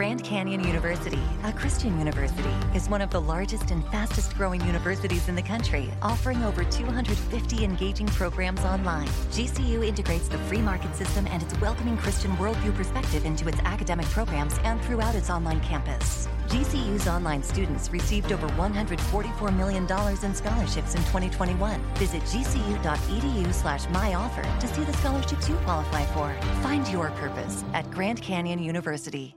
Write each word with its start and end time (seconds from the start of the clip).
Grand 0.00 0.24
Canyon 0.24 0.66
University, 0.66 1.20
a 1.44 1.52
Christian 1.52 1.98
university, 1.98 2.48
is 2.74 2.88
one 2.88 3.02
of 3.02 3.10
the 3.10 3.20
largest 3.20 3.70
and 3.70 3.86
fastest 3.88 4.34
growing 4.34 4.58
universities 4.62 5.28
in 5.28 5.34
the 5.34 5.42
country, 5.42 5.92
offering 6.00 6.42
over 6.42 6.64
250 6.64 7.62
engaging 7.62 8.06
programs 8.06 8.60
online. 8.60 9.06
GCU 9.30 9.86
integrates 9.86 10.26
the 10.26 10.38
free 10.48 10.62
market 10.62 10.96
system 10.96 11.26
and 11.26 11.42
its 11.42 11.54
welcoming 11.60 11.98
Christian 11.98 12.30
worldview 12.38 12.74
perspective 12.76 13.26
into 13.26 13.46
its 13.46 13.58
academic 13.66 14.06
programs 14.06 14.56
and 14.64 14.80
throughout 14.80 15.14
its 15.14 15.28
online 15.28 15.60
campus. 15.60 16.28
GCU's 16.46 17.06
online 17.06 17.42
students 17.42 17.90
received 17.90 18.32
over 18.32 18.48
$144 18.48 19.54
million 19.54 19.82
in 19.82 20.34
scholarships 20.34 20.94
in 20.94 21.02
2021. 21.02 21.78
Visit 21.96 22.22
gcu.edu 22.22 23.52
slash 23.52 23.84
myoffer 23.88 24.60
to 24.60 24.66
see 24.66 24.82
the 24.82 24.94
scholarships 24.94 25.46
you 25.46 25.56
qualify 25.56 26.06
for. 26.14 26.34
Find 26.62 26.88
your 26.88 27.10
purpose 27.10 27.64
at 27.74 27.90
Grand 27.90 28.22
Canyon 28.22 28.62
University. 28.62 29.36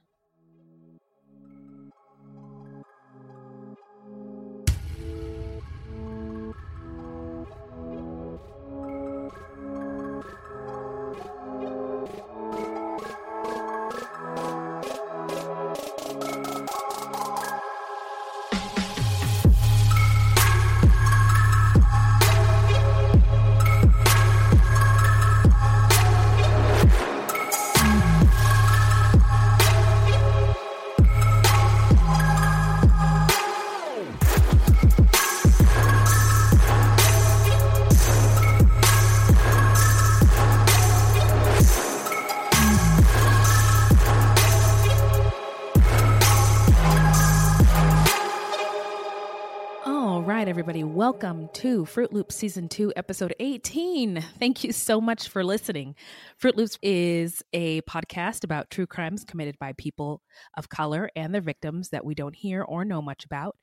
Welcome 51.01 51.49
to 51.51 51.83
Fruit 51.83 52.13
Loops 52.13 52.35
Season 52.35 52.69
2, 52.69 52.93
Episode 52.95 53.33
18. 53.39 54.23
Thank 54.37 54.63
you 54.63 54.71
so 54.71 55.01
much 55.01 55.29
for 55.29 55.43
listening. 55.43 55.95
Fruit 56.37 56.55
Loops 56.55 56.77
is 56.83 57.43
a 57.53 57.81
podcast 57.89 58.43
about 58.43 58.69
true 58.69 58.85
crimes 58.85 59.23
committed 59.23 59.57
by 59.57 59.73
people 59.79 60.21
of 60.55 60.69
color 60.69 61.09
and 61.15 61.33
their 61.33 61.41
victims 61.41 61.89
that 61.89 62.05
we 62.05 62.13
don't 62.13 62.35
hear 62.35 62.61
or 62.61 62.85
know 62.85 63.01
much 63.01 63.25
about. 63.25 63.57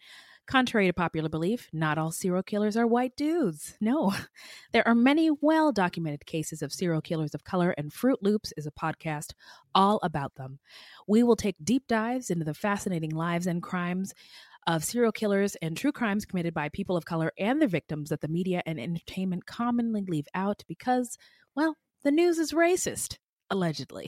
Contrary 0.48 0.88
to 0.88 0.92
popular 0.92 1.28
belief, 1.28 1.68
not 1.72 1.96
all 1.96 2.10
serial 2.10 2.42
killers 2.42 2.76
are 2.76 2.88
white 2.88 3.14
dudes. 3.16 3.76
No, 3.80 4.12
there 4.72 4.88
are 4.88 4.94
many 4.94 5.30
well 5.40 5.70
documented 5.70 6.26
cases 6.26 6.60
of 6.60 6.72
serial 6.72 7.02
killers 7.02 7.34
of 7.34 7.44
color, 7.44 7.70
and 7.78 7.92
Fruit 7.92 8.18
Loops 8.20 8.52
is 8.56 8.66
a 8.66 8.72
podcast 8.72 9.34
all 9.76 10.00
about 10.02 10.34
them. 10.34 10.58
We 11.06 11.22
will 11.22 11.36
take 11.36 11.54
deep 11.62 11.86
dives 11.86 12.30
into 12.30 12.44
the 12.44 12.54
fascinating 12.54 13.10
lives 13.10 13.46
and 13.46 13.62
crimes 13.62 14.12
of 14.68 14.84
serial 14.84 15.10
killers 15.10 15.56
and 15.62 15.76
true 15.76 15.90
crimes 15.90 16.26
committed 16.26 16.52
by 16.52 16.68
people 16.68 16.94
of 16.94 17.06
color 17.06 17.32
and 17.38 17.58
their 17.58 17.68
victims 17.68 18.10
that 18.10 18.20
the 18.20 18.28
media 18.28 18.62
and 18.66 18.78
entertainment 18.78 19.46
commonly 19.46 20.04
leave 20.06 20.26
out 20.34 20.62
because, 20.68 21.16
well, 21.56 21.74
the 22.04 22.10
news 22.10 22.38
is 22.38 22.52
racist, 22.52 23.16
allegedly. 23.48 24.07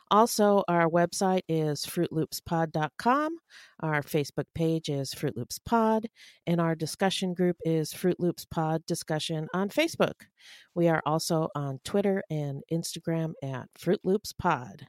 Also, 0.11 0.61
our 0.67 0.89
website 0.89 1.43
is 1.47 1.85
fruitloopspod.com. 1.85 3.37
Our 3.79 4.01
Facebook 4.01 4.43
page 4.53 4.89
is 4.89 5.13
Fruit 5.13 5.37
Loops 5.37 5.57
Pod, 5.57 6.07
and 6.45 6.59
our 6.59 6.75
discussion 6.75 7.33
group 7.33 7.55
is 7.63 7.93
Fruit 7.93 8.19
Loops 8.19 8.43
Pod 8.43 8.85
Discussion 8.85 9.47
on 9.53 9.69
Facebook. 9.69 10.15
We 10.75 10.89
are 10.89 11.01
also 11.05 11.47
on 11.55 11.79
Twitter 11.85 12.23
and 12.29 12.61
Instagram 12.69 13.31
at 13.41 13.69
Fruit 13.77 14.01
Loops 14.03 14.33
Pod. 14.33 14.87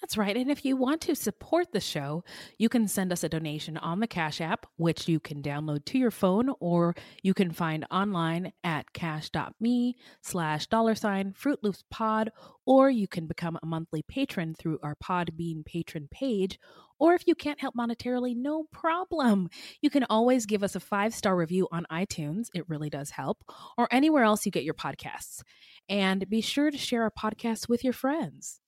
That's 0.00 0.16
right. 0.16 0.36
And 0.36 0.50
if 0.50 0.64
you 0.64 0.76
want 0.76 1.02
to 1.02 1.14
support 1.14 1.72
the 1.72 1.80
show, 1.80 2.24
you 2.58 2.70
can 2.70 2.88
send 2.88 3.12
us 3.12 3.22
a 3.22 3.28
donation 3.28 3.76
on 3.76 4.00
the 4.00 4.06
Cash 4.06 4.40
App, 4.40 4.66
which 4.76 5.08
you 5.08 5.20
can 5.20 5.42
download 5.42 5.84
to 5.86 5.98
your 5.98 6.10
phone 6.10 6.50
or 6.58 6.94
you 7.22 7.34
can 7.34 7.52
find 7.52 7.84
online 7.90 8.52
at 8.64 8.92
cash.me 8.94 9.96
slash 10.22 10.66
dollar 10.68 10.94
sign 10.94 11.34
Fruit 11.34 11.58
Loops 11.62 11.84
Pod, 11.90 12.30
or 12.64 12.88
you 12.88 13.06
can 13.06 13.26
become 13.26 13.58
a 13.62 13.66
monthly 13.66 14.02
patron 14.02 14.54
through 14.54 14.78
our 14.82 14.94
Podbean 14.96 15.64
patron 15.66 16.08
page. 16.10 16.58
Or 16.98 17.14
if 17.14 17.26
you 17.26 17.34
can't 17.34 17.60
help 17.60 17.74
monetarily, 17.74 18.36
no 18.36 18.64
problem. 18.72 19.48
You 19.80 19.90
can 19.90 20.04
always 20.08 20.46
give 20.46 20.62
us 20.62 20.76
a 20.76 20.80
five 20.80 21.14
star 21.14 21.36
review 21.36 21.68
on 21.72 21.86
iTunes. 21.90 22.48
It 22.54 22.68
really 22.68 22.90
does 22.90 23.10
help, 23.10 23.44
or 23.76 23.88
anywhere 23.90 24.24
else 24.24 24.46
you 24.46 24.52
get 24.52 24.64
your 24.64 24.74
podcasts. 24.74 25.42
And 25.88 26.28
be 26.28 26.40
sure 26.40 26.70
to 26.70 26.78
share 26.78 27.02
our 27.02 27.10
podcast 27.10 27.68
with 27.68 27.84
your 27.84 27.94
friends. 27.94 28.59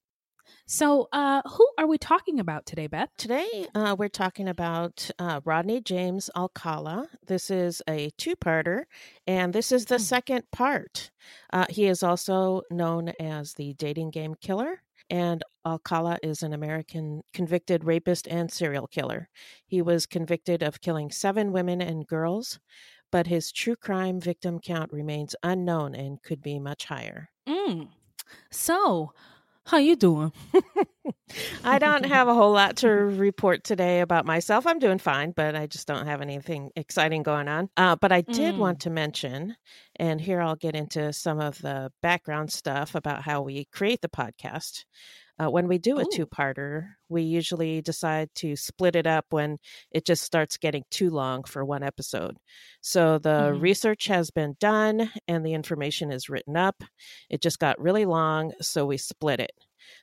So, 0.66 1.08
uh, 1.12 1.42
who 1.48 1.68
are 1.78 1.86
we 1.86 1.98
talking 1.98 2.40
about 2.40 2.66
today, 2.66 2.86
Beth? 2.86 3.10
Today, 3.16 3.66
uh, 3.74 3.94
we're 3.98 4.08
talking 4.08 4.48
about 4.48 5.10
uh, 5.18 5.40
Rodney 5.44 5.80
James 5.80 6.30
Alcala. 6.36 7.08
This 7.26 7.50
is 7.50 7.82
a 7.88 8.10
two 8.16 8.34
parter, 8.36 8.84
and 9.26 9.52
this 9.52 9.70
is 9.70 9.86
the 9.86 9.98
Hmm. 9.98 10.00
second 10.00 10.50
part. 10.50 11.10
Uh, 11.52 11.66
he 11.68 11.86
is 11.86 12.02
also 12.02 12.62
known 12.70 13.10
as 13.20 13.54
the 13.54 13.74
dating 13.74 14.10
game 14.10 14.34
killer, 14.34 14.82
and 15.10 15.42
Alcala 15.66 16.18
is 16.22 16.42
an 16.42 16.52
American 16.52 17.22
convicted 17.32 17.84
rapist 17.84 18.26
and 18.28 18.50
serial 18.50 18.86
killer. 18.88 19.28
He 19.66 19.82
was 19.82 20.06
convicted 20.06 20.62
of 20.62 20.80
killing 20.80 21.10
seven 21.10 21.52
women 21.52 21.80
and 21.80 22.06
girls, 22.06 22.58
but 23.10 23.26
his 23.26 23.52
true 23.52 23.76
crime 23.76 24.20
victim 24.20 24.58
count 24.58 24.92
remains 24.92 25.36
unknown 25.42 25.94
and 25.94 26.22
could 26.22 26.42
be 26.42 26.58
much 26.58 26.86
higher. 26.86 27.30
Mm. 27.48 27.88
So, 28.50 29.12
how 29.64 29.78
you 29.78 29.96
doing? 29.96 30.32
I 31.64 31.78
don't 31.78 32.04
have 32.04 32.28
a 32.28 32.34
whole 32.34 32.52
lot 32.52 32.76
to 32.78 32.88
report 32.88 33.64
today 33.64 34.00
about 34.00 34.26
myself. 34.26 34.66
I'm 34.66 34.78
doing 34.78 34.98
fine, 34.98 35.32
but 35.34 35.54
I 35.54 35.66
just 35.66 35.86
don't 35.86 36.06
have 36.06 36.20
anything 36.20 36.70
exciting 36.76 37.22
going 37.22 37.48
on. 37.48 37.68
Uh, 37.76 37.96
but 37.96 38.12
I 38.12 38.20
did 38.22 38.56
Mm. 38.56 38.58
want 38.58 38.80
to 38.80 38.90
mention, 38.90 39.56
and 39.96 40.20
here 40.20 40.40
I'll 40.40 40.56
get 40.56 40.74
into 40.76 41.12
some 41.12 41.40
of 41.40 41.58
the 41.62 41.90
background 42.02 42.52
stuff 42.52 42.94
about 42.94 43.22
how 43.22 43.42
we 43.42 43.64
create 43.66 44.00
the 44.02 44.08
podcast. 44.08 44.84
Uh, 45.42 45.50
when 45.50 45.66
we 45.66 45.78
do 45.78 45.98
a 45.98 46.04
two 46.04 46.26
parter, 46.26 46.90
we 47.08 47.22
usually 47.22 47.82
decide 47.82 48.28
to 48.36 48.54
split 48.54 48.94
it 48.94 49.06
up 49.06 49.26
when 49.30 49.58
it 49.90 50.04
just 50.04 50.22
starts 50.22 50.56
getting 50.56 50.84
too 50.90 51.10
long 51.10 51.42
for 51.44 51.64
one 51.64 51.82
episode. 51.82 52.36
So 52.80 53.18
the 53.18 53.50
Mhm. 53.50 53.60
research 53.60 54.06
has 54.06 54.30
been 54.30 54.56
done 54.60 55.10
and 55.26 55.44
the 55.44 55.54
information 55.54 56.12
is 56.12 56.28
written 56.28 56.56
up. 56.56 56.84
It 57.28 57.42
just 57.42 57.58
got 57.58 57.80
really 57.80 58.04
long, 58.04 58.52
so 58.60 58.86
we 58.86 58.98
split 58.98 59.40
it. 59.40 59.52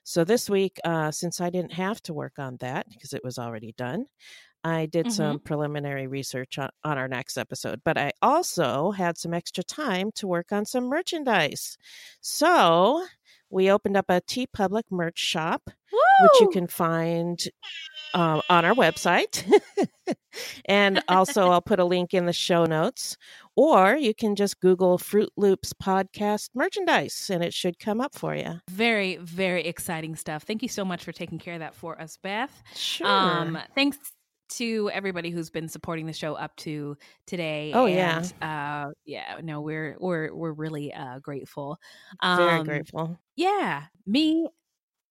So 0.04 0.26
this 0.26 0.50
week, 0.50 0.80
uh, 0.84 1.12
since 1.12 1.40
I 1.40 1.50
didn't 1.50 1.74
have 1.74 2.02
to 2.04 2.14
work 2.14 2.38
on 2.38 2.58
that 2.58 2.88
because 2.90 3.14
it 3.14 3.24
was 3.24 3.40
already 3.40 3.74
done, 3.78 4.08
I 4.64 4.88
did 4.88 5.10
some 5.12 5.40
preliminary 5.40 6.08
research 6.08 6.58
on, 6.60 6.70
on 6.84 6.98
our 6.98 7.08
next 7.08 7.38
episode. 7.38 7.82
But 7.86 7.98
I 7.98 8.12
also 8.22 8.92
had 8.92 9.18
some 9.18 9.34
extra 9.34 9.64
time 9.64 10.12
to 10.16 10.28
work 10.28 10.52
on 10.52 10.66
some 10.66 10.86
merchandise. 10.86 11.78
So 12.22 13.06
we 13.50 13.72
opened 13.72 13.98
up 13.98 14.06
a 14.10 14.22
TeePublic 14.22 14.84
merch 14.90 15.20
shop, 15.20 15.70
which 16.22 16.42
you 16.42 16.50
can 16.50 16.68
find 16.68 17.42
um, 18.14 18.42
on 18.50 18.66
our 18.66 18.74
website. 18.74 19.44
and 20.66 21.02
also, 21.08 21.50
I'll 21.50 21.62
put 21.62 21.80
a 21.80 21.86
link 21.86 22.14
in 22.14 22.26
the 22.26 22.34
show 22.34 22.66
notes. 22.66 23.18
Or 23.56 23.96
you 23.96 24.14
can 24.14 24.36
just 24.36 24.60
Google 24.60 24.98
Fruit 24.98 25.30
Loops 25.36 25.74
podcast 25.74 26.50
merchandise 26.54 27.30
and 27.32 27.44
it 27.44 27.54
should 27.54 27.78
come 27.78 28.00
up 28.00 28.16
for 28.16 28.34
you. 28.36 28.62
Very, 28.70 29.18
very 29.18 29.66
exciting 29.66 30.16
stuff. 30.16 30.44
Thank 30.44 30.62
you 30.62 30.70
so 30.70 30.86
much 30.86 31.04
for 31.04 31.12
taking 31.12 31.40
care 31.40 31.56
of 31.56 31.60
that 31.60 31.76
for 31.76 32.00
us, 32.00 32.18
Beth. 32.22 32.64
Sure. 32.74 33.08
Um, 33.08 33.58
thanks 33.76 33.98
to 34.50 34.90
everybody 34.94 35.30
who's 35.30 35.50
been 35.50 35.68
supporting 35.70 36.06
the 36.06 36.14
show 36.14 36.34
up 36.36 36.56
to 36.58 36.98
today. 37.26 37.72
Oh, 37.74 37.86
yeah. 37.86 38.24
uh, 38.42 38.92
yeah. 39.06 39.40
No, 39.44 39.62
we're 39.62 39.98
we're 40.00 40.34
we're 40.34 40.54
really 40.54 40.94
uh, 40.94 41.20
grateful. 41.20 41.78
Very 42.36 42.60
Um, 42.60 42.66
grateful. 42.66 43.20
Yeah, 43.36 43.86
me. 44.06 44.48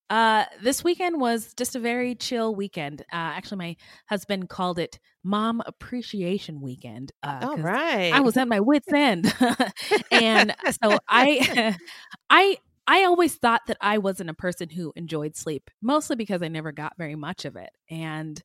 Uh, 0.09 0.45
this 0.63 0.83
weekend 0.83 1.21
was 1.21 1.53
just 1.53 1.75
a 1.75 1.79
very 1.79 2.15
chill 2.15 2.55
weekend. 2.55 3.01
Uh, 3.01 3.05
actually, 3.37 3.57
my 3.57 3.75
husband 4.07 4.49
called 4.49 4.79
it 4.79 4.99
Mom 5.23 5.61
Appreciation 5.67 6.61
Weekend. 6.61 7.11
Uh, 7.21 7.39
All 7.43 7.57
right. 7.57 8.11
I 8.11 8.21
was 8.21 8.35
at 8.35 8.47
my 8.47 8.59
wits' 8.59 8.91
end, 8.91 9.31
and 10.11 10.55
so 10.81 10.97
I, 11.07 11.75
I, 12.29 12.57
I 12.87 13.03
always 13.03 13.35
thought 13.35 13.61
that 13.67 13.77
I 13.81 13.99
wasn't 13.99 14.31
a 14.31 14.33
person 14.33 14.69
who 14.69 14.91
enjoyed 14.95 15.35
sleep, 15.35 15.69
mostly 15.79 16.15
because 16.15 16.41
I 16.41 16.47
never 16.47 16.71
got 16.71 16.93
very 16.97 17.15
much 17.15 17.45
of 17.45 17.55
it. 17.55 17.69
And 17.91 18.41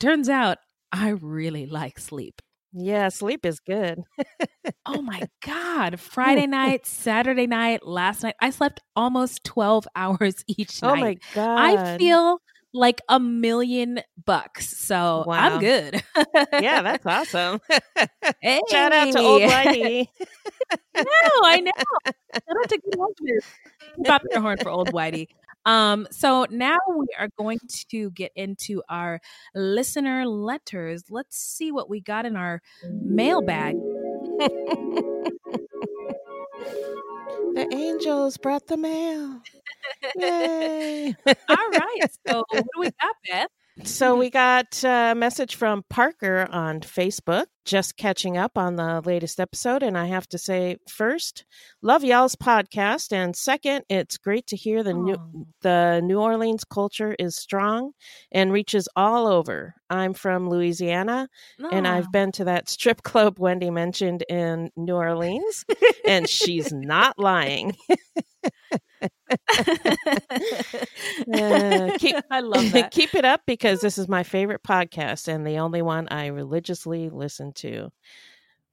turns 0.00 0.28
out 0.28 0.58
I 0.92 1.10
really 1.10 1.66
like 1.66 1.98
sleep. 2.00 2.40
Yeah, 2.72 3.08
sleep 3.08 3.44
is 3.46 3.58
good. 3.60 4.00
Oh 4.86 5.02
my 5.02 5.22
God. 5.44 5.98
Friday 6.00 6.46
night, 6.46 6.86
Saturday 6.86 7.46
night, 7.48 7.84
last 7.86 8.22
night, 8.22 8.36
I 8.40 8.50
slept 8.50 8.80
almost 8.94 9.42
12 9.44 9.86
hours 9.96 10.36
each 10.46 10.80
night. 10.82 10.90
Oh 10.92 10.96
my 10.96 11.16
god. 11.34 11.58
I 11.58 11.98
feel 11.98 12.38
like 12.72 13.00
a 13.08 13.18
million 13.18 14.00
bucks. 14.24 14.78
So 14.86 15.24
Wow. 15.26 15.54
I'm 15.56 15.60
good. 15.60 16.00
yeah, 16.60 16.82
that's 17.02 17.04
awesome. 17.04 17.60
hey. 18.40 18.60
Shout 18.70 18.92
out 18.92 19.12
to 19.12 19.18
old 19.18 19.42
Whitey. 19.42 20.06
no, 20.96 21.02
I 21.42 21.60
know. 21.60 21.72
Shout 22.06 22.56
out 22.62 22.68
to 22.68 22.80
good. 22.92 24.06
Pop 24.06 24.22
your 24.30 24.40
horn 24.40 24.58
for 24.58 24.70
old 24.70 24.92
Whitey. 24.92 25.26
Um, 25.66 26.06
so 26.10 26.46
now 26.50 26.78
we 26.88 27.06
are 27.18 27.28
going 27.38 27.58
to 27.90 28.10
get 28.10 28.32
into 28.34 28.82
our 28.88 29.20
listener 29.54 30.26
letters. 30.26 31.04
Let's 31.10 31.36
see 31.36 31.70
what 31.72 31.90
we 31.90 32.00
got 32.00 32.26
in 32.26 32.36
our 32.36 32.62
mailbag. 32.84 33.76
the 37.54 37.68
angels 37.72 38.36
brought 38.36 38.66
the 38.66 38.76
mail. 38.76 39.40
Yay. 40.16 41.14
All 41.26 41.70
right. 41.70 42.00
So 42.26 42.44
what 42.50 42.64
do 42.74 42.80
we 42.80 42.90
got, 43.00 43.16
Beth? 43.28 43.48
So 43.84 44.16
we 44.16 44.30
got 44.30 44.82
a 44.84 45.14
message 45.14 45.56
from 45.56 45.84
Parker 45.88 46.48
on 46.50 46.80
Facebook, 46.80 47.46
just 47.64 47.96
catching 47.96 48.36
up 48.36 48.58
on 48.58 48.76
the 48.76 49.00
latest 49.04 49.40
episode. 49.40 49.82
And 49.82 49.96
I 49.96 50.06
have 50.06 50.28
to 50.28 50.38
say, 50.38 50.76
first, 50.88 51.44
love 51.82 52.04
y'all's 52.04 52.36
podcast, 52.36 53.12
and 53.12 53.34
second, 53.34 53.84
it's 53.88 54.18
great 54.18 54.46
to 54.48 54.56
hear 54.56 54.82
the 54.82 54.92
new 54.94 55.46
the 55.62 56.00
New 56.04 56.20
Orleans 56.20 56.64
culture 56.64 57.14
is 57.18 57.36
strong 57.36 57.92
and 58.32 58.52
reaches 58.52 58.88
all 58.96 59.26
over. 59.26 59.74
I'm 59.88 60.14
from 60.14 60.48
Louisiana, 60.48 61.28
and. 61.58 61.86
I've 61.90 62.12
been 62.12 62.30
to 62.32 62.44
that 62.44 62.68
strip 62.68 63.02
club 63.02 63.38
Wendy 63.38 63.70
mentioned 63.70 64.24
in 64.28 64.70
New 64.76 64.94
Orleans, 64.94 65.64
and 66.06 66.28
she's 66.28 66.72
not 66.72 67.18
lying. 67.18 67.76
Uh, 71.32 71.96
keep 71.98 72.16
I 72.30 72.40
love 72.40 72.72
that. 72.72 72.90
keep 72.90 73.14
it 73.14 73.24
up 73.24 73.42
because 73.46 73.80
this 73.80 73.98
is 73.98 74.08
my 74.08 74.22
favorite 74.22 74.62
podcast 74.62 75.28
and 75.28 75.46
the 75.46 75.58
only 75.58 75.82
one 75.82 76.08
I 76.08 76.26
religiously 76.26 77.08
listen 77.10 77.52
to. 77.54 77.90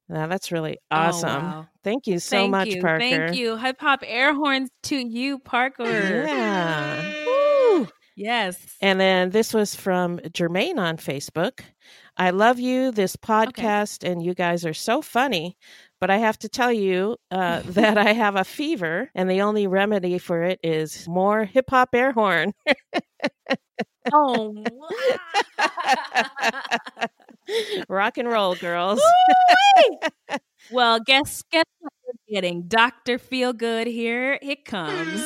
Now 0.09 0.27
that's 0.27 0.51
really 0.51 0.77
Oh, 0.89 0.95
awesome. 0.95 1.43
wow. 1.43 1.67
Thank 1.83 2.07
you 2.07 2.19
so 2.19 2.37
Thank 2.37 2.51
much, 2.51 2.67
you. 2.69 2.81
Parker. 2.81 2.99
Thank 2.99 3.35
you. 3.35 3.57
Hip 3.57 3.77
hop 3.79 4.03
air 4.05 4.33
horns 4.33 4.69
to 4.83 4.95
you, 4.97 5.39
Parker. 5.39 5.85
Yeah. 6.25 7.25
Woo. 7.25 7.87
Yes. 8.15 8.57
And 8.81 8.99
then 8.99 9.29
this 9.29 9.53
was 9.53 9.75
from 9.75 10.19
Jermaine 10.19 10.77
on 10.79 10.97
Facebook. 10.97 11.59
I 12.19 12.31
love 12.31 12.59
you, 12.59 12.91
this 12.91 13.15
podcast, 13.15 14.09
and 14.09 14.23
you 14.23 14.33
guys 14.33 14.65
are 14.65 14.73
so 14.73 15.03
funny. 15.03 15.55
But 15.99 16.11
I 16.11 16.17
have 16.17 16.37
to 16.39 16.49
tell 16.49 16.71
you 16.71 17.17
uh, 17.31 17.61
that 17.65 17.97
I 17.97 18.13
have 18.13 18.35
a 18.35 18.43
fever, 18.43 19.09
and 19.15 19.29
the 19.29 19.41
only 19.41 19.67
remedy 19.67 20.17
for 20.19 20.43
it 20.43 20.59
is 20.63 21.07
more 21.07 21.45
hip 21.45 21.69
hop 21.69 21.89
air 21.93 22.11
horn. 22.11 22.53
Oh. 24.13 24.53
Rock 27.89 28.17
and 28.17 28.27
roll, 28.27 28.55
girls. 28.55 29.01
Well, 30.69 30.99
guess 30.99 31.43
guess 31.51 31.63
what 31.79 31.93
we're 32.05 32.33
getting? 32.35 32.63
Doctor 32.67 33.17
Feel 33.19 33.53
Good 33.53 33.87
here. 33.87 34.37
It 34.41 34.65
comes. 34.65 35.23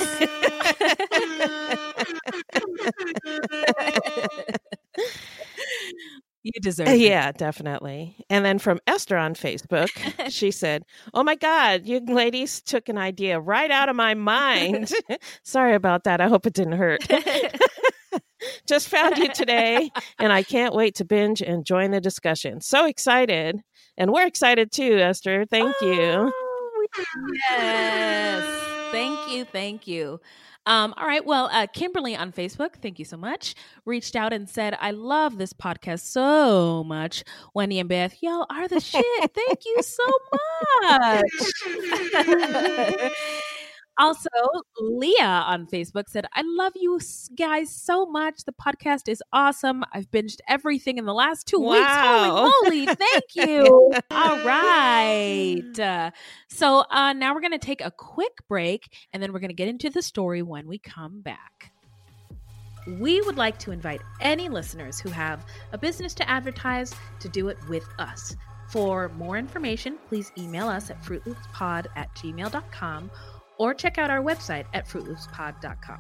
You 6.44 6.52
deserve 6.62 6.88
it. 6.88 7.00
Yeah, 7.00 7.32
definitely. 7.32 8.26
And 8.30 8.44
then 8.44 8.60
from 8.60 8.80
Esther 8.88 9.18
on 9.18 9.36
Facebook, 9.36 9.90
she 10.32 10.52
said, 10.52 10.84
Oh 11.14 11.24
my 11.24 11.36
God, 11.36 11.86
you 11.86 12.00
ladies 12.00 12.62
took 12.62 12.90
an 12.90 12.98
idea 12.98 13.40
right 13.40 13.70
out 13.70 13.90
of 13.90 13.96
my 13.96 14.14
mind. 14.14 14.92
Sorry 15.44 15.76
about 15.76 16.04
that. 16.06 16.22
I 16.22 16.28
hope 16.28 16.46
it 16.46 16.54
didn't 16.54 16.74
hurt. 16.74 17.02
Just 18.68 18.90
found 18.90 19.18
you 19.18 19.32
today, 19.32 19.92
and 20.18 20.34
I 20.34 20.42
can't 20.42 20.74
wait 20.74 20.96
to 20.96 21.06
binge 21.06 21.42
and 21.44 21.64
join 21.64 21.92
the 21.92 22.02
discussion. 22.02 22.60
So 22.60 22.86
excited. 22.86 23.62
And 23.98 24.12
we're 24.12 24.26
excited 24.26 24.72
too, 24.72 24.98
Esther. 24.98 25.46
Thank 25.46 25.76
you. 25.82 26.32
Oh, 26.34 26.88
yes. 27.50 28.92
Thank 28.92 29.30
you. 29.30 29.46
Thank 29.46 29.88
you. 29.88 30.20
Um, 30.72 30.94
all 30.96 31.06
right. 31.06 31.26
Well, 31.26 31.50
uh, 31.52 31.68
Kimberly 31.68 32.16
on 32.16 32.32
Facebook, 32.32 32.76
thank 32.82 32.98
you 32.98 33.04
so 33.04 33.18
much, 33.18 33.56
reached 33.84 34.16
out 34.16 34.32
and 34.32 34.50
said, 34.50 34.78
I 34.80 34.92
love 34.92 35.38
this 35.38 35.52
podcast 35.52 36.00
so 36.00 36.82
much. 36.86 37.26
Wendy 37.54 37.78
and 37.80 37.90
Beth, 37.90 38.16
y'all 38.22 38.46
are 38.50 38.70
the 38.70 38.80
shit. 38.80 39.04
Thank 39.34 39.66
you 39.66 39.84
so 39.84 40.06
much. 40.82 41.24
also, 44.02 44.30
Leah 44.80 45.44
on 45.46 45.68
Facebook 45.68 46.10
said, 46.10 46.26
I 46.34 46.42
love 46.44 46.74
you 46.76 47.00
guys 47.36 47.74
so 47.74 48.06
much. 48.06 48.46
The 48.46 48.54
podcast 48.54 49.08
is 49.08 49.22
awesome. 49.32 49.84
I've 49.94 50.10
binged 50.12 50.40
everything 50.48 50.98
in 50.98 51.06
the 51.06 51.14
last 51.14 51.48
two 51.48 51.60
weeks. 51.60 51.86
Holy 51.88 52.52
moly. 52.64 52.86
Thank 52.86 53.36
you. 53.36 53.92
All 54.12 54.46
right. 54.46 55.80
Uh, 55.80 56.12
so 56.50 56.86
uh, 56.90 57.14
now 57.14 57.34
we're 57.34 57.42
going 57.42 57.52
to 57.52 57.60
take 57.60 57.82
a 57.82 57.92
quick 57.92 58.40
break 58.48 58.92
and 59.14 59.22
then 59.22 59.32
we're 59.34 59.40
going 59.40 59.50
to 59.50 59.56
get 59.56 59.68
into 59.68 59.90
the 59.90 60.02
story 60.02 60.42
when 60.42 60.68
we 60.68 60.80
come 60.80 61.22
back. 61.22 61.72
we 63.00 63.22
would 63.22 63.38
like 63.38 63.60
to 63.60 63.72
invite 63.72 64.02
any 64.20 64.50
listeners 64.50 65.00
who 65.00 65.10
have 65.10 65.46
a 65.72 65.78
business 65.78 66.14
to 66.16 66.28
advertise 66.30 66.94
to 67.20 67.30
do 67.30 67.48
it 67.50 67.58
with 67.70 67.88
us. 68.00 68.36
For 68.70 69.10
more 69.10 69.38
information, 69.38 69.98
please 70.08 70.32
email 70.38 70.68
us 70.68 70.90
at 70.90 71.04
fruitloopspod 71.04 71.88
at 71.96 72.14
gmail.com 72.16 73.12
or 73.62 73.76
check 73.76 74.00
out 74.00 74.10
our 74.10 74.24
website 74.24 74.66
at 74.74 74.88
fruitloopspod.com. 74.88 76.00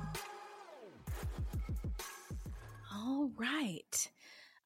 All 2.91 3.30
right. 3.38 4.10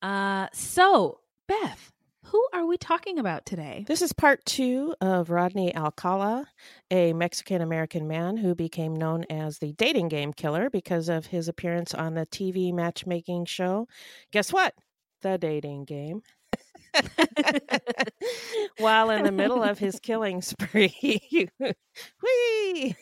Uh, 0.02 0.48
so, 0.54 1.20
Beth, 1.46 1.92
who 2.24 2.42
are 2.54 2.66
we 2.66 2.78
talking 2.78 3.20
about 3.20 3.46
today? 3.46 3.84
This 3.86 4.02
is 4.02 4.14
part 4.14 4.46
two 4.46 4.96
of 5.02 5.30
Rodney 5.30 5.76
Alcala, 5.76 6.48
a 6.90 7.12
Mexican 7.12 7.62
American 7.62 8.08
man 8.08 8.38
who 8.38 8.56
became 8.56 8.96
known 8.96 9.26
as 9.30 9.60
the 9.60 9.74
dating 9.74 10.08
game 10.08 10.32
killer 10.32 10.70
because 10.70 11.10
of 11.10 11.26
his 11.26 11.50
appearance 11.50 11.94
on 11.94 12.14
the 12.14 12.26
TV 12.26 12.74
matchmaking 12.74 13.44
show. 13.44 13.90
Guess 14.32 14.54
what? 14.54 14.74
The 15.22 15.38
dating 15.38 15.84
game. 15.84 16.22
While 18.78 19.10
in 19.10 19.24
the 19.24 19.32
middle 19.32 19.64
of 19.64 19.80
his 19.80 20.00
killing 20.00 20.42
spree, 20.42 21.20
whee! 22.24 22.96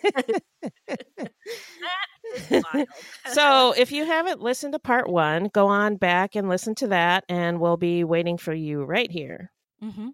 so, 3.32 3.74
if 3.78 3.92
you 3.92 4.06
haven't 4.06 4.42
listened 4.42 4.74
to 4.74 4.80
part 4.80 5.10
one, 5.10 5.50
go 5.54 5.68
on 5.68 5.98
back 5.98 6.36
and 6.36 6.50
listen 6.50 6.76
to 6.76 6.88
that, 6.88 7.24
and 7.30 7.60
we'll 7.60 7.78
be 7.78 8.04
waiting 8.04 8.38
for 8.38 8.54
you 8.54 8.84
right 8.84 9.12
here. 9.12 9.52
Mm-hmm. 9.84 10.10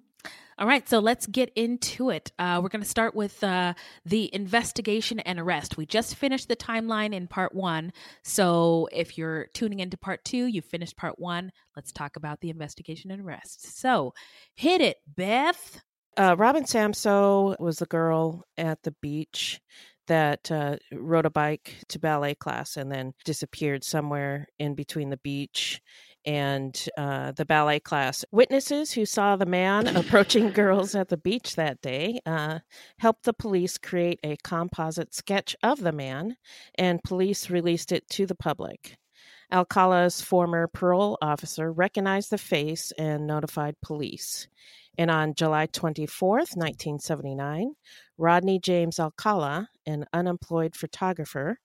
All 0.60 0.68
right, 0.68 0.88
so 0.90 1.00
let's 1.00 1.26
get 1.26 1.54
into 1.56 2.10
it. 2.10 2.34
Uh, 2.38 2.60
we're 2.62 2.68
going 2.68 2.84
to 2.84 2.90
start 2.90 3.16
with 3.16 3.42
uh, 3.46 3.76
the 4.04 4.30
investigation 4.36 5.22
and 5.22 5.40
arrest. 5.40 5.78
We 5.78 5.86
just 5.86 6.16
finished 6.16 6.50
the 6.50 6.56
timeline 6.58 7.14
in 7.14 7.28
part 7.28 7.56
one. 7.56 7.94
So 8.24 8.90
if 8.92 9.18
you're 9.18 9.48
tuning 9.54 9.80
into 9.80 9.98
part 9.98 10.26
two, 10.26 10.48
you 10.48 10.62
finished 10.62 10.98
part 10.98 11.18
one. 11.18 11.54
Let's 11.78 11.94
talk 11.94 12.18
about 12.18 12.42
the 12.42 12.50
investigation 12.50 13.10
and 13.10 13.22
arrest. 13.22 13.80
So 13.80 14.14
hit 14.54 14.82
it, 14.82 14.98
Beth. 15.08 15.82
Uh, 16.18 16.36
Robin 16.38 16.66
Samsoe 16.66 17.58
was 17.58 17.80
the 17.80 17.86
girl 17.86 18.44
at 18.58 18.84
the 18.84 18.94
beach 19.02 19.62
that 20.08 20.52
uh, 20.52 20.76
rode 20.92 21.26
a 21.26 21.30
bike 21.30 21.76
to 21.88 22.00
ballet 22.00 22.36
class 22.36 22.76
and 22.76 22.92
then 22.92 23.14
disappeared 23.24 23.86
somewhere 23.86 24.48
in 24.58 24.76
between 24.76 25.10
the 25.10 25.18
beach 25.24 25.80
and 26.30 26.88
uh, 26.96 27.32
the 27.32 27.46
ballet 27.46 27.80
class. 27.80 28.24
Witnesses 28.32 28.92
who 28.92 29.04
saw 29.04 29.36
the 29.36 29.48
man 29.48 29.88
approaching 29.88 30.52
girls 30.52 30.94
at 30.94 31.10
the 31.10 31.18
beach 31.18 31.56
that 31.56 31.82
day 31.82 32.20
uh, 32.24 32.60
helped 33.00 33.24
the 33.24 33.34
police 33.34 33.80
create 33.80 34.20
a 34.24 34.38
composite 34.44 35.16
sketch 35.16 35.56
of 35.64 35.80
the 35.80 35.92
man, 35.92 36.38
and 36.76 37.02
police 37.02 37.50
released 37.50 37.92
it 37.92 38.08
to 38.10 38.28
the 38.28 38.36
public. 38.36 38.96
Alcala's 39.52 40.22
former 40.22 40.68
parole 40.68 41.18
officer 41.20 41.72
recognized 41.72 42.30
the 42.30 42.38
face 42.38 42.94
and 43.00 43.26
notified 43.26 43.76
police. 43.82 44.48
And 45.00 45.10
on 45.10 45.34
July 45.34 45.66
24th, 45.66 46.56
1979, 46.56 47.74
Rodney 48.20 48.60
James 48.60 49.00
Alcala, 49.00 49.70
an 49.88 50.06
unemployed 50.14 50.76
photographer, 50.76 51.58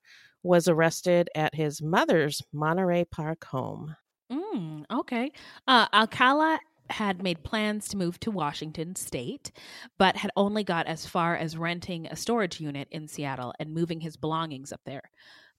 was 0.42 0.68
arrested 0.68 1.28
at 1.34 1.54
his 1.54 1.82
mother's 1.82 2.40
Monterey 2.50 3.04
Park 3.04 3.44
home. 3.44 3.96
Mm, 4.34 4.84
okay. 4.90 5.30
Uh, 5.66 5.86
Alcala 5.92 6.58
had 6.90 7.22
made 7.22 7.42
plans 7.42 7.88
to 7.88 7.96
move 7.96 8.20
to 8.20 8.30
Washington 8.30 8.94
state, 8.94 9.52
but 9.98 10.16
had 10.16 10.30
only 10.36 10.64
got 10.64 10.86
as 10.86 11.06
far 11.06 11.36
as 11.36 11.56
renting 11.56 12.06
a 12.06 12.16
storage 12.16 12.60
unit 12.60 12.88
in 12.90 13.08
Seattle 13.08 13.54
and 13.58 13.72
moving 13.72 14.00
his 14.00 14.16
belongings 14.16 14.72
up 14.72 14.80
there. 14.84 15.10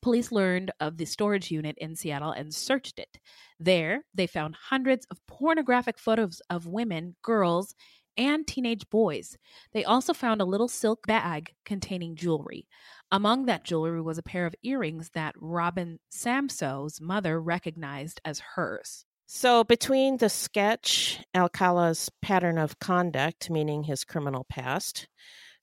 Police 0.02 0.32
learned 0.32 0.72
of 0.80 0.98
the 0.98 1.06
storage 1.06 1.50
unit 1.50 1.76
in 1.80 1.96
Seattle 1.96 2.32
and 2.32 2.54
searched 2.54 3.00
it. 3.00 3.18
There, 3.60 4.04
they 4.14 4.28
found 4.28 4.56
hundreds 4.56 5.08
of 5.10 5.26
pornographic 5.26 5.98
photos 5.98 6.42
of 6.50 6.68
women, 6.68 7.16
girls, 7.24 7.74
and 8.18 8.46
teenage 8.46 8.88
boys. 8.90 9.38
They 9.74 9.84
also 9.84 10.14
found 10.14 10.42
a 10.42 10.46
little 10.46 10.68
silk 10.68 11.08
bag 11.08 11.54
containing 11.66 12.16
jewelry. 12.16 12.68
Among 13.12 13.46
that 13.46 13.64
jewelry 13.64 14.02
was 14.02 14.18
a 14.18 14.24
pair 14.24 14.46
of 14.46 14.56
earrings 14.64 15.12
that 15.14 15.36
Robin 15.38 16.00
Samsoe's 16.10 17.00
mother 17.00 17.40
recognized 17.40 18.20
as 18.26 18.42
hers. 18.56 19.06
So, 19.28 19.64
between 19.64 20.18
the 20.18 20.30
sketch, 20.30 21.20
Alcala's 21.34 22.12
pattern 22.22 22.58
of 22.58 22.80
conduct, 22.80 23.50
meaning 23.50 23.84
his 23.84 24.04
criminal 24.04 24.46
past, 24.48 25.08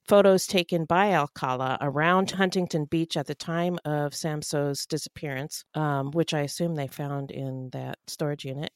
photos 0.09 0.47
taken 0.47 0.85
by 0.85 1.13
Alcala 1.13 1.79
around 1.81 2.33
Huntington 2.33 2.87
Beach 2.87 3.17
at 3.17 3.27
the 3.27 3.37
time 3.37 3.79
of 3.85 4.15
Samsoe's 4.15 4.85
disappearance, 4.87 5.65
um, 5.75 6.11
which 6.11 6.35
I 6.35 6.41
assume 6.41 6.75
they 6.75 6.89
found 6.89 7.31
in 7.31 7.71
that 7.73 7.99
storage 8.09 8.45
unit, 8.45 8.73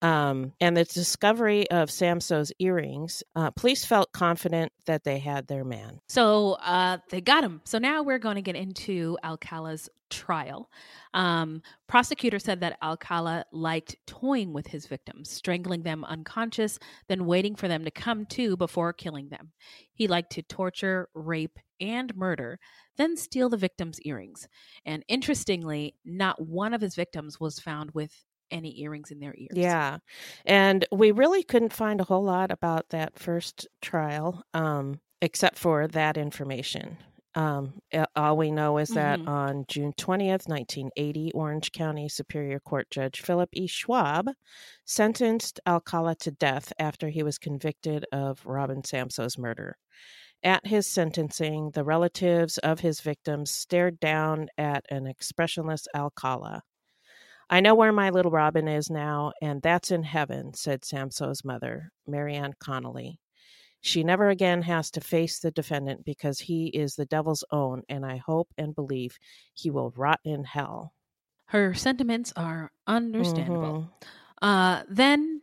um, 0.00 0.52
and 0.60 0.76
the 0.76 0.84
discovery 0.84 1.68
of 1.70 1.90
Samsoe's 1.90 2.52
earrings, 2.58 3.22
uh, 3.34 3.50
police 3.50 3.84
felt 3.84 4.12
confident 4.12 4.72
that 4.86 5.04
they 5.04 5.18
had 5.18 5.48
their 5.48 5.64
man. 5.64 6.00
So 6.08 6.52
uh, 6.54 6.98
they 7.10 7.20
got 7.20 7.42
him. 7.42 7.60
So 7.64 7.78
now 7.78 8.02
we're 8.02 8.18
going 8.18 8.36
to 8.36 8.42
get 8.42 8.56
into 8.56 9.18
Alcala's 9.24 9.88
trial. 10.10 10.70
Um, 11.14 11.62
prosecutor 11.86 12.38
said 12.38 12.60
that 12.60 12.78
Alcala 12.82 13.44
liked 13.52 13.96
toying 14.06 14.52
with 14.52 14.68
his 14.68 14.86
victims, 14.86 15.30
strangling 15.30 15.82
them 15.82 16.04
unconscious, 16.04 16.78
then 17.08 17.26
waiting 17.26 17.54
for 17.54 17.68
them 17.68 17.84
to 17.84 17.90
come 17.90 18.24
to 18.26 18.56
before 18.56 18.92
killing 18.92 19.28
them. 19.28 19.52
He 19.92 20.06
liked 20.06 20.32
to 20.32 20.42
torture, 20.42 21.08
rape, 21.14 21.58
and 21.80 22.14
murder, 22.16 22.58
then 22.96 23.16
steal 23.16 23.48
the 23.48 23.56
victims' 23.56 24.00
earrings. 24.02 24.48
And 24.84 25.04
interestingly, 25.08 25.94
not 26.04 26.40
one 26.40 26.74
of 26.74 26.80
his 26.80 26.94
victims 26.94 27.38
was 27.38 27.60
found 27.60 27.90
with 27.92 28.24
any 28.50 28.80
earrings 28.80 29.10
in 29.10 29.20
their 29.20 29.34
ears. 29.36 29.50
Yeah. 29.54 29.98
And 30.44 30.84
we 30.92 31.10
really 31.10 31.42
couldn't 31.42 31.72
find 31.72 32.00
a 32.00 32.04
whole 32.04 32.24
lot 32.24 32.50
about 32.50 32.88
that 32.90 33.18
first 33.18 33.66
trial, 33.82 34.42
um, 34.54 35.00
except 35.20 35.58
for 35.58 35.86
that 35.88 36.16
information. 36.16 36.98
Um, 37.34 37.74
all 38.16 38.36
we 38.36 38.50
know 38.50 38.78
is 38.78 38.88
that 38.90 39.20
mm-hmm. 39.20 39.28
on 39.28 39.64
June 39.68 39.92
20th, 39.96 40.48
1980, 40.48 41.32
Orange 41.34 41.70
County 41.72 42.08
Superior 42.08 42.58
Court 42.58 42.90
Judge 42.90 43.20
Philip 43.20 43.50
E. 43.52 43.66
Schwab 43.66 44.30
sentenced 44.84 45.60
Alcala 45.66 46.16
to 46.16 46.30
death 46.32 46.72
after 46.78 47.10
he 47.10 47.22
was 47.22 47.38
convicted 47.38 48.04
of 48.12 48.44
Robin 48.44 48.82
Samsoe's 48.82 49.38
murder. 49.38 49.76
At 50.42 50.66
his 50.66 50.86
sentencing, 50.86 51.72
the 51.74 51.84
relatives 51.84 52.58
of 52.58 52.80
his 52.80 53.00
victims 53.00 53.50
stared 53.50 54.00
down 54.00 54.48
at 54.56 54.84
an 54.90 55.06
expressionless 55.06 55.86
Alcala. 55.94 56.62
I 57.50 57.60
know 57.60 57.74
where 57.74 57.92
my 57.92 58.10
little 58.10 58.30
Robin 58.30 58.68
is 58.68 58.90
now, 58.90 59.32
and 59.40 59.62
that's 59.62 59.90
in 59.90 60.02
heaven, 60.02 60.52
said 60.54 60.84
Samsoe's 60.84 61.44
mother, 61.44 61.90
Marianne 62.06 62.54
Connolly. 62.60 63.18
She 63.80 64.04
never 64.04 64.28
again 64.28 64.62
has 64.62 64.90
to 64.92 65.00
face 65.00 65.38
the 65.38 65.50
defendant 65.50 66.04
because 66.04 66.40
he 66.40 66.66
is 66.66 66.94
the 66.94 67.06
devil's 67.06 67.44
own, 67.50 67.82
and 67.88 68.04
I 68.04 68.16
hope 68.16 68.48
and 68.58 68.74
believe 68.74 69.18
he 69.54 69.70
will 69.70 69.92
rot 69.96 70.20
in 70.24 70.44
hell. 70.44 70.92
Her 71.46 71.72
sentiments 71.72 72.32
are 72.36 72.70
understandable. 72.86 73.88
Mm-hmm. 74.42 74.46
Uh, 74.46 74.82
then 74.88 75.40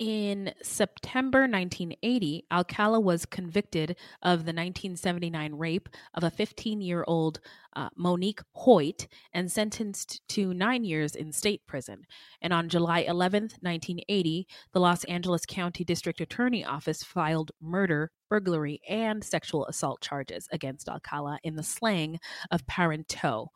in 0.00 0.54
September 0.62 1.40
1980, 1.40 2.46
Alcala 2.50 2.98
was 2.98 3.26
convicted 3.26 3.90
of 4.22 4.46
the 4.46 4.54
1979 4.54 5.54
rape 5.54 5.90
of 6.14 6.24
a 6.24 6.30
15 6.30 6.80
year 6.80 7.04
old 7.06 7.38
uh, 7.76 7.90
Monique 7.94 8.40
Hoyt 8.54 9.06
and 9.34 9.52
sentenced 9.52 10.26
to 10.30 10.54
nine 10.54 10.84
years 10.84 11.14
in 11.14 11.32
state 11.32 11.66
prison. 11.66 12.06
And 12.40 12.50
on 12.54 12.70
July 12.70 13.00
11, 13.00 13.42
1980, 13.60 14.46
the 14.72 14.80
Los 14.80 15.04
Angeles 15.04 15.44
County 15.44 15.84
District 15.84 16.20
Attorney 16.22 16.64
Office 16.64 17.02
filed 17.02 17.50
murder, 17.60 18.10
burglary, 18.30 18.80
and 18.88 19.22
sexual 19.22 19.66
assault 19.66 20.00
charges 20.00 20.48
against 20.50 20.88
Alcala 20.88 21.38
in 21.44 21.56
the 21.56 21.62
slaying 21.62 22.18
of 22.50 22.66
Parenteau, 22.66 23.48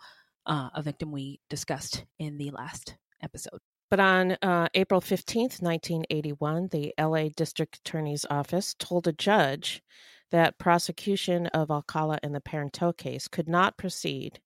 uh, 0.44 0.68
a 0.74 0.82
victim 0.82 1.10
we 1.10 1.40
discussed 1.48 2.04
in 2.18 2.36
the 2.36 2.50
last 2.50 2.96
episode. 3.22 3.60
But 3.90 4.00
on 4.00 4.32
uh, 4.42 4.68
April 4.74 5.00
15th, 5.00 5.62
1981, 5.62 6.68
the 6.68 6.94
LA 6.98 7.28
District 7.36 7.76
Attorney's 7.76 8.26
Office 8.28 8.74
told 8.78 9.06
a 9.06 9.12
judge 9.12 9.82
that 10.30 10.58
prosecution 10.58 11.46
of 11.48 11.70
Alcala 11.70 12.18
in 12.22 12.32
the 12.32 12.40
Parenteau 12.40 12.96
case 12.96 13.28
could 13.28 13.48
not 13.48 13.76
proceed 13.78 14.40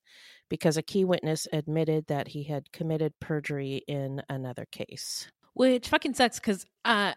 because 0.50 0.76
a 0.76 0.83
key 0.83 1.04
witness 1.04 1.47
admitted 1.52 2.07
that 2.09 2.28
he 2.28 2.45
had 2.45 2.73
committed 2.73 3.12
perjury 3.21 3.83
in 3.87 4.23
another 4.28 4.66
case. 4.71 5.30
Which 5.54 5.88
fucking 5.88 6.14
sucks 6.14 6.38
because 6.38 6.66
uh, 6.85 7.14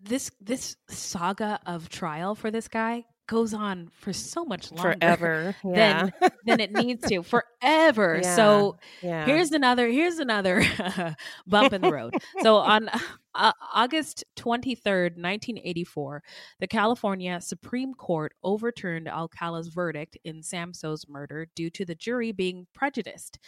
this 0.00 0.30
this 0.40 0.76
saga 0.88 1.60
of 1.66 1.88
trial 1.88 2.34
for 2.34 2.50
this 2.50 2.68
guy 2.68 3.04
goes 3.30 3.54
on 3.54 3.88
for 3.92 4.12
so 4.12 4.44
much 4.44 4.72
longer 4.72 4.96
forever 5.00 5.54
yeah. 5.64 6.08
than 6.20 6.30
than 6.46 6.60
it 6.60 6.72
needs 6.72 7.06
to 7.06 7.22
forever 7.22 8.18
yeah. 8.20 8.34
so 8.34 8.76
yeah. 9.02 9.24
here's 9.24 9.52
another 9.52 9.88
here's 9.88 10.18
another 10.18 10.64
bump 11.46 11.72
in 11.72 11.80
the 11.80 11.92
road 11.92 12.12
so 12.42 12.56
on 12.56 12.90
uh, 13.36 13.52
august 13.72 14.24
23rd 14.36 15.16
1984 15.16 16.24
the 16.58 16.66
california 16.66 17.40
supreme 17.40 17.94
court 17.94 18.34
overturned 18.42 19.06
alcala's 19.06 19.68
verdict 19.68 20.18
in 20.24 20.42
Samsoe's 20.42 21.06
murder 21.08 21.46
due 21.54 21.70
to 21.70 21.84
the 21.84 21.94
jury 21.94 22.32
being 22.32 22.66
prejudiced 22.74 23.38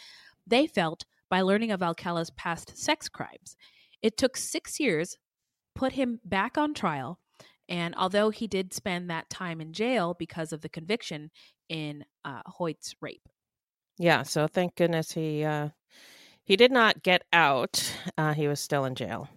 they 0.47 0.67
felt, 0.67 1.05
by 1.29 1.41
learning 1.41 1.71
of 1.71 1.81
Alcala's 1.81 2.29
past 2.31 2.77
sex 2.77 3.09
crimes. 3.09 3.55
It 4.01 4.17
took 4.17 4.37
six 4.37 4.79
years, 4.79 5.17
put 5.73 5.93
him 5.93 6.19
back 6.25 6.57
on 6.57 6.73
trial, 6.73 7.19
and 7.69 7.95
although 7.95 8.29
he 8.29 8.47
did 8.47 8.73
spend 8.73 9.09
that 9.09 9.29
time 9.29 9.61
in 9.61 9.73
jail 9.73 10.15
because 10.17 10.53
of 10.53 10.61
the 10.61 10.69
conviction 10.69 11.31
in 11.69 12.05
uh, 12.25 12.41
Hoyt's 12.45 12.95
rape. 13.01 13.27
Yeah, 13.97 14.23
so 14.23 14.47
thank 14.47 14.75
goodness 14.75 15.11
he 15.11 15.43
uh, 15.43 15.69
he 16.43 16.55
did 16.55 16.71
not 16.71 17.03
get 17.03 17.23
out. 17.31 17.93
Uh, 18.17 18.33
he 18.33 18.47
was 18.47 18.59
still 18.59 18.85
in 18.85 18.95
jail. 18.95 19.29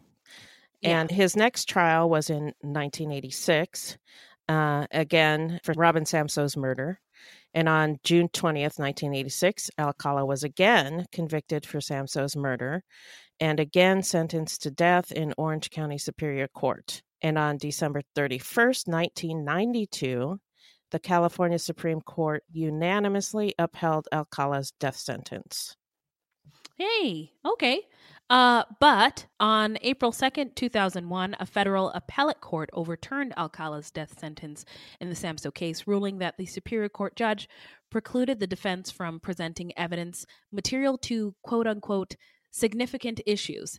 Yeah. 0.81 1.01
And 1.01 1.11
his 1.11 1.37
next 1.37 1.69
trial 1.69 2.09
was 2.11 2.31
in 2.31 2.53
1986, 2.61 3.97
uh, 4.49 4.87
again 4.91 5.61
for 5.63 5.75
Robin 5.77 6.05
Samsoe's 6.05 6.57
murder. 6.57 7.01
And 7.55 7.69
on 7.69 7.99
June 8.05 8.29
20th, 8.29 8.79
1986, 8.79 9.71
Alcala 9.79 10.27
was 10.27 10.45
again 10.45 11.07
convicted 11.11 11.65
for 11.65 11.81
Samsoe's 11.81 12.37
murder 12.37 12.83
and 13.41 13.61
again 13.61 14.03
sentenced 14.03 14.63
to 14.63 14.71
death 14.71 15.13
in 15.13 15.35
Orange 15.39 15.71
County 15.71 15.99
Superior 15.99 16.49
Court. 16.49 17.03
And 17.23 17.39
on 17.39 17.59
December 17.59 18.03
31st, 18.17 18.89
1992, 18.89 20.39
the 20.91 20.99
California 20.99 21.59
Supreme 21.59 22.01
Court 22.01 22.45
unanimously 22.53 23.55
upheld 23.59 24.09
Alcala's 24.13 24.73
death 24.79 24.97
sentence. 24.97 25.77
Hey, 26.77 27.33
okay. 27.45 27.83
Uh, 28.29 28.65
but 28.81 29.27
on 29.39 29.79
April 29.83 30.11
2nd, 30.11 30.57
2001, 30.57 31.37
a 31.39 31.47
federal 31.47 31.91
appellate 31.91 32.41
court 32.41 32.69
overturned 32.73 33.33
Alcala's 33.37 33.91
death 33.91 34.19
sentence 34.19 34.65
in 35.01 35.09
the 35.09 35.15
Samsoe 35.15 35.55
case, 35.55 35.87
ruling 35.87 36.19
that 36.19 36.37
the 36.37 36.47
Superior 36.47 36.89
Court 36.89 37.15
judge 37.15 37.49
precluded 37.91 38.41
the 38.41 38.47
defense 38.47 38.91
from 38.91 39.21
presenting 39.21 39.73
evidence 39.79 40.27
material 40.53 40.99
to 40.99 41.35
quote 41.43 41.69
unquote 41.69 42.17
significant 42.57 43.21
issues, 43.27 43.79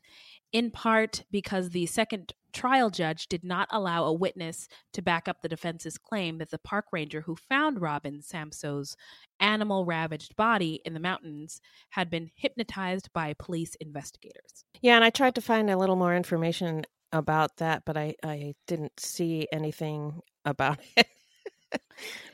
in 0.53 0.71
part 0.71 1.23
because 1.31 1.69
the 1.69 1.85
second 1.85 2.33
trial 2.53 2.89
judge 2.89 3.27
did 3.27 3.43
not 3.43 3.67
allow 3.71 4.05
a 4.05 4.13
witness 4.13 4.67
to 4.93 5.01
back 5.01 5.27
up 5.27 5.41
the 5.41 5.49
defense's 5.49 5.97
claim 5.97 6.37
that 6.37 6.49
the 6.51 6.57
park 6.59 6.85
ranger 6.91 7.21
who 7.21 7.35
found 7.35 7.81
Robin 7.81 8.21
Samsoe's 8.21 8.95
animal 9.39 9.85
ravaged 9.85 10.35
body 10.35 10.81
in 10.85 10.93
the 10.93 10.99
mountains 10.99 11.59
had 11.89 12.09
been 12.09 12.29
hypnotized 12.35 13.11
by 13.13 13.33
police 13.37 13.75
investigators. 13.75 14.63
Yeah, 14.81 14.95
and 14.95 15.03
I 15.03 15.09
tried 15.09 15.35
to 15.35 15.41
find 15.41 15.69
a 15.69 15.77
little 15.77 15.95
more 15.95 16.15
information 16.15 16.83
about 17.11 17.57
that, 17.57 17.83
but 17.85 17.97
I, 17.97 18.15
I 18.23 18.53
didn't 18.67 18.99
see 18.99 19.47
anything 19.51 20.21
about 20.45 20.79
it. 20.97 21.07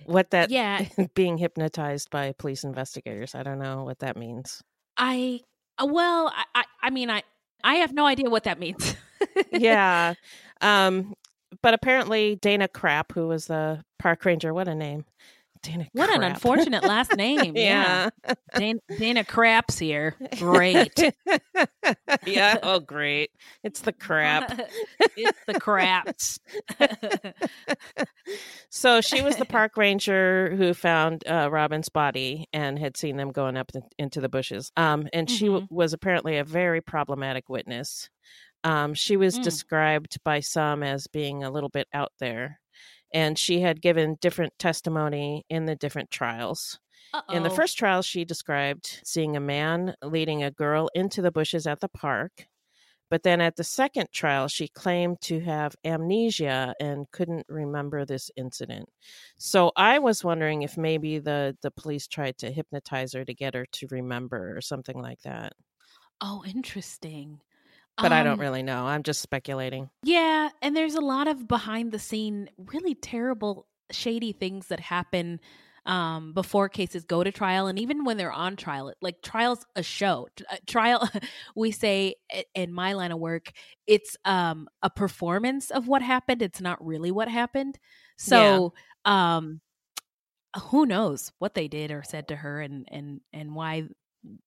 what 0.05 0.31
that 0.31 0.50
Yeah. 0.50 0.85
being 1.15 1.38
hypnotized 1.38 2.09
by 2.09 2.33
police 2.33 2.63
investigators. 2.63 3.35
I 3.35 3.43
don't 3.43 3.59
know 3.59 3.83
what 3.83 4.00
that 4.00 4.17
means. 4.17 4.62
I 4.97 5.41
well, 5.85 6.31
I 6.35 6.43
I, 6.55 6.63
I 6.83 6.89
mean 6.89 7.09
I 7.09 7.23
I 7.63 7.75
have 7.75 7.93
no 7.93 8.05
idea 8.05 8.29
what 8.29 8.43
that 8.43 8.59
means. 8.59 8.95
yeah. 9.51 10.13
Um 10.61 11.13
but 11.61 11.73
apparently 11.73 12.35
Dana 12.37 12.67
Crap, 12.67 13.13
who 13.13 13.27
was 13.27 13.47
the 13.47 13.83
park 13.99 14.25
ranger, 14.25 14.53
what 14.53 14.67
a 14.67 14.75
name. 14.75 15.05
Dana 15.63 15.88
What 15.93 16.13
an 16.13 16.24
unfortunate 16.24 16.84
last 16.84 17.13
name. 17.17 17.55
Yeah. 17.55 18.10
yeah. 18.27 18.34
Dana, 18.55 18.79
Dana 19.00 19.24
Craps 19.24 19.79
here. 19.79 20.15
Great. 20.38 21.00
yeah. 22.25 22.58
Oh 22.63 22.79
great. 22.79 23.32
It's 23.63 23.82
the 23.82 23.93
crap. 23.93 24.60
it's 25.17 25.39
the 25.48 25.60
craps. 25.60 26.39
so 28.70 29.01
she 29.01 29.22
was 29.22 29.36
the 29.38 29.46
park 29.46 29.77
ranger 29.77 30.55
who 30.55 30.74
found 30.74 31.24
uh, 31.27 31.50
Robin's 31.51 31.89
body 31.89 32.48
and 32.53 32.77
had 32.79 32.98
seen 32.98 33.17
them 33.17 33.32
going 33.32 33.58
up 33.58 33.72
the, 33.72 33.82
into 33.98 34.22
the 34.22 34.29
bushes. 34.29 34.72
Um, 34.77 35.08
and 35.13 35.29
she 35.29 35.48
w- 35.48 35.67
was 35.70 35.93
apparently 35.93 36.38
a 36.38 36.43
very 36.43 36.82
problematic 36.82 37.50
witness. 37.50 38.10
Um, 38.63 38.93
she 38.93 39.17
was 39.17 39.38
Mm. 39.38 39.43
described 39.43 40.17
by 40.23 40.39
some 40.39 40.84
as 40.84 41.08
being 41.08 41.43
a 41.43 41.52
little 41.52 41.69
bit 41.69 41.88
out 41.93 42.12
there, 42.19 42.60
and 43.13 43.38
she 43.38 43.62
had 43.62 43.82
given 43.82 44.17
different 44.21 44.54
testimony 44.60 45.45
in 45.49 45.65
the 45.65 45.76
different 45.76 46.12
trials. 46.12 46.80
In 47.30 47.43
the 47.43 47.49
first 47.49 47.78
trial, 47.78 48.02
she 48.02 48.26
described 48.26 49.02
seeing 49.06 49.36
a 49.36 49.39
man 49.39 49.95
leading 50.04 50.43
a 50.43 50.52
girl 50.52 50.89
into 50.95 51.21
the 51.21 51.32
bushes 51.32 51.67
at 51.67 51.80
the 51.80 51.89
park. 51.89 52.47
But 53.10 53.23
then 53.23 53.41
at 53.41 53.56
the 53.58 53.63
second 53.63 54.10
trial, 54.12 54.47
she 54.47 54.67
claimed 54.67 55.21
to 55.21 55.39
have 55.41 55.76
amnesia 55.86 56.73
and 56.80 57.10
couldn't 57.12 57.45
remember 57.47 58.06
this 58.06 58.32
incident. 58.36 58.89
So 59.38 59.71
I 59.76 59.99
was 59.99 60.23
wondering 60.23 60.63
if 60.63 60.78
maybe 60.78 61.19
the, 61.19 61.56
the 61.62 61.71
police 61.71 62.08
tried 62.08 62.38
to 62.39 62.52
hypnotize 62.52 63.13
her 63.13 63.23
to 63.26 63.34
get 63.34 63.54
her 63.54 63.65
to 63.73 63.88
remember 63.91 64.58
or 64.58 64.62
something 64.62 64.99
like 64.99 65.21
that. 65.21 65.54
Oh, 66.21 66.43
interesting. 66.45 67.41
But 67.97 68.12
I 68.12 68.23
don't 68.23 68.34
Um, 68.34 68.39
really 68.39 68.63
know. 68.63 68.86
I'm 68.86 69.03
just 69.03 69.21
speculating. 69.21 69.89
Yeah, 70.03 70.49
and 70.62 70.75
there's 70.75 70.95
a 70.95 71.01
lot 71.01 71.27
of 71.27 71.47
behind 71.47 71.91
the 71.91 71.99
scene, 71.99 72.49
really 72.58 72.95
terrible, 72.95 73.67
shady 73.91 74.32
things 74.32 74.67
that 74.67 74.79
happen 74.79 75.39
um, 75.86 76.34
before 76.34 76.69
cases 76.69 77.03
go 77.03 77.23
to 77.23 77.32
trial, 77.32 77.67
and 77.67 77.77
even 77.77 78.06
when 78.06 78.15
they're 78.17 78.32
on 78.32 78.56
trial. 78.56 78.93
Like 79.01 79.21
trials, 79.21 79.65
a 79.75 79.84
show. 79.84 80.27
T- 80.36 80.45
uh, 80.49 80.56
Trial, 80.65 81.08
we 81.56 81.71
say 81.71 82.15
in 82.56 82.71
my 82.71 82.93
line 82.93 83.12
of 83.12 83.19
work, 83.19 83.51
it's 83.86 84.15
um, 84.23 84.69
a 84.82 84.89
performance 84.89 85.71
of 85.71 85.88
what 85.88 86.01
happened. 86.01 86.41
It's 86.41 86.62
not 86.62 86.84
really 86.84 87.12
what 87.12 87.27
happened. 87.27 87.77
So, 88.17 88.73
um, 89.03 89.60
who 90.69 90.86
knows 90.86 91.32
what 91.39 91.53
they 91.53 91.67
did 91.67 91.91
or 91.91 92.01
said 92.03 92.29
to 92.29 92.36
her, 92.38 92.62
and 92.62 92.88
and 92.89 93.19
and 93.34 93.53
why 93.53 93.84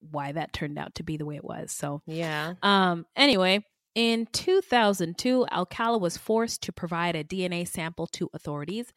why 0.01 0.33
that 0.33 0.53
turned 0.53 0.79
out 0.79 0.95
to 0.97 1.03
be 1.03 1.17
the 1.17 1.27
way 1.27 1.37
it 1.37 1.45
was. 1.45 1.73
So, 1.73 2.03
Yeah. 2.07 2.55
um, 2.63 3.07
anyway, 3.17 3.65
in 3.95 4.27
2002, 4.33 5.47
Alcala 5.51 5.99
was 5.99 6.17
forced 6.17 6.63
to 6.65 6.73
provide 6.73 7.17
a 7.17 7.25
DNA 7.25 7.67
sample 7.67 8.07
to 8.09 8.29
authorities. 8.35 8.93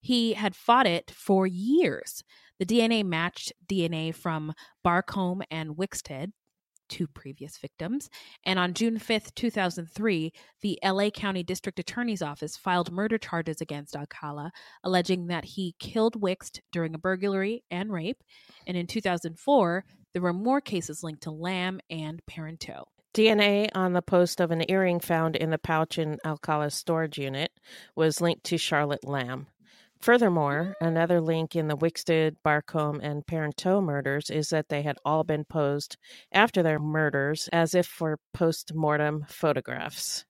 He 0.00 0.34
had 0.34 0.54
fought 0.56 0.86
it 0.86 1.10
for 1.10 1.46
years. 1.46 2.22
The 2.58 2.66
DNA 2.66 3.04
matched 3.04 3.52
DNA 3.66 4.14
from 4.14 4.52
Barcomb 4.84 5.42
and 5.50 5.76
Wixted, 5.76 6.32
two 6.88 7.06
previous 7.06 7.56
victims. 7.56 8.10
And 8.44 8.58
on 8.58 8.74
June 8.74 8.98
5th, 8.98 9.34
2003, 9.34 10.32
the 10.60 10.78
LA 10.84 11.08
County 11.10 11.42
District 11.42 11.78
Attorney's 11.78 12.20
Office 12.20 12.56
filed 12.56 12.92
murder 12.92 13.16
charges 13.16 13.60
against 13.62 13.96
Alcala, 13.96 14.52
alleging 14.84 15.28
that 15.28 15.44
he 15.46 15.74
killed 15.78 16.20
Wixt 16.20 16.60
during 16.70 16.94
a 16.94 16.98
burglary 16.98 17.64
and 17.70 17.90
rape. 17.90 18.22
And 18.66 18.76
in 18.76 18.86
2004, 18.86 19.84
there 20.12 20.22
were 20.22 20.32
more 20.32 20.60
cases 20.60 21.02
linked 21.02 21.22
to 21.22 21.30
Lamb 21.30 21.80
and 21.90 22.20
Parenteau. 22.26 22.84
DNA 23.14 23.68
on 23.74 23.92
the 23.92 24.02
post 24.02 24.40
of 24.40 24.50
an 24.50 24.64
earring 24.70 25.00
found 25.00 25.36
in 25.36 25.50
the 25.50 25.58
pouch 25.58 25.98
in 25.98 26.18
Alcala's 26.24 26.74
storage 26.74 27.18
unit 27.18 27.52
was 27.94 28.20
linked 28.20 28.44
to 28.44 28.56
Charlotte 28.56 29.06
Lamb. 29.06 29.48
Furthermore, 30.00 30.74
another 30.80 31.20
link 31.20 31.54
in 31.54 31.68
the 31.68 31.76
Wixted, 31.76 32.36
Barcomb, 32.42 33.00
and 33.00 33.24
Parenteau 33.24 33.80
murders 33.80 34.30
is 34.30 34.48
that 34.48 34.68
they 34.68 34.82
had 34.82 34.96
all 35.04 35.22
been 35.22 35.44
posed 35.44 35.96
after 36.32 36.62
their 36.62 36.80
murders 36.80 37.48
as 37.52 37.74
if 37.74 37.86
for 37.86 38.18
post 38.34 38.74
mortem 38.74 39.24
photographs. 39.28 40.24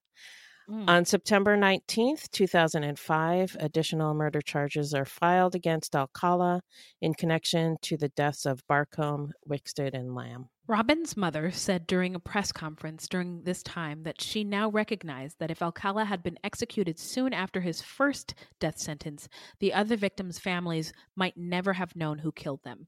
Mm. 0.72 0.88
On 0.88 1.04
September 1.04 1.54
19th, 1.54 2.30
2005, 2.30 3.56
additional 3.61 4.14
murder 4.14 4.40
charges 4.40 4.94
are 4.94 5.04
filed 5.04 5.54
against 5.54 5.94
Alcala 5.94 6.62
in 7.02 7.12
connection 7.12 7.76
to 7.82 7.98
the 7.98 8.08
deaths 8.08 8.46
of 8.46 8.66
Barcomb, 8.68 9.32
Wixted, 9.46 9.92
and 9.92 10.14
Lamb. 10.14 10.48
Robin's 10.66 11.14
mother 11.14 11.50
said 11.50 11.87
during 11.87 12.14
a 12.14 12.20
press 12.20 12.52
conference 12.52 13.06
during 13.06 13.42
this 13.42 13.62
time 13.62 14.04
that 14.04 14.22
she 14.22 14.44
now 14.44 14.70
recognized 14.70 15.38
that 15.40 15.50
if 15.50 15.61
Alcala 15.61 16.06
had 16.06 16.22
been 16.22 16.38
executed 16.42 16.98
soon 16.98 17.35
after 17.35 17.61
his 17.61 17.82
first 17.82 18.35
death 18.58 18.78
sentence, 18.78 19.28
the 19.58 19.74
other 19.74 19.96
victims' 19.96 20.38
families 20.38 20.94
might 21.16 21.37
never 21.37 21.74
have 21.74 21.94
known 21.94 22.18
who 22.18 22.32
killed 22.32 22.62
them. 22.64 22.87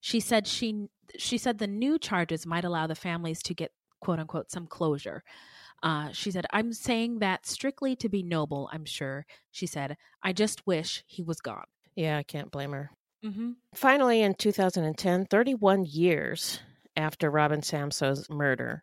She 0.00 0.20
said 0.20 0.46
she 0.46 0.86
she 1.18 1.38
said 1.38 1.58
the 1.58 1.66
new 1.66 1.98
charges 1.98 2.46
might 2.46 2.64
allow 2.64 2.86
the 2.86 2.94
families 2.94 3.42
to 3.44 3.54
get 3.54 3.72
quote 4.00 4.20
unquote 4.20 4.52
some 4.52 4.66
closure. 4.68 5.24
Uh, 5.84 6.10
she 6.12 6.30
said, 6.30 6.46
I'm 6.50 6.72
saying 6.72 7.18
that 7.18 7.44
strictly 7.46 7.94
to 7.96 8.08
be 8.08 8.22
noble, 8.22 8.70
I'm 8.72 8.86
sure. 8.86 9.26
She 9.50 9.66
said, 9.66 9.98
I 10.22 10.32
just 10.32 10.66
wish 10.66 11.04
he 11.06 11.22
was 11.22 11.40
gone. 11.42 11.66
Yeah, 11.94 12.16
I 12.16 12.22
can't 12.22 12.50
blame 12.50 12.72
her. 12.72 12.90
Mm-hmm. 13.22 13.50
Finally, 13.74 14.22
in 14.22 14.34
2010, 14.34 15.26
31 15.26 15.84
years 15.84 16.60
after 16.96 17.30
Robin 17.30 17.60
Samsoe's 17.60 18.30
murder, 18.30 18.82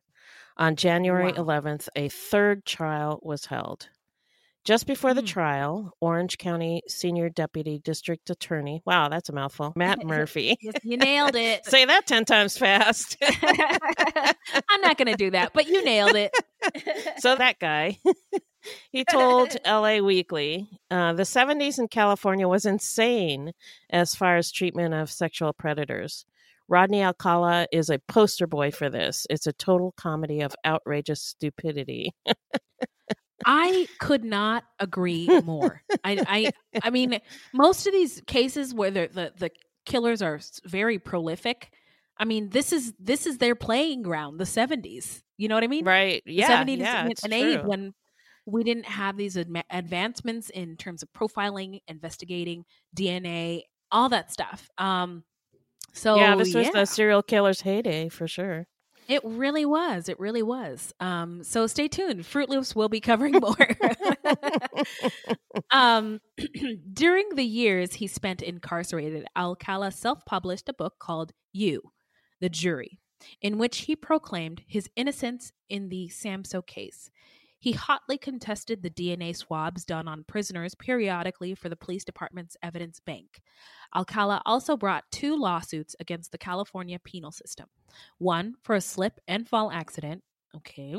on 0.58 0.76
January 0.76 1.32
Wow. 1.32 1.44
11th, 1.44 1.90
a 1.96 2.08
third 2.10 2.66
trial 2.66 3.20
was 3.24 3.46
held. 3.48 3.90
Just 4.64 4.86
before 4.86 5.14
the 5.16 5.22
Hmm. 5.22 5.28
trial, 5.28 5.98
Orange 6.02 6.38
County 6.38 6.84
Senior 6.88 7.30
Deputy 7.30 7.80
District 7.80 8.30
Attorney, 8.30 8.82
wow, 8.86 9.10
that's 9.10 9.30
a 9.30 9.34
mouthful, 9.34 9.74
Matt 9.76 10.04
Murphy. 10.06 10.56
Yes, 10.62 10.76
you 10.84 10.98
nailed 10.98 11.36
it. 11.36 11.66
Say 11.68 11.84
that 11.86 12.06
10 12.06 12.26
times 12.26 12.58
fast. 12.58 13.18
I'm 13.22 14.82
not 14.82 14.98
going 14.98 15.08
to 15.08 15.16
do 15.16 15.32
that, 15.32 15.54
but 15.54 15.68
you 15.68 15.84
nailed 15.84 16.16
it. 16.16 16.32
so 17.18 17.36
that 17.36 17.58
guy, 17.60 17.98
he 18.92 19.04
told 19.04 19.58
LA 19.66 19.98
Weekly, 19.98 20.70
uh, 20.92 21.14
the 21.14 21.24
70s 21.24 21.80
in 21.80 21.88
California 21.88 22.48
was 22.48 22.66
insane 22.68 23.54
as 23.90 24.14
far 24.14 24.38
as 24.38 24.52
treatment 24.52 24.94
of 24.94 25.10
sexual 25.12 25.54
predators. 25.54 26.26
Rodney 26.68 27.02
Alcala 27.04 27.68
is 27.72 27.90
a 27.90 28.00
poster 28.00 28.46
boy 28.48 28.70
for 28.72 28.90
this. 28.90 29.26
It's 29.30 29.48
a 29.48 29.52
total 29.54 29.92
comedy 29.98 30.42
of 30.42 30.56
outrageous 30.64 31.22
stupidity. 31.22 32.14
I 33.46 33.88
could 34.00 34.24
not 34.24 34.64
agree 34.80 35.28
more. 35.44 35.82
I, 36.04 36.24
I, 36.28 36.52
I 36.84 36.90
mean, 36.90 37.20
most 37.54 37.88
of 37.88 37.94
these 37.94 38.22
cases 38.28 38.74
where 38.74 38.92
the, 38.92 39.10
the 39.12 39.34
the 39.38 39.52
killers 39.86 40.22
are 40.22 40.40
very 40.66 41.00
prolific. 41.00 41.72
I 42.18 42.26
mean, 42.26 42.50
this 42.50 42.72
is 42.72 42.94
this 43.00 43.26
is 43.26 43.38
their 43.38 43.56
playing 43.56 44.04
ground. 44.04 44.40
The 44.40 44.46
seventies. 44.46 45.24
You 45.38 45.48
know 45.48 45.56
what 45.56 45.64
I 45.64 45.68
mean? 45.68 45.86
Right. 45.86 46.22
Yeah. 46.26 46.48
seventies 46.48 46.80
yeah, 46.80 47.06
an, 47.06 47.12
it's 47.12 47.24
an 47.24 47.34
age 47.34 47.60
true. 47.60 47.70
when 47.70 47.94
we 48.46 48.64
didn't 48.64 48.86
have 48.86 49.18
these 49.18 49.36
adma- 49.36 49.64
advancements 49.70 50.50
in 50.50 50.78
terms 50.78 51.04
of 51.04 51.12
profiling, 51.14 51.80
investigating 51.88 52.66
DNA, 52.96 53.64
all 53.92 54.10
that 54.10 54.32
stuff. 54.32 54.70
Um, 54.78 55.24
so 55.94 56.16
yeah, 56.16 56.36
this 56.36 56.54
was 56.54 56.68
yeah. 56.68 56.72
the 56.74 56.86
serial 56.86 57.22
killer's 57.22 57.62
heyday 57.62 58.10
for 58.10 58.28
sure. 58.28 58.68
It 59.12 59.26
really 59.26 59.66
was. 59.66 60.08
It 60.08 60.18
really 60.22 60.42
was. 60.42 60.94
Um, 61.02 61.44
so 61.44 61.68
stay 61.68 61.90
tuned. 61.90 62.26
Fruit 62.26 62.48
Loops 62.48 62.74
will 62.74 62.88
be 62.88 63.02
covering 63.02 63.34
more. 63.34 63.68
um, 65.72 66.22
during 66.94 67.36
the 67.36 67.44
years 67.44 67.96
he 67.96 68.08
spent 68.08 68.42
incarcerated, 68.42 69.26
Alcala 69.36 69.92
self 69.92 70.24
published 70.26 70.70
a 70.70 70.74
book 70.74 70.94
called 70.98 71.34
You, 71.52 71.92
the 72.40 72.48
Jury, 72.48 73.00
in 73.42 73.58
which 73.58 73.80
he 73.80 73.98
proclaimed 73.98 74.62
his 74.66 74.90
innocence 74.96 75.52
in 75.68 75.90
the 75.90 76.08
Samsoe 76.08 76.66
case. 76.66 77.12
He 77.62 77.74
hotly 77.74 78.18
contested 78.18 78.82
the 78.82 78.90
DNA 78.90 79.36
swabs 79.36 79.86
done 79.86 80.08
on 80.08 80.26
prisoners 80.28 80.74
periodically 80.74 81.54
for 81.54 81.70
the 81.70 81.76
police 81.76 82.04
department's 82.04 82.58
evidence 82.64 83.00
bank. 83.00 83.40
Alcala 83.96 84.42
also 84.48 84.76
brought 84.76 85.04
two 85.12 85.38
lawsuits 85.38 85.96
against 86.00 86.32
the 86.32 86.40
California 86.40 86.98
penal 86.98 87.32
system 87.32 87.68
one 88.18 88.56
for 88.64 88.76
a 88.76 88.82
slip 88.82 89.20
and 89.28 89.48
fall 89.48 89.72
accident. 89.72 90.24
Okay. 90.56 90.96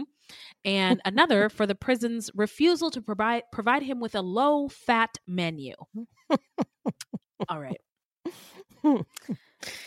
And 0.64 1.00
another 1.04 1.48
for 1.48 1.66
the 1.66 1.74
prison's 1.74 2.30
refusal 2.32 2.92
to 2.92 3.02
provide 3.02 3.42
provide 3.50 3.82
him 3.82 3.98
with 3.98 4.14
a 4.14 4.22
low 4.22 4.68
fat 4.68 5.18
menu. 5.26 5.74
All 7.48 7.60
right. 7.60 7.80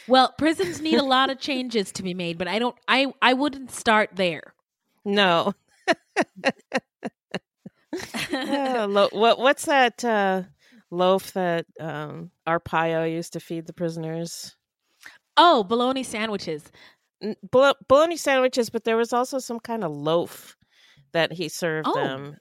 Well, 0.07 0.33
prisons 0.37 0.81
need 0.81 0.99
a 0.99 1.03
lot 1.03 1.29
of 1.29 1.39
changes 1.39 1.91
to 1.93 2.03
be 2.03 2.13
made, 2.13 2.37
but 2.37 2.47
I 2.47 2.59
don't 2.59 2.75
I 2.87 3.13
I 3.21 3.33
wouldn't 3.33 3.71
start 3.71 4.11
there. 4.15 4.53
No. 5.05 5.53
Yeah, 8.31 8.85
lo- 8.89 9.09
what 9.11 9.39
what's 9.39 9.65
that 9.65 10.03
uh, 10.03 10.43
loaf 10.91 11.31
that 11.33 11.65
um, 11.79 12.31
Arpaio 12.47 13.09
used 13.09 13.33
to 13.33 13.39
feed 13.39 13.65
the 13.67 13.73
prisoners? 13.73 14.55
Oh, 15.37 15.63
bologna 15.63 16.03
sandwiches. 16.03 16.69
Bolo- 17.51 17.75
bologna 17.87 18.17
sandwiches, 18.17 18.69
but 18.69 18.83
there 18.83 18.97
was 18.97 19.13
also 19.13 19.39
some 19.39 19.59
kind 19.61 19.83
of 19.83 19.91
loaf 19.91 20.57
that 21.13 21.31
he 21.31 21.47
served 21.47 21.87
Oh. 21.89 21.93
them. 21.95 22.37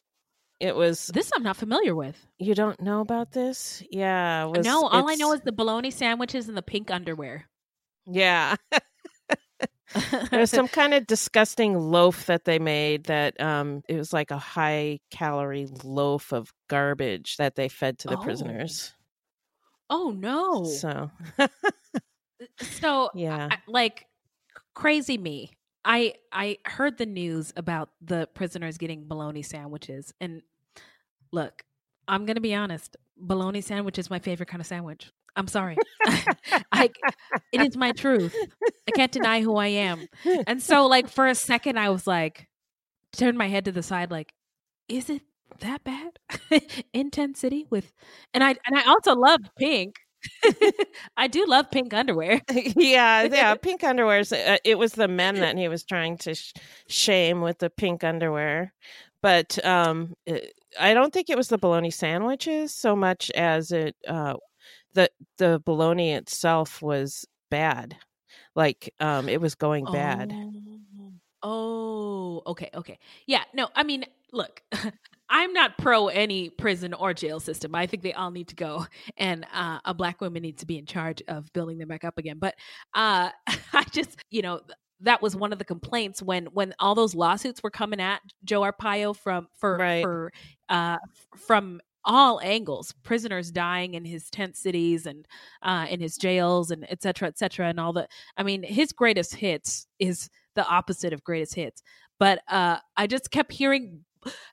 It 0.61 0.75
was 0.75 1.07
This 1.09 1.31
I'm 1.35 1.43
not 1.43 1.57
familiar 1.57 1.95
with. 1.95 2.17
you 2.39 2.55
don't 2.55 2.81
know 2.81 3.01
about 3.01 3.31
this? 3.33 3.83
Yeah, 3.91 4.45
was, 4.47 4.65
no, 4.65 4.87
all 4.89 5.09
I 5.11 5.15
know 5.15 5.33
is 5.35 5.41
the 5.43 5.53
bologna 5.53 5.91
sandwiches 5.91 6.49
and 6.49 6.57
the 6.57 6.63
pink 6.63 6.91
underwear. 6.91 7.45
yeah. 8.07 8.57
there 10.31 10.41
was 10.41 10.51
some 10.51 10.69
kind 10.69 10.95
of 10.95 11.07
disgusting 11.07 11.79
loaf 11.79 12.27
that 12.27 12.45
they 12.45 12.59
made 12.59 13.05
that 13.05 13.39
um 13.41 13.83
it 13.89 13.97
was 13.97 14.13
like 14.13 14.31
a 14.31 14.39
high 14.39 14.99
calorie 15.11 15.69
loaf 15.85 16.33
of 16.33 16.53
garbage 16.69 17.37
that 17.37 17.55
they 17.55 17.69
fed 17.69 17.99
to 17.99 18.09
the 18.09 18.17
Oh. 18.19 18.23
prisoners. 18.23 18.93
Oh 19.91 20.11
no. 20.11 20.65
So 20.65 21.11
So 22.61 23.11
Yeah. 23.15 23.49
I- 23.51 23.59
like 23.67 24.07
crazy 24.75 25.19
me. 25.19 25.53
I 25.85 26.15
I 26.33 26.59
heard 26.65 26.97
the 26.99 27.07
news 27.07 27.53
about 27.57 27.91
the 28.01 28.27
prisoners 28.35 28.79
getting 28.79 29.07
bologna 29.07 29.43
sandwiches 29.43 30.15
and 30.21 30.41
look, 31.31 31.63
I'm 32.09 32.25
going 32.27 32.37
to 32.37 32.41
be 32.41 32.55
honest. 32.55 32.97
Bologna 33.17 33.61
sandwich 33.61 33.99
is 33.99 34.09
my 34.11 34.19
favorite 34.19 34.49
kind 34.49 34.61
of 34.61 34.67
sandwich. 34.67 35.11
I'm 35.37 35.49
sorry. 35.49 35.77
I 36.73 36.91
it 37.53 37.61
is 37.61 37.77
my 37.77 37.93
truth. 37.93 38.35
I 38.89 38.91
can't 38.93 39.13
deny 39.13 39.41
who 39.41 39.57
I 39.57 39.69
am. 39.69 40.07
And 40.47 40.63
so 40.63 40.87
like 40.87 41.09
for 41.09 41.27
a 41.27 41.35
second 41.35 41.79
I 41.79 41.91
was 41.91 42.07
like 42.07 42.49
turned 43.13 43.39
my 43.39 43.49
head 43.49 43.65
to 43.67 43.73
the 43.73 43.83
side 43.83 44.11
like 44.11 44.33
is 44.89 45.11
it 45.11 45.23
that 45.61 45.85
bad? 45.85 46.19
Intensity 46.93 47.67
with 47.71 47.93
and 48.33 48.45
I 48.45 48.51
and 48.67 48.79
I 48.79 48.85
also 48.85 49.15
love 49.15 49.41
pink. 49.59 49.97
I 51.17 51.27
do 51.27 51.45
love 51.47 51.71
pink 51.71 51.93
underwear. 51.93 52.41
yeah, 52.77 53.25
yeah, 53.25 53.55
pink 53.57 53.85
underwear. 53.85 54.21
Uh, 54.21 54.57
it 54.65 54.79
was 54.79 54.93
the 54.93 55.09
men 55.09 55.37
that 55.41 55.59
he 55.59 55.69
was 55.69 55.85
trying 55.85 56.17
to 56.19 56.35
sh- 56.35 56.55
shame 56.89 57.43
with 57.43 57.59
the 57.59 57.69
pink 57.69 58.05
underwear, 58.05 58.73
but 59.21 59.63
um, 59.67 60.15
it, 60.25 60.55
I 60.81 60.95
don't 60.95 61.13
think 61.13 61.29
it 61.29 61.37
was 61.37 61.49
the 61.49 61.59
bologna 61.59 61.91
sandwiches 61.91 62.75
so 62.75 62.97
much 62.97 63.31
as 63.33 63.71
it 63.71 63.97
uh, 64.09 64.35
the 64.95 65.11
the 65.39 65.61
bologna 65.65 66.13
itself 66.13 66.81
was 66.83 67.27
bad. 67.51 67.97
Like 68.57 68.93
um, 69.01 69.29
it 69.29 69.41
was 69.41 69.55
going 69.55 69.85
bad. 69.85 70.35
Oh, 71.43 72.43
okay, 72.47 72.71
okay. 72.75 72.99
Yeah, 73.27 73.43
no, 73.53 73.69
I 73.75 73.83
mean, 73.83 74.07
look, 74.33 74.63
I'm 75.29 75.53
not 75.53 75.77
pro 75.77 76.09
any 76.09 76.49
prison 76.51 76.95
or 76.95 77.13
jail 77.13 77.39
system. 77.41 77.75
I 77.75 77.87
think 77.87 78.03
they 78.03 78.13
all 78.13 78.31
need 78.31 78.49
to 78.49 78.55
go, 78.55 78.87
and 79.17 79.47
uh, 79.53 79.81
a 79.85 79.93
black 79.93 80.21
woman 80.21 80.43
needs 80.43 80.61
to 80.61 80.67
be 80.67 80.79
in 80.79 80.87
charge 80.87 81.23
of 81.29 81.53
building 81.53 81.79
them 81.79 81.89
back 81.89 82.05
up 82.05 82.17
again. 82.19 82.39
But 82.39 82.55
uh, 82.95 83.31
I 83.73 83.85
just, 83.91 84.17
you 84.31 84.43
know, 84.43 84.61
that 85.01 85.21
was 85.21 85.37
one 85.37 85.53
of 85.53 85.59
the 85.59 85.65
complaints 85.65 86.23
when 86.23 86.47
when 86.47 86.75
all 86.79 86.95
those 86.95 87.15
lawsuits 87.15 87.63
were 87.63 87.71
coming 87.71 88.01
at 88.01 88.21
Joe 88.45 88.63
Arpaio 88.63 89.15
from 89.15 89.49
for 89.59 89.77
Right. 89.77 90.03
for 90.03 90.33
uh, 90.69 90.99
from 91.37 91.81
all 92.05 92.41
angles 92.43 92.93
prisoners 93.03 93.51
dying 93.51 93.95
in 93.95 94.05
his 94.05 94.31
tent 94.31 94.57
cities 94.57 95.07
and 95.07 95.27
uh, 95.63 95.87
in 95.91 96.01
his 96.01 96.17
jails 96.17 96.71
and 96.71 96.87
et 96.89 97.03
cetera 97.03 97.29
et 97.29 97.39
cetera 97.39 97.69
and 97.69 97.81
all 97.81 97.93
the 97.93 98.07
i 98.37 98.43
mean 98.43 98.63
his 98.63 98.93
greatest 98.93 99.35
hits 99.35 99.87
is 99.99 100.29
the 100.55 100.67
opposite 100.67 101.13
of 101.13 101.25
greatest 101.25 101.55
hits 101.55 101.83
but 102.19 102.41
uh, 102.49 102.79
i 102.97 103.07
just 103.07 103.31
kept 103.31 103.53
hearing 103.53 104.01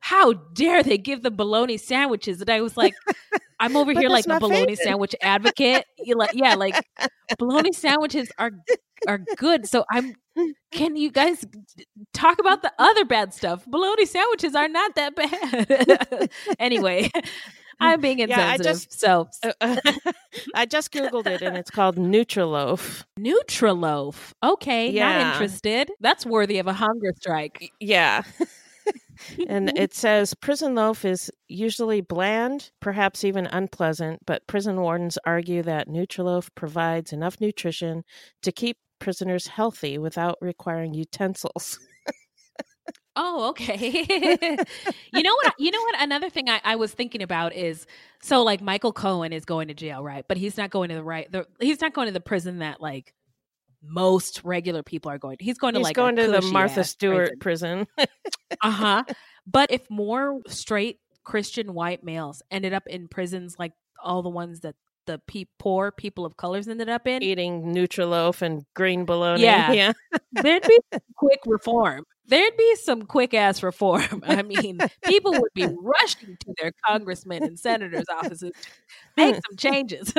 how 0.01 0.33
dare 0.33 0.83
they 0.83 0.97
give 0.97 1.23
the 1.23 1.31
bologna 1.31 1.77
sandwiches? 1.77 2.41
And 2.41 2.49
i 2.49 2.61
was 2.61 2.77
like 2.77 2.93
i'm 3.61 3.77
over 3.77 3.93
here 3.93 4.09
like 4.09 4.25
a 4.27 4.39
bologna 4.39 4.57
favorite. 4.75 4.79
sandwich 4.79 5.15
advocate 5.21 5.85
You 5.97 6.15
like 6.15 6.31
yeah 6.33 6.55
like 6.55 6.85
bologna 7.39 7.71
sandwiches 7.85 8.29
are 8.37 8.51
are 9.07 9.19
good 9.37 9.65
so 9.67 9.85
i'm 9.91 10.13
can 10.71 10.95
you 10.97 11.11
guys 11.11 11.45
talk 12.13 12.39
about 12.39 12.61
the 12.61 12.71
other 12.79 13.05
bad 13.05 13.33
stuff 13.33 13.65
bologna 13.65 14.05
sandwiches 14.05 14.53
are 14.55 14.67
not 14.67 14.95
that 14.95 15.15
bad 15.15 16.29
anyway 16.59 17.09
i'm 17.79 17.99
being 18.01 18.19
Yeah, 18.19 18.39
I 18.39 18.55
insensitive 18.55 18.89
just- 18.89 18.99
so 18.99 19.29
I 20.53 20.65
just 20.67 20.91
googled 20.91 21.25
it, 21.27 21.41
and 21.41 21.57
it's 21.57 21.71
called 21.71 21.97
Nutriloaf. 21.97 23.03
Nutriloaf. 23.19 24.33
Okay, 24.43 24.87
not 24.87 24.93
Yeah. 24.93 25.31
interested. 25.31 25.89
That's 25.99 26.25
worthy 26.25 26.59
of 26.59 26.67
a 26.67 26.73
hunger 26.73 27.11
strike. 27.19 27.71
Yeah. 27.79 28.21
And 29.47 29.69
mm-hmm. 29.69 29.77
it 29.77 29.93
says 29.93 30.33
prison 30.33 30.75
loaf 30.75 31.05
is 31.05 31.31
usually 31.47 32.01
bland, 32.01 32.71
perhaps 32.79 33.23
even 33.23 33.45
unpleasant, 33.47 34.25
but 34.25 34.47
prison 34.47 34.79
wardens 34.81 35.17
argue 35.25 35.63
that 35.63 35.87
Nutriloaf 35.87 36.49
provides 36.55 37.13
enough 37.13 37.39
nutrition 37.39 38.03
to 38.41 38.51
keep 38.51 38.77
prisoners 38.99 39.47
healthy 39.47 39.97
without 39.97 40.37
requiring 40.41 40.93
utensils. 40.93 41.79
Oh, 43.15 43.49
okay. 43.49 43.77
you 45.13 45.21
know 45.21 45.35
what? 45.43 45.53
You 45.59 45.71
know 45.71 45.81
what? 45.81 46.01
Another 46.01 46.29
thing 46.29 46.49
I, 46.49 46.61
I 46.63 46.75
was 46.77 46.93
thinking 46.93 47.21
about 47.21 47.53
is 47.53 47.85
so 48.21 48.41
like 48.41 48.61
Michael 48.61 48.93
Cohen 48.93 49.33
is 49.33 49.43
going 49.43 49.67
to 49.67 49.73
jail, 49.73 50.01
right? 50.01 50.23
But 50.27 50.37
he's 50.37 50.55
not 50.55 50.69
going 50.69 50.89
to 50.89 50.95
the 50.95 51.03
right. 51.03 51.29
The, 51.29 51.45
he's 51.59 51.81
not 51.81 51.93
going 51.93 52.07
to 52.07 52.13
the 52.13 52.21
prison 52.21 52.59
that 52.59 52.79
like 52.79 53.13
most 53.83 54.41
regular 54.43 54.83
people 54.83 55.11
are 55.11 55.17
going. 55.17 55.37
to. 55.37 55.43
He's 55.43 55.57
going 55.57 55.73
to 55.73 55.79
He's 55.79 55.85
like 55.85 55.95
going 55.95 56.15
to 56.17 56.27
the 56.27 56.41
Martha 56.41 56.83
Stewart 56.83 57.39
prison. 57.39 57.87
uh 57.97 58.71
huh. 58.71 59.03
But 59.45 59.71
if 59.71 59.89
more 59.89 60.41
straight 60.47 60.99
Christian 61.23 61.73
white 61.73 62.03
males 62.03 62.41
ended 62.51 62.73
up 62.73 62.87
in 62.87 63.07
prisons 63.07 63.55
like 63.57 63.73
all 64.03 64.21
the 64.21 64.29
ones 64.29 64.61
that 64.61 64.75
the 65.07 65.19
pe- 65.27 65.45
poor 65.57 65.91
people 65.91 66.25
of 66.25 66.37
colors 66.37 66.67
ended 66.67 66.89
up 66.89 67.07
in, 67.07 67.23
Eating 67.23 67.73
Nutriloaf 67.73 68.41
and 68.41 68.65
green 68.75 69.05
bologna. 69.05 69.43
Yeah. 69.43 69.71
yeah. 69.71 69.93
there'd 70.31 70.63
be 70.63 70.79
quick 71.15 71.39
reform. 71.45 72.05
There'd 72.27 72.55
be 72.55 72.75
some 72.75 73.01
quick 73.03 73.33
ass 73.33 73.63
reform. 73.63 74.23
I 74.27 74.43
mean, 74.43 74.79
people 75.03 75.31
would 75.31 75.53
be 75.53 75.67
rushing 75.81 76.37
to 76.39 76.53
their 76.61 76.71
congressmen 76.85 77.43
and 77.43 77.59
senators' 77.59 78.05
offices 78.09 78.51
to 78.51 78.51
make 79.17 79.35
some 79.35 79.57
changes. 79.57 80.13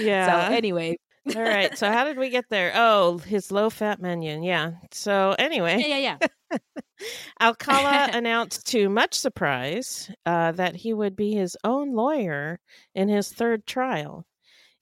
Yeah. 0.00 0.48
So 0.48 0.54
anyway, 0.54 0.96
All 1.36 1.42
right. 1.42 1.76
So 1.76 1.90
how 1.90 2.04
did 2.04 2.18
we 2.18 2.30
get 2.30 2.46
there? 2.48 2.72
Oh, 2.74 3.18
his 3.18 3.52
low 3.52 3.70
fat 3.70 4.00
menu. 4.00 4.42
Yeah. 4.42 4.72
So 4.92 5.34
anyway. 5.38 5.78
yeah, 5.78 5.96
yeah, 5.96 6.16
yeah. 6.20 6.58
Alcala 7.40 8.10
announced 8.12 8.66
to 8.68 8.88
much 8.88 9.14
surprise 9.14 10.10
uh, 10.26 10.52
that 10.52 10.76
he 10.76 10.92
would 10.92 11.16
be 11.16 11.32
his 11.32 11.56
own 11.64 11.94
lawyer 11.94 12.58
in 12.94 13.08
his 13.08 13.30
third 13.32 13.66
trial. 13.66 14.24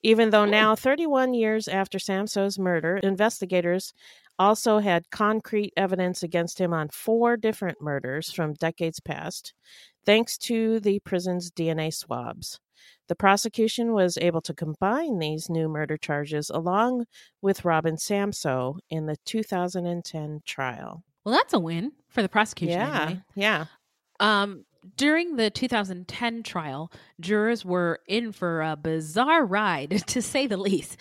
Even 0.03 0.31
though 0.31 0.45
now, 0.45 0.77
31 0.77 1.35
years 1.35 1.67
after 1.67 1.99
Samsoe's 1.99 2.57
murder, 2.57 2.99
investigators 2.99 3.93
also 4.39 4.79
had 4.79 5.11
concrete 5.11 5.73
evidence 5.77 6.23
against 6.23 6.61
him 6.61 6.73
on 6.73 6.89
four 6.89 7.37
different 7.37 7.81
murders 7.81 8.31
from 8.31 8.55
decades 8.55 9.01
past, 9.01 9.55
thanks 10.07 10.39
to 10.39 10.79
the 10.81 11.01
prison's 11.01 11.51
DNA 11.51 11.93
swabs. 11.93 12.61
The 13.09 13.17
prosecution 13.17 13.93
was 13.93 14.19
able 14.19 14.41
to 14.43 14.55
combine 14.55 15.19
these 15.19 15.49
new 15.49 15.69
murder 15.69 15.97
charges 15.97 16.51
along 16.51 17.07
with 17.43 17.65
Robin 17.65 17.97
Samsoe 17.97 18.79
in 18.91 19.07
the 19.07 19.17
2010 19.25 20.41
trial. 20.45 21.03
Well, 21.25 21.35
that's 21.35 21.53
a 21.53 21.59
win 21.59 21.93
for 22.09 22.23
the 22.23 22.29
prosecution. 22.29 22.79
Yeah, 22.79 23.03
anyway. 23.03 23.23
yeah. 23.35 23.65
Um, 24.21 24.65
during 24.97 25.37
the 25.37 25.51
2010 25.51 26.43
trial, 26.43 26.93
jurors 27.21 27.65
were 27.65 28.01
in 28.07 28.33
for 28.33 28.63
a 28.63 28.77
bizarre 28.77 29.45
ride, 29.45 30.03
to 30.09 30.23
say 30.23 30.47
the 30.47 30.57
least. 30.57 30.97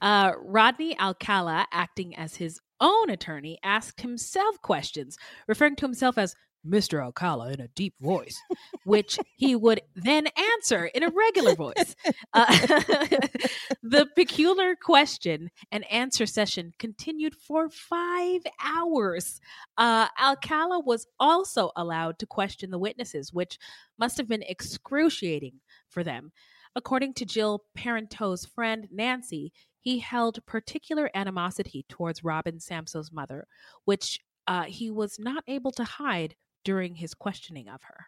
Uh, 0.00 0.32
Rodney 0.38 0.98
Alcala, 0.98 1.66
acting 1.72 2.16
as 2.16 2.36
his 2.36 2.60
own 2.80 3.10
attorney, 3.10 3.58
asked 3.62 4.00
himself 4.00 4.60
questions, 4.62 5.16
referring 5.46 5.76
to 5.76 5.86
himself 5.86 6.18
as 6.18 6.34
Mr. 6.66 7.02
Alcala 7.02 7.50
in 7.50 7.60
a 7.60 7.68
deep 7.68 7.94
voice, 8.00 8.40
which 8.84 9.18
he 9.36 9.56
would 9.56 9.80
then 9.94 10.26
answer 10.54 10.86
in 10.86 11.02
a 11.02 11.10
regular 11.10 11.54
voice. 11.54 11.96
Uh, 12.32 12.46
the 13.82 14.06
peculiar 14.14 14.74
question 14.76 15.50
and 15.70 15.90
answer 15.90 16.26
session 16.26 16.72
continued 16.78 17.34
for 17.34 17.68
five 17.68 18.42
hours. 18.62 19.40
Uh, 19.76 20.08
Alcala 20.20 20.80
was 20.80 21.06
also 21.18 21.70
allowed 21.76 22.18
to 22.18 22.26
question 22.26 22.70
the 22.70 22.78
witnesses, 22.78 23.32
which 23.32 23.58
must 23.98 24.16
have 24.16 24.28
been 24.28 24.42
excruciating 24.42 25.60
for 25.88 26.04
them. 26.04 26.32
According 26.74 27.14
to 27.14 27.26
Jill 27.26 27.64
Parenteau's 27.76 28.46
friend 28.46 28.88
Nancy, 28.90 29.52
he 29.78 29.98
held 29.98 30.44
particular 30.46 31.10
animosity 31.14 31.84
towards 31.88 32.24
Robin 32.24 32.60
Samsoe's 32.60 33.12
mother, 33.12 33.46
which 33.84 34.20
uh, 34.46 34.64
he 34.64 34.90
was 34.90 35.18
not 35.18 35.44
able 35.46 35.72
to 35.72 35.84
hide 35.84 36.34
during 36.64 36.94
his 36.94 37.14
questioning 37.14 37.68
of 37.68 37.82
her. 37.82 38.06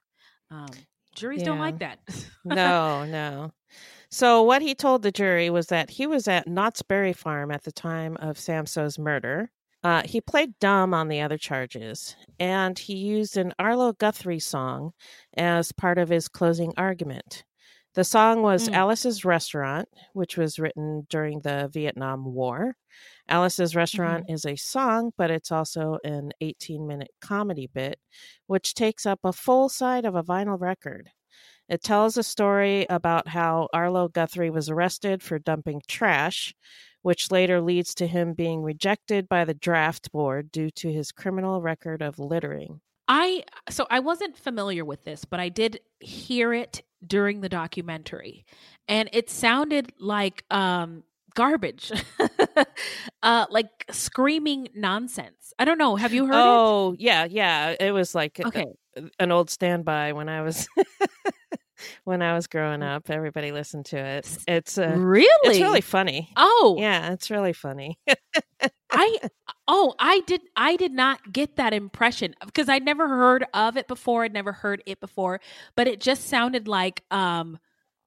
Um, 0.50 0.68
juries 1.14 1.42
don't 1.42 1.58
like 1.58 1.78
that. 1.78 1.98
no, 2.44 3.04
no. 3.04 3.52
So 4.10 4.42
what 4.42 4.62
he 4.62 4.74
told 4.74 5.02
the 5.02 5.10
jury 5.10 5.50
was 5.50 5.66
that 5.68 5.90
he 5.90 6.06
was 6.06 6.28
at 6.28 6.46
Knott's 6.46 6.82
Berry 6.82 7.12
Farm 7.12 7.50
at 7.50 7.64
the 7.64 7.72
time 7.72 8.16
of 8.18 8.38
Samsoe's 8.38 8.98
murder. 8.98 9.50
Uh, 9.82 10.02
he 10.04 10.20
played 10.20 10.58
dumb 10.60 10.94
on 10.94 11.08
the 11.08 11.20
other 11.20 11.36
charges, 11.36 12.16
and 12.40 12.78
he 12.78 12.94
used 12.94 13.36
an 13.36 13.52
Arlo 13.58 13.92
Guthrie 13.92 14.38
song 14.38 14.92
as 15.36 15.72
part 15.72 15.98
of 15.98 16.08
his 16.08 16.26
closing 16.26 16.72
argument. 16.78 17.44
The 17.94 18.04
song 18.04 18.42
was 18.42 18.68
Mm. 18.68 18.74
Alice's 18.74 19.24
Restaurant, 19.24 19.88
which 20.14 20.36
was 20.36 20.58
written 20.58 21.06
during 21.08 21.40
the 21.40 21.68
Vietnam 21.72 22.34
War. 22.34 22.76
Alice's 23.28 23.76
Restaurant 23.76 24.24
is 24.28 24.44
a 24.44 24.56
song, 24.56 25.12
but 25.16 25.30
it's 25.30 25.52
also 25.52 25.98
an 26.04 26.32
18 26.40 26.86
minute 26.88 27.12
comedy 27.20 27.68
bit, 27.68 28.00
which 28.46 28.74
takes 28.74 29.06
up 29.06 29.20
a 29.24 29.32
full 29.32 29.68
side 29.68 30.04
of 30.04 30.16
a 30.16 30.24
vinyl 30.24 30.60
record. 30.60 31.10
It 31.68 31.82
tells 31.82 32.16
a 32.16 32.22
story 32.22 32.84
about 32.90 33.28
how 33.28 33.68
Arlo 33.72 34.08
Guthrie 34.08 34.50
was 34.50 34.68
arrested 34.68 35.22
for 35.22 35.38
dumping 35.38 35.80
trash, 35.88 36.54
which 37.02 37.30
later 37.30 37.60
leads 37.60 37.94
to 37.94 38.06
him 38.06 38.34
being 38.34 38.62
rejected 38.62 39.28
by 39.28 39.44
the 39.44 39.54
draft 39.54 40.10
board 40.12 40.50
due 40.50 40.70
to 40.72 40.92
his 40.92 41.12
criminal 41.12 41.62
record 41.62 42.02
of 42.02 42.18
littering. 42.18 42.80
I 43.08 43.44
so 43.68 43.86
I 43.90 44.00
wasn't 44.00 44.36
familiar 44.36 44.84
with 44.84 45.04
this, 45.04 45.24
but 45.24 45.40
I 45.40 45.48
did 45.48 45.80
hear 46.00 46.52
it 46.54 46.82
during 47.06 47.40
the 47.42 47.48
documentary, 47.48 48.44
and 48.88 49.08
it 49.12 49.28
sounded 49.30 49.92
like 49.98 50.44
um 50.50 51.02
garbage, 51.34 51.90
uh, 53.22 53.46
like 53.50 53.84
screaming 53.90 54.68
nonsense. 54.74 55.52
I 55.58 55.64
don't 55.64 55.78
know. 55.78 55.96
Have 55.96 56.14
you 56.14 56.26
heard 56.26 56.36
it? 56.36 56.46
Oh, 56.46 56.94
yeah, 56.98 57.24
yeah. 57.24 57.74
It 57.78 57.92
was 57.92 58.14
like 58.14 58.40
Okay. 58.44 58.64
a- 58.96 59.02
an 59.18 59.32
old 59.32 59.50
standby 59.50 60.12
when 60.12 60.28
I 60.28 60.42
was 60.42 60.68
when 62.04 62.22
I 62.22 62.34
was 62.34 62.46
growing 62.46 62.82
up. 62.82 63.10
Everybody 63.10 63.50
listened 63.52 63.86
to 63.86 63.96
it. 63.98 64.38
It's 64.46 64.78
uh, 64.78 64.96
Really? 64.98 65.28
it's 65.42 65.60
really 65.60 65.80
funny. 65.80 66.30
Oh, 66.36 66.76
Yeah, 66.78 67.12
it's 67.12 67.30
really 67.30 67.52
funny. 67.52 67.98
I 68.94 69.18
oh 69.68 69.94
I 69.98 70.20
did 70.26 70.42
I 70.56 70.76
did 70.76 70.92
not 70.92 71.32
get 71.32 71.56
that 71.56 71.72
impression 71.72 72.34
because 72.44 72.68
I'd 72.68 72.84
never 72.84 73.08
heard 73.08 73.44
of 73.54 73.76
it 73.76 73.88
before. 73.88 74.24
I'd 74.24 74.32
never 74.32 74.52
heard 74.52 74.82
it 74.86 75.00
before, 75.00 75.40
but 75.76 75.88
it 75.88 76.00
just 76.00 76.28
sounded 76.28 76.68
like 76.68 77.02
um 77.10 77.58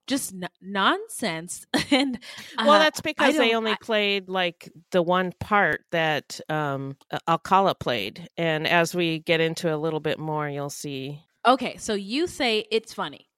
just 0.06 0.32
n- 0.32 0.48
nonsense. 0.60 1.66
and 1.90 2.18
well, 2.56 2.72
uh, 2.72 2.78
that's 2.78 3.00
because 3.00 3.36
they 3.36 3.54
only 3.54 3.76
played 3.76 4.28
like 4.28 4.70
the 4.90 5.02
one 5.02 5.32
part 5.38 5.84
that 5.92 6.40
um 6.48 6.96
Alcala 7.28 7.74
played, 7.74 8.28
and 8.36 8.66
as 8.66 8.94
we 8.94 9.20
get 9.20 9.40
into 9.40 9.72
a 9.72 9.76
little 9.76 10.00
bit 10.00 10.18
more, 10.18 10.48
you'll 10.48 10.70
see. 10.70 11.22
Okay, 11.46 11.76
so 11.76 11.94
you 11.94 12.26
say 12.26 12.66
it's 12.70 12.92
funny. 12.92 13.28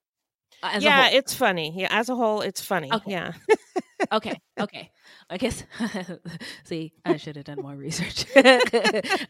uh, 0.63 0.79
yeah, 0.81 1.09
it's 1.11 1.35
funny. 1.35 1.75
Yeah, 1.77 1.89
as 1.91 2.09
a 2.09 2.15
whole, 2.15 2.41
it's 2.41 2.61
funny. 2.61 2.91
Okay. 2.93 3.11
Yeah. 3.11 3.33
okay, 4.13 4.41
okay. 4.59 4.91
I 5.29 5.37
guess. 5.37 5.65
see, 6.65 6.93
I 7.05 7.17
should 7.17 7.37
have 7.37 7.45
done 7.45 7.59
more 7.61 7.75
research. 7.77 8.25
uh, 8.37 8.43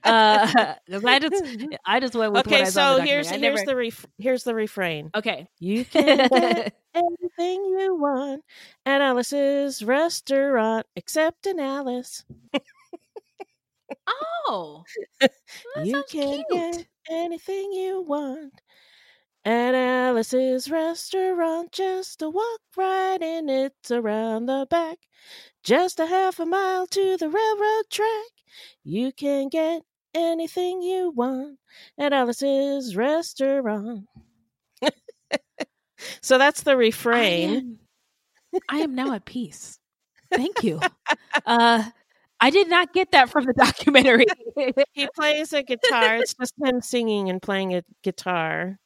I 0.05 1.19
just, 1.21 1.45
I 1.87 2.01
just 2.01 2.15
went 2.15 2.33
with 2.33 2.47
what 2.47 2.47
okay, 2.47 2.63
I 2.63 2.65
saw 2.65 2.97
in 2.97 2.99
so 2.99 3.03
the 3.03 3.09
here's 3.09 3.27
documentary. 3.27 3.49
Here's 3.49 3.61
never- 3.61 3.65
the 3.67 3.77
ref- 3.77 4.07
here's 4.19 4.45
the 4.45 4.55
refrain. 4.55 5.11
Okay. 5.15 5.49
You 5.59 5.85
can 5.87 6.29
get 6.29 6.75
anything 6.95 7.65
you 7.65 7.97
want 7.99 8.43
at 8.87 9.01
Alice's 9.01 9.83
restaurant, 9.83 10.87
except 10.97 11.47
an 11.47 11.61
Alice. 11.61 12.25
Oh, 14.47 14.85
you 15.83 16.03
can 16.09 16.43
get 16.51 16.87
anything 17.11 17.73
you 17.73 18.03
want 18.03 18.53
at 19.45 19.75
Alice's 19.75 20.71
restaurant. 20.71 21.73
Just 21.73 22.23
a 22.23 22.31
walk 22.31 22.61
right 22.77 23.19
in, 23.21 23.49
it's 23.49 23.91
around 23.91 24.47
the 24.47 24.67
back. 24.71 24.99
Just 25.63 26.01
a 26.01 26.07
half 26.07 26.39
a 26.41 26.47
mile 26.47 26.87
to 26.89 27.17
the 27.17 27.29
railroad 27.29 27.85
track. 27.91 28.33
You 28.85 29.13
can 29.13 29.49
get 29.49 29.83
anything 30.15 30.83
you 30.83 31.11
want 31.11 31.59
at 31.99 32.13
Alice's 32.13 32.97
restaurant. 32.97 34.07
so 36.23 36.39
that's 36.39 36.63
the 36.63 36.73
I 36.73 36.75
refrain. 36.75 37.57
am, 37.57 37.79
I 38.69 38.79
am 38.81 38.95
now 38.95 39.13
at 39.15 39.25
peace. 39.25 39.79
Thank 40.33 40.63
you. 40.63 40.81
Uh, 41.47 41.85
I 42.41 42.51
did 42.51 42.69
not 42.69 42.93
get 42.93 43.13
that 43.13 43.31
from 43.31 43.45
the 43.47 43.53
documentary. 43.57 44.27
he 44.93 45.09
plays 45.17 45.53
a 45.53 45.63
guitar. 45.63 46.17
It's 46.17 46.35
just 46.35 46.55
him 46.63 46.81
singing 46.83 47.29
and 47.31 47.41
playing 47.43 47.75
a 47.75 47.83
guitar, 48.03 48.79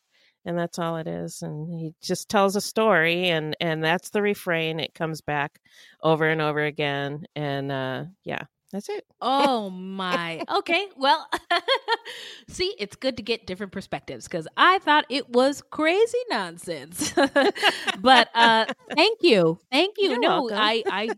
and 0.45 0.59
that's 0.59 0.79
all 0.79 0.97
it 0.97 1.07
is. 1.07 1.43
And 1.43 1.69
he 1.69 1.95
just 2.03 2.29
tells 2.29 2.57
a 2.57 2.61
story, 2.61 3.29
and 3.29 3.57
and 3.61 3.83
that's 3.83 4.11
the 4.11 4.23
refrain. 4.23 4.81
It 4.81 4.95
comes 4.95 5.21
back 5.21 5.61
over 6.03 6.29
and 6.29 6.41
over 6.41 6.65
again, 6.65 7.25
and 7.35 7.73
uh, 7.73 8.05
yeah, 8.25 8.45
that's 8.75 8.89
it. 8.89 9.07
Oh 9.21 9.71
my. 9.71 10.43
Okay. 10.53 10.89
Well, 10.97 11.29
see, 12.49 12.75
it's 12.77 12.97
good 12.97 13.17
to 13.19 13.23
get 13.23 13.47
different 13.47 13.71
perspectives 13.71 14.27
because 14.27 14.49
I 14.57 14.81
thought 14.81 15.05
it 15.09 15.31
was 15.31 15.63
crazy 15.71 16.19
nonsense. 16.29 17.13
but 18.01 18.29
uh 18.35 18.67
thank 18.97 19.19
you. 19.23 19.61
Thank 19.71 19.95
you. 19.99 20.11
You're 20.11 20.19
no, 20.19 20.43
welcome. 20.43 20.59
I 20.59 20.83
I 20.91 21.11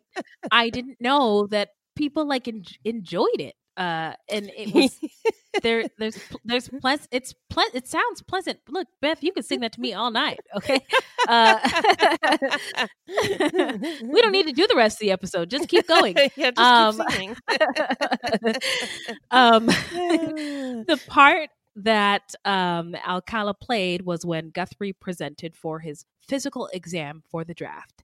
I 0.50 0.68
didn't 0.68 1.00
know 1.00 1.46
that 1.46 1.70
people 1.96 2.28
like 2.28 2.46
en- 2.46 2.62
enjoyed 2.84 3.40
it. 3.40 3.54
Uh 3.76 4.14
and 4.30 4.50
it 4.56 4.74
was 4.74 4.98
there 5.62 5.84
there's 5.98 6.18
there's 6.44 6.68
pleas 6.68 7.06
it's 7.10 7.34
ple- 7.50 7.64
it 7.74 7.86
sounds 7.86 8.22
pleasant. 8.22 8.58
Look, 8.68 8.88
Beth, 9.02 9.22
you 9.22 9.32
can 9.32 9.42
sing 9.42 9.60
that 9.60 9.72
to 9.72 9.80
me 9.80 9.92
all 9.94 10.10
night, 10.10 10.40
okay? 10.56 10.80
Uh 11.28 11.58
we 13.08 14.20
don't 14.22 14.32
need 14.32 14.46
to 14.46 14.52
do 14.52 14.66
the 14.66 14.76
rest 14.76 14.96
of 14.96 15.00
the 15.00 15.10
episode. 15.10 15.50
Just 15.50 15.68
keep 15.68 15.86
going. 15.86 16.16
yeah, 16.36 16.50
just 16.50 16.58
Um, 16.58 16.96
keep 16.96 17.10
singing. 17.10 17.36
um, 19.30 19.66
the 19.66 21.00
part 21.08 21.50
that 21.76 22.34
um, 22.44 22.94
Alcala 23.06 23.54
played 23.54 24.02
was 24.02 24.24
when 24.24 24.50
Guthrie 24.50 24.92
presented 24.94 25.54
for 25.56 25.80
his 25.80 26.04
physical 26.26 26.68
exam 26.72 27.22
for 27.30 27.44
the 27.44 27.54
draft. 27.54 28.02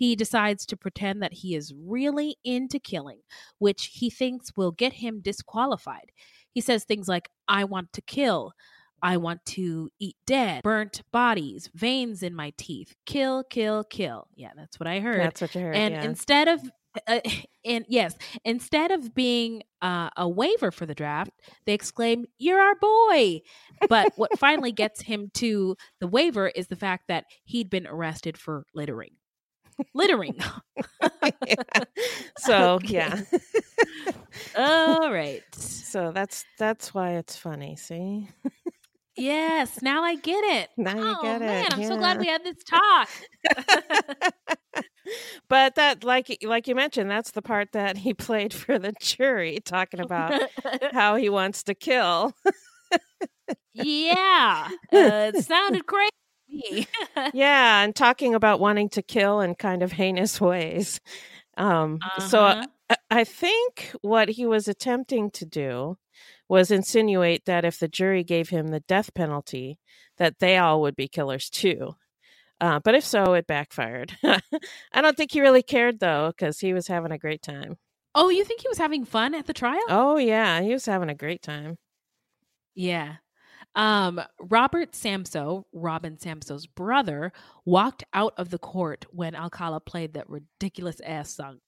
He 0.00 0.16
decides 0.16 0.64
to 0.64 0.78
pretend 0.78 1.22
that 1.22 1.34
he 1.34 1.54
is 1.54 1.74
really 1.76 2.38
into 2.42 2.78
killing, 2.78 3.20
which 3.58 3.90
he 3.92 4.08
thinks 4.08 4.56
will 4.56 4.72
get 4.72 4.94
him 4.94 5.20
disqualified. 5.20 6.10
He 6.52 6.62
says 6.62 6.84
things 6.84 7.06
like, 7.06 7.28
I 7.46 7.64
want 7.64 7.92
to 7.92 8.00
kill. 8.00 8.52
I 9.02 9.18
want 9.18 9.44
to 9.44 9.90
eat 9.98 10.16
dead, 10.26 10.62
burnt 10.62 11.02
bodies, 11.12 11.68
veins 11.74 12.22
in 12.22 12.34
my 12.34 12.54
teeth. 12.56 12.94
Kill, 13.04 13.44
kill, 13.44 13.84
kill. 13.84 14.26
Yeah, 14.34 14.52
that's 14.56 14.80
what 14.80 14.86
I 14.86 15.00
heard. 15.00 15.20
That's 15.20 15.42
what 15.42 15.54
you 15.54 15.60
heard, 15.60 15.76
And 15.76 15.92
yeah. 15.92 16.04
instead 16.04 16.48
of, 16.48 16.60
uh, 17.06 17.20
and 17.66 17.84
yes, 17.86 18.16
instead 18.42 18.92
of 18.92 19.14
being 19.14 19.64
uh, 19.82 20.08
a 20.16 20.26
waiver 20.26 20.70
for 20.70 20.86
the 20.86 20.94
draft, 20.94 21.32
they 21.66 21.74
exclaim, 21.74 22.24
"You're 22.38 22.60
our 22.60 22.74
boy!" 22.74 23.42
But 23.86 24.14
what 24.16 24.38
finally 24.38 24.72
gets 24.72 25.02
him 25.02 25.30
to 25.34 25.76
the 26.00 26.06
waiver 26.06 26.48
is 26.48 26.68
the 26.68 26.76
fact 26.76 27.04
that 27.08 27.26
he'd 27.44 27.68
been 27.68 27.86
arrested 27.86 28.38
for 28.38 28.64
littering. 28.74 29.10
Littering. 29.94 30.36
yeah. 31.46 31.54
So 32.38 32.78
yeah. 32.84 33.20
All 34.56 35.12
right. 35.12 35.42
So 35.52 36.12
that's 36.12 36.44
that's 36.58 36.94
why 36.94 37.12
it's 37.12 37.36
funny. 37.36 37.76
See. 37.76 38.28
Yes, 39.16 39.82
now 39.82 40.02
I 40.02 40.14
get 40.14 40.42
it. 40.44 40.70
Now 40.78 40.96
you 40.96 41.16
oh, 41.18 41.22
get 41.22 41.40
man, 41.40 41.64
it. 41.64 41.74
I'm 41.74 41.84
so 41.84 41.96
glad 41.98 42.18
we 42.20 42.26
had 42.26 42.42
this 42.42 42.62
talk. 42.64 43.08
but 45.48 45.74
that 45.74 46.04
like 46.04 46.38
like 46.42 46.68
you 46.68 46.74
mentioned 46.74 47.10
that's 47.10 47.32
the 47.32 47.42
part 47.42 47.72
that 47.72 47.98
he 47.98 48.14
played 48.14 48.54
for 48.54 48.78
the 48.78 48.92
jury 49.00 49.58
talking 49.64 50.00
about 50.00 50.40
how 50.92 51.16
he 51.16 51.28
wants 51.28 51.64
to 51.64 51.74
kill 51.74 52.32
yeah, 53.74 54.68
uh, 54.92 55.30
it 55.34 55.44
sounded 55.44 55.86
crazy. 55.86 56.10
yeah 57.32 57.82
and 57.82 57.94
talking 57.94 58.34
about 58.34 58.60
wanting 58.60 58.88
to 58.90 59.02
kill 59.02 59.40
in 59.40 59.54
kind 59.54 59.82
of 59.82 59.92
heinous 59.92 60.40
ways 60.40 61.00
um 61.56 62.04
so 62.18 62.44
Uh-huh. 62.44 62.66
I, 62.90 62.96
I 63.10 63.24
think 63.24 63.92
what 64.02 64.28
he 64.30 64.46
was 64.46 64.68
attempting 64.68 65.30
to 65.32 65.46
do 65.46 65.96
was 66.48 66.70
insinuate 66.70 67.44
that 67.46 67.64
if 67.64 67.78
the 67.78 67.88
jury 67.88 68.24
gave 68.24 68.50
him 68.50 68.68
the 68.68 68.80
death 68.80 69.14
penalty 69.14 69.78
that 70.18 70.38
they 70.40 70.58
all 70.58 70.80
would 70.82 70.96
be 70.96 71.08
killers 71.08 71.50
too 71.50 71.96
uh, 72.60 72.80
but 72.84 72.94
if 72.94 73.04
so 73.04 73.34
it 73.34 73.46
backfired 73.46 74.16
i 74.24 75.00
don't 75.02 75.16
think 75.16 75.32
he 75.32 75.40
really 75.40 75.62
cared 75.62 76.00
though 76.00 76.28
because 76.36 76.60
he 76.60 76.72
was 76.74 76.88
having 76.88 77.12
a 77.12 77.18
great 77.18 77.42
time 77.42 77.76
oh, 78.14 78.28
you 78.28 78.44
think 78.44 78.60
he 78.60 78.68
was 78.68 78.78
having 78.78 79.04
fun 79.04 79.34
at 79.34 79.46
the 79.46 79.52
trial? 79.52 79.80
oh 79.88 80.16
yeah 80.16 80.60
he 80.62 80.72
was 80.72 80.86
having 80.86 81.08
a 81.10 81.14
great 81.14 81.42
time 81.42 81.76
Yeah. 82.74 83.16
Um, 83.74 84.20
Robert 84.40 84.92
Samsoe, 84.92 85.64
Robin 85.72 86.16
Samsoe's 86.16 86.66
brother, 86.66 87.32
walked 87.64 88.04
out 88.12 88.34
of 88.36 88.50
the 88.50 88.58
court 88.58 89.06
when 89.10 89.34
Alcala 89.34 89.80
played 89.80 90.14
that 90.14 90.28
ridiculous 90.28 91.00
ass 91.04 91.30
song. 91.30 91.58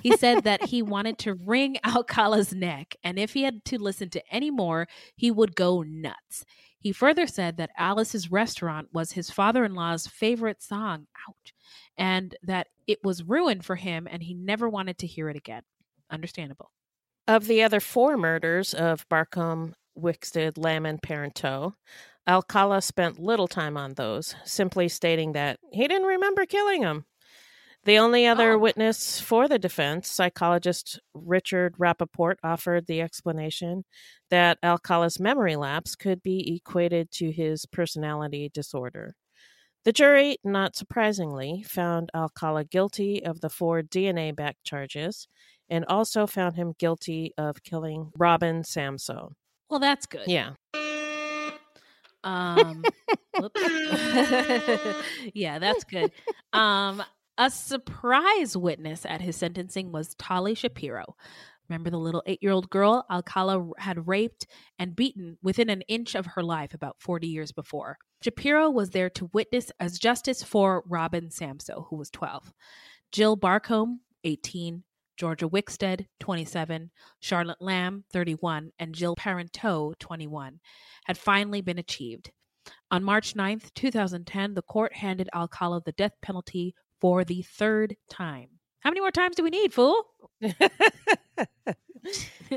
He 0.00 0.16
said 0.16 0.44
that 0.44 0.64
he 0.64 0.82
wanted 0.82 1.18
to 1.18 1.34
wring 1.34 1.76
Alcala's 1.84 2.52
neck, 2.52 2.96
and 3.04 3.18
if 3.18 3.34
he 3.34 3.42
had 3.42 3.64
to 3.66 3.78
listen 3.78 4.10
to 4.10 4.22
any 4.30 4.50
more, 4.50 4.88
he 5.14 5.30
would 5.30 5.54
go 5.54 5.82
nuts. 5.82 6.44
He 6.78 6.90
further 6.90 7.28
said 7.28 7.58
that 7.58 7.70
Alice's 7.76 8.32
Restaurant 8.32 8.88
was 8.92 9.12
his 9.12 9.30
father 9.30 9.64
in 9.64 9.74
law's 9.74 10.08
favorite 10.08 10.60
song, 10.60 11.06
ouch, 11.28 11.54
and 11.96 12.34
that 12.42 12.66
it 12.88 12.98
was 13.04 13.22
ruined 13.22 13.64
for 13.64 13.76
him 13.76 14.08
and 14.10 14.22
he 14.22 14.34
never 14.34 14.68
wanted 14.68 14.98
to 14.98 15.06
hear 15.06 15.28
it 15.28 15.36
again. 15.36 15.62
Understandable. 16.10 16.72
Of 17.28 17.46
the 17.46 17.62
other 17.62 17.78
four 17.78 18.16
murders 18.16 18.74
of 18.74 19.08
Barcomb, 19.08 19.76
Wixted, 19.96 20.58
Lamb, 20.58 20.86
and 20.86 21.00
Parenteau, 21.02 21.74
Alcala 22.26 22.80
spent 22.82 23.18
little 23.18 23.48
time 23.48 23.76
on 23.76 23.94
those, 23.94 24.34
simply 24.44 24.88
stating 24.88 25.32
that 25.32 25.58
he 25.72 25.88
didn't 25.88 26.06
remember 26.06 26.46
killing 26.46 26.82
them. 26.82 27.04
The 27.84 27.98
only 27.98 28.26
other 28.26 28.52
Oh. 28.52 28.58
witness 28.58 29.20
for 29.20 29.48
the 29.48 29.58
defense, 29.58 30.08
psychologist 30.08 31.00
Richard 31.14 31.74
Rappaport, 31.78 32.36
offered 32.44 32.86
the 32.86 33.00
explanation 33.00 33.84
that 34.30 34.58
Alcala's 34.62 35.18
memory 35.18 35.56
lapse 35.56 35.96
could 35.96 36.22
be 36.22 36.54
equated 36.56 37.10
to 37.12 37.32
his 37.32 37.66
personality 37.66 38.48
disorder. 38.48 39.16
The 39.84 39.92
jury, 39.92 40.38
not 40.44 40.76
surprisingly, 40.76 41.62
found 41.64 42.10
Alcala 42.14 42.64
guilty 42.64 43.24
of 43.24 43.40
the 43.40 43.50
four 43.50 43.82
DNA 43.82 44.30
back 44.32 44.58
charges 44.62 45.26
and 45.68 45.84
also 45.86 46.26
found 46.26 46.56
him 46.56 46.74
guilty 46.78 47.32
of 47.36 47.64
killing 47.64 48.12
Robin 48.16 48.62
Samsoe. 48.62 49.34
Well, 49.72 49.80
that's 49.80 50.04
good. 50.04 50.26
Yeah. 50.26 50.50
Um, 52.22 52.84
yeah, 55.32 55.58
that's 55.58 55.84
good. 55.84 56.12
Um, 56.52 57.02
a 57.38 57.48
surprise 57.48 58.54
witness 58.54 59.06
at 59.06 59.22
his 59.22 59.36
sentencing 59.36 59.90
was 59.90 60.14
Tali 60.16 60.54
Shapiro. 60.54 61.16
Remember 61.70 61.88
the 61.88 61.96
little 61.96 62.22
eight 62.26 62.42
year 62.42 62.52
old 62.52 62.68
girl 62.68 63.06
Alcala 63.10 63.70
had 63.78 64.06
raped 64.06 64.46
and 64.78 64.94
beaten 64.94 65.38
within 65.42 65.70
an 65.70 65.80
inch 65.88 66.14
of 66.14 66.26
her 66.26 66.42
life 66.42 66.74
about 66.74 67.00
40 67.00 67.28
years 67.28 67.50
before? 67.50 67.96
Shapiro 68.22 68.68
was 68.68 68.90
there 68.90 69.08
to 69.08 69.30
witness 69.32 69.72
as 69.80 69.98
justice 69.98 70.42
for 70.42 70.84
Robin 70.86 71.30
Samsoe, 71.30 71.86
who 71.88 71.96
was 71.96 72.10
12, 72.10 72.52
Jill 73.10 73.36
Barcomb, 73.36 74.00
18, 74.24 74.82
Georgia 75.22 75.48
Wixted, 75.48 76.06
27, 76.18 76.90
Charlotte 77.20 77.62
Lamb, 77.62 78.02
31, 78.12 78.72
and 78.80 78.92
Jill 78.92 79.14
Parenteau, 79.14 79.96
21, 80.00 80.58
had 81.04 81.16
finally 81.16 81.60
been 81.60 81.78
achieved. 81.78 82.32
On 82.90 83.04
March 83.04 83.34
9th, 83.34 83.72
2010, 83.72 84.54
the 84.54 84.62
court 84.62 84.96
handed 84.96 85.28
Alcala 85.32 85.80
the 85.80 85.92
death 85.92 86.14
penalty 86.22 86.74
for 87.00 87.22
the 87.22 87.42
third 87.42 87.94
time. 88.10 88.48
How 88.80 88.90
many 88.90 88.98
more 88.98 89.12
times 89.12 89.36
do 89.36 89.44
we 89.44 89.50
need, 89.50 89.72
fool? 89.72 90.06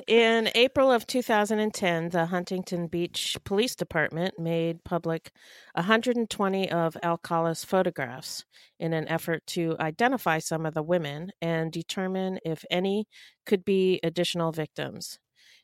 In 0.08 0.49
April 0.55 0.91
of 0.91 1.08
2010, 1.08 2.10
the 2.10 2.25
Huntington 2.25 2.88
Beach 2.88 3.38
Police 3.43 3.75
Department 3.75 4.38
made 4.39 4.84
public 4.84 5.31
120 5.73 6.71
of 6.71 6.97
Alcala's 7.03 7.63
photographs 7.63 8.43
in 8.79 8.93
an 8.93 9.08
effort 9.08 9.45
to 9.47 9.75
identify 9.79 10.39
some 10.39 10.65
of 10.65 10.73
the 10.73 10.84
women 10.84 11.31
and 11.41 11.71
determine 11.71 12.39
if 12.43 12.65
any 12.69 13.08
could 13.45 13.63
be 13.63 13.99
additional 14.03 14.51
victims. 14.51 15.19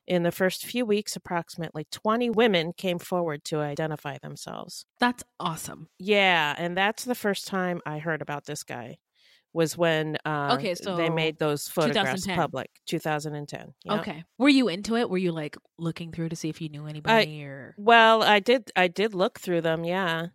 In 0.08 0.24
the 0.24 0.32
first 0.32 0.66
few 0.66 0.86
weeks, 0.86 1.16
approximately 1.16 1.86
20 1.92 2.30
women 2.30 2.74
came 2.74 3.00
forward 3.00 3.44
to 3.46 3.60
identify 3.60 4.18
themselves. 4.18 4.86
That's 5.00 5.24
awesome. 5.40 5.88
Yeah, 6.00 6.56
and 6.58 6.78
that's 6.78 7.06
the 7.06 7.16
first 7.16 7.48
time 7.48 7.82
I 7.86 8.00
heard 8.00 8.22
about 8.22 8.46
this 8.46 8.64
guy. 8.64 8.98
Was 9.54 9.78
when 9.78 10.18
uh, 10.26 10.60
Okay, 10.60 10.76
so 10.76 10.92
they 10.96 11.10
made 11.10 11.38
those 11.40 11.68
photographs 11.68 12.28
2010. 12.28 12.28
public, 12.28 12.70
2010. 12.88 13.74
Yep. 13.84 14.08
Okay. 14.08 14.24
Were 14.38 14.50
you 14.50 14.68
into 14.70 14.96
it? 14.96 15.10
Were 15.10 15.18
you 15.18 15.32
like 15.32 15.58
looking 15.78 16.12
through 16.12 16.30
to 16.30 16.36
see 16.36 16.50
if 16.50 16.62
you 16.62 16.70
knew 16.70 16.86
anybody 16.88 17.44
or 17.44 17.78
Well, 17.78 18.24
I 18.24 18.40
did. 18.40 18.72
I 18.76 18.88
did 18.88 19.14
look 19.16 19.40
through 19.40 19.62
them. 19.62 19.84
Yeah, 19.86 20.28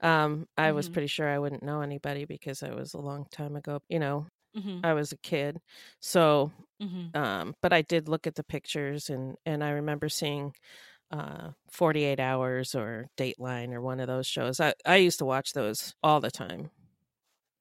um, 0.00 0.48
I 0.56 0.72
was 0.72 0.88
Mhm. 0.88 0.90
pretty 0.90 1.08
sure 1.08 1.28
I 1.28 1.38
wouldn't 1.38 1.62
know 1.62 1.82
anybody 1.82 2.24
because 2.26 2.62
it 2.62 2.74
was 2.74 2.94
a 2.94 2.98
long 3.00 3.26
time 3.32 3.56
ago. 3.56 3.80
You 3.88 4.00
know, 4.00 4.28
Mhm. 4.54 4.84
I 4.84 4.94
was 4.94 5.12
a 5.12 5.18
kid, 5.18 5.58
so. 6.00 6.52
Mhm. 6.80 7.14
Um, 7.14 7.54
but 7.62 7.72
I 7.72 7.82
did 7.82 8.08
look 8.08 8.26
at 8.28 8.36
the 8.36 8.44
pictures, 8.44 9.10
and 9.10 9.36
and 9.46 9.64
I 9.64 9.70
remember 9.72 10.08
seeing 10.10 10.54
uh 11.12 11.52
48 11.72 12.20
hours 12.20 12.74
or 12.74 13.08
dateline 13.18 13.72
or 13.74 13.80
one 13.82 14.00
of 14.00 14.08
those 14.08 14.26
shows 14.26 14.60
i 14.60 14.74
i 14.86 14.96
used 14.96 15.18
to 15.20 15.24
watch 15.26 15.52
those 15.54 15.94
all 16.02 16.20
the 16.20 16.30
time 16.32 16.70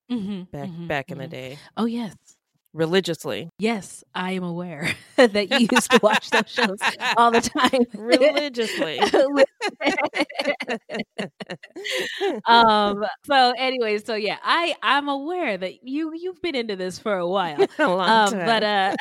Mhm, 0.10 0.48
back 0.52 0.72
mhm, 0.72 0.88
back 0.88 1.12
in 1.12 1.18
the 1.20 1.28
mhm. 1.28 1.30
day 1.30 1.62
Oh 1.78 1.86
yes. 1.86 2.37
Religiously 2.78 3.50
Yes, 3.60 4.04
I 4.14 4.34
am 4.34 4.44
aware 4.44 4.94
that 5.16 5.52
you 5.52 5.68
used 5.72 5.90
to 5.92 6.00
watch 6.02 6.30
those 6.30 6.48
shows 6.48 6.78
all 7.18 7.32
the 7.32 7.42
time. 7.42 7.86
religiously 7.98 9.00
um 12.46 13.04
so 13.26 13.54
anyway 13.58 13.98
so 13.98 14.14
yeah 14.16 14.38
i 14.44 14.76
i'm 14.82 15.10
aware 15.10 15.58
that 15.58 15.88
you 15.88 16.12
you've 16.16 16.42
been 16.42 16.56
into 16.56 16.76
this 16.76 16.98
for 17.00 17.18
a 17.18 17.28
while 17.28 17.58
a 17.80 17.88
long 17.88 18.10
um, 18.10 18.32
time. 18.32 18.46
but 18.46 18.64
uh 18.64 18.96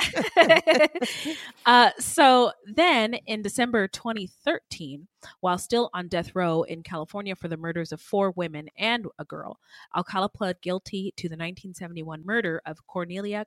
uh 1.66 1.90
so 1.98 2.52
then 2.74 3.14
in 3.26 3.42
december 3.42 3.86
2013 3.88 5.06
while 5.40 5.58
still 5.58 5.90
on 5.92 6.06
death 6.08 6.34
row 6.34 6.62
in 6.62 6.82
california 6.82 7.36
for 7.36 7.48
the 7.48 7.56
murders 7.56 7.92
of 7.92 8.00
four 8.00 8.30
women 8.32 8.68
and 8.78 9.06
a 9.18 9.24
girl 9.24 9.58
alcala 9.96 10.28
pled 10.28 10.60
guilty 10.60 11.12
to 11.16 11.28
the 11.28 11.34
1971 11.34 12.22
murder 12.24 12.60
of 12.66 12.86
cornelia 12.86 13.44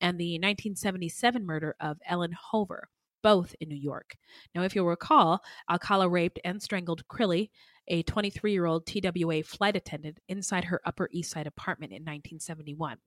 And 0.00 0.18
the 0.18 0.34
1977 0.34 1.44
murder 1.44 1.74
of 1.80 1.98
ellen 2.06 2.32
hover 2.32 2.88
both 3.22 3.54
in 3.60 3.68
New 3.68 3.76
York. 3.76 4.16
Now, 4.54 4.62
if 4.62 4.74
you'll 4.74 4.86
recall, 4.86 5.42
Alcala 5.70 6.08
raped 6.08 6.38
and 6.44 6.62
strangled 6.62 7.06
Crilly, 7.08 7.50
a 7.88 8.02
23 8.02 8.52
year 8.52 8.66
old 8.66 8.86
TWA 8.86 9.42
flight 9.42 9.76
attendant, 9.76 10.18
inside 10.28 10.64
her 10.64 10.80
Upper 10.84 11.08
East 11.12 11.32
Side 11.32 11.46
apartment 11.46 11.92
in 11.92 12.02
1971. 12.02 12.98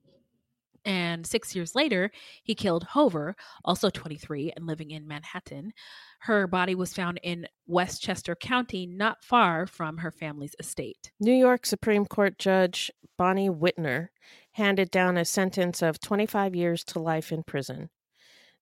And 0.83 1.27
six 1.27 1.55
years 1.55 1.75
later, 1.75 2.11
he 2.43 2.55
killed 2.55 2.83
Hover, 2.83 3.35
also 3.63 3.91
23 3.91 4.51
and 4.55 4.65
living 4.65 4.89
in 4.89 5.07
Manhattan. 5.07 5.73
Her 6.21 6.47
body 6.47 6.73
was 6.73 6.93
found 6.93 7.19
in 7.21 7.47
Westchester 7.67 8.35
County, 8.35 8.87
not 8.87 9.23
far 9.23 9.67
from 9.67 9.97
her 9.97 10.11
family's 10.11 10.55
estate. 10.59 11.11
New 11.19 11.33
York 11.33 11.67
Supreme 11.67 12.07
Court 12.07 12.39
Judge 12.39 12.89
Bonnie 13.17 13.49
Wittner 13.49 14.07
handed 14.53 14.91
down 14.91 15.17
a 15.17 15.25
sentence 15.25 15.81
of 15.81 15.99
25 15.99 16.55
years 16.55 16.83
to 16.85 16.99
life 16.99 17.31
in 17.31 17.43
prison. 17.43 17.89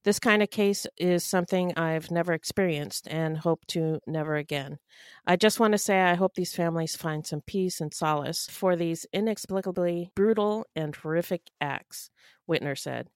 This 0.06 0.20
kind 0.20 0.42
of 0.42 0.50
case 0.50 0.88
is 0.98 1.26
something 1.26 1.74
I've 1.76 2.10
never 2.10 2.32
experienced 2.32 3.08
and 3.10 3.38
hope 3.38 3.66
to 3.68 4.00
never 4.08 4.36
again. 4.36 4.80
I 5.28 5.36
just 5.36 5.60
want 5.60 5.74
to 5.74 5.78
say 5.78 6.00
I 6.02 6.16
hope 6.16 6.36
these 6.36 6.56
families 6.56 6.96
find 6.96 7.26
some 7.26 7.42
peace 7.42 7.82
and 7.82 7.94
solace 7.94 8.48
for 8.50 8.78
these 8.78 9.06
inexplicably 9.12 10.12
brutal 10.16 10.66
and 10.74 10.96
horrific 10.96 11.50
acts, 11.60 12.12
Wittner 12.50 12.78
said. 12.78 13.10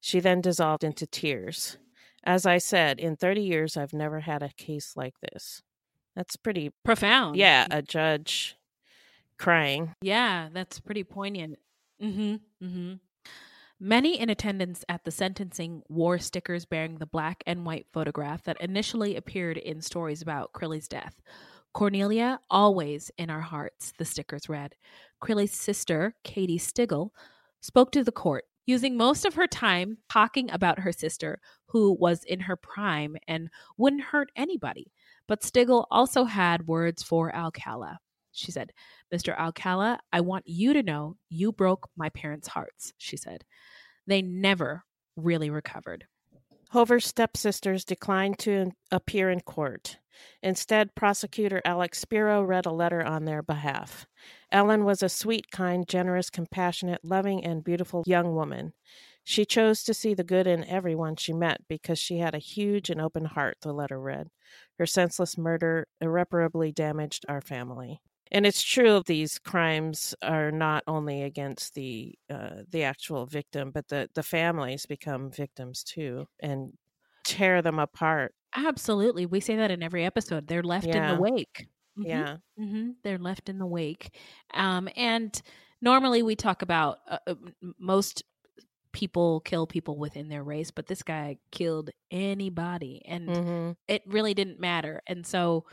She 0.00 0.20
then 0.20 0.40
dissolved 0.40 0.84
into 0.84 1.08
tears. 1.08 1.76
As 2.22 2.46
I 2.46 2.58
said, 2.58 3.00
in 3.00 3.16
30 3.16 3.40
years, 3.40 3.76
I've 3.76 3.92
never 3.92 4.20
had 4.20 4.42
a 4.42 4.52
case 4.56 4.92
like 4.96 5.14
this. 5.20 5.62
That's 6.14 6.36
pretty 6.36 6.70
Profound. 6.84 7.36
Yeah, 7.36 7.66
a 7.70 7.82
judge 7.82 8.56
crying. 9.38 9.94
Yeah, 10.02 10.48
that's 10.52 10.78
pretty 10.78 11.04
poignant. 11.04 11.58
Mm-hmm. 12.02 12.66
Mm-hmm. 12.66 12.94
Many 13.80 14.18
in 14.18 14.28
attendance 14.28 14.84
at 14.88 15.04
the 15.04 15.10
sentencing 15.10 15.82
wore 15.88 16.18
stickers 16.18 16.64
bearing 16.64 16.98
the 16.98 17.06
black 17.06 17.44
and 17.46 17.64
white 17.64 17.86
photograph 17.92 18.42
that 18.44 18.60
initially 18.60 19.14
appeared 19.14 19.56
in 19.56 19.80
stories 19.80 20.20
about 20.20 20.52
Crilly's 20.52 20.88
death. 20.88 21.20
Cornelia, 21.74 22.40
always 22.50 23.10
in 23.18 23.30
our 23.30 23.40
hearts, 23.40 23.92
the 23.98 24.04
stickers 24.04 24.48
read. 24.48 24.74
Crilly's 25.20 25.52
sister, 25.52 26.14
Katie 26.24 26.58
Stiggle, 26.58 27.10
spoke 27.60 27.92
to 27.92 28.02
the 28.02 28.10
court, 28.10 28.44
using 28.66 28.96
most 28.96 29.24
of 29.24 29.34
her 29.34 29.46
time 29.46 29.98
talking 30.08 30.50
about 30.50 30.80
her 30.80 30.92
sister, 30.92 31.40
who 31.66 31.92
was 31.92 32.24
in 32.24 32.40
her 32.40 32.56
prime 32.56 33.16
and 33.28 33.48
wouldn't 33.76 34.02
hurt 34.02 34.30
anybody. 34.34 34.90
But 35.28 35.42
Stiggle 35.42 35.86
also 35.90 36.24
had 36.24 36.66
words 36.66 37.02
for 37.02 37.32
Alcala. 37.34 38.00
She 38.38 38.52
said, 38.52 38.72
Mr. 39.12 39.36
Alcala, 39.36 39.98
I 40.12 40.20
want 40.20 40.44
you 40.46 40.72
to 40.72 40.82
know 40.82 41.16
you 41.28 41.52
broke 41.52 41.88
my 41.96 42.08
parents' 42.08 42.48
hearts, 42.48 42.92
she 42.96 43.16
said. 43.16 43.44
They 44.06 44.22
never 44.22 44.84
really 45.16 45.50
recovered. 45.50 46.06
Hover's 46.70 47.06
stepsisters 47.06 47.84
declined 47.84 48.38
to 48.40 48.72
appear 48.90 49.30
in 49.30 49.40
court. 49.40 49.98
Instead, 50.42 50.94
prosecutor 50.94 51.62
Alex 51.64 51.98
Spiro 51.98 52.42
read 52.42 52.66
a 52.66 52.70
letter 52.70 53.02
on 53.02 53.24
their 53.24 53.42
behalf. 53.42 54.06
Ellen 54.52 54.84
was 54.84 55.02
a 55.02 55.08
sweet, 55.08 55.50
kind, 55.50 55.88
generous, 55.88 56.30
compassionate, 56.30 57.04
loving, 57.04 57.44
and 57.44 57.64
beautiful 57.64 58.04
young 58.06 58.34
woman. 58.34 58.72
She 59.24 59.44
chose 59.44 59.82
to 59.84 59.94
see 59.94 60.14
the 60.14 60.24
good 60.24 60.46
in 60.46 60.64
everyone 60.64 61.16
she 61.16 61.32
met 61.32 61.62
because 61.68 61.98
she 61.98 62.18
had 62.18 62.34
a 62.34 62.38
huge 62.38 62.88
and 62.90 63.00
open 63.00 63.24
heart, 63.24 63.58
the 63.62 63.72
letter 63.72 64.00
read. 64.00 64.28
Her 64.78 64.86
senseless 64.86 65.36
murder 65.36 65.88
irreparably 66.00 66.72
damaged 66.72 67.24
our 67.28 67.40
family 67.40 68.00
and 68.30 68.46
it's 68.46 68.62
true 68.62 69.02
these 69.06 69.38
crimes 69.38 70.14
are 70.22 70.50
not 70.50 70.82
only 70.86 71.22
against 71.22 71.74
the 71.74 72.14
uh, 72.30 72.62
the 72.70 72.82
actual 72.82 73.26
victim 73.26 73.70
but 73.70 73.88
the 73.88 74.08
the 74.14 74.22
families 74.22 74.86
become 74.86 75.30
victims 75.30 75.82
too 75.82 76.26
and 76.40 76.72
tear 77.24 77.62
them 77.62 77.78
apart 77.78 78.34
absolutely 78.56 79.26
we 79.26 79.40
say 79.40 79.56
that 79.56 79.70
in 79.70 79.82
every 79.82 80.04
episode 80.04 80.46
they're 80.46 80.62
left 80.62 80.86
yeah. 80.86 81.10
in 81.10 81.16
the 81.16 81.20
wake 81.20 81.66
mm-hmm. 81.98 82.08
yeah 82.08 82.36
mm-hmm. 82.58 82.90
they're 83.04 83.18
left 83.18 83.48
in 83.48 83.58
the 83.58 83.66
wake 83.66 84.14
um, 84.54 84.88
and 84.96 85.42
normally 85.80 86.22
we 86.22 86.34
talk 86.34 86.62
about 86.62 86.98
uh, 87.08 87.18
uh 87.26 87.34
most 87.78 88.22
people 88.92 89.40
kill 89.40 89.66
people 89.66 89.98
within 89.98 90.28
their 90.28 90.42
race 90.42 90.70
but 90.70 90.86
this 90.86 91.02
guy 91.02 91.36
killed 91.50 91.90
anybody 92.10 93.02
and 93.04 93.28
mm-hmm. 93.28 93.70
it 93.86 94.02
really 94.06 94.32
didn't 94.32 94.58
matter 94.58 95.02
and 95.06 95.26
so 95.26 95.64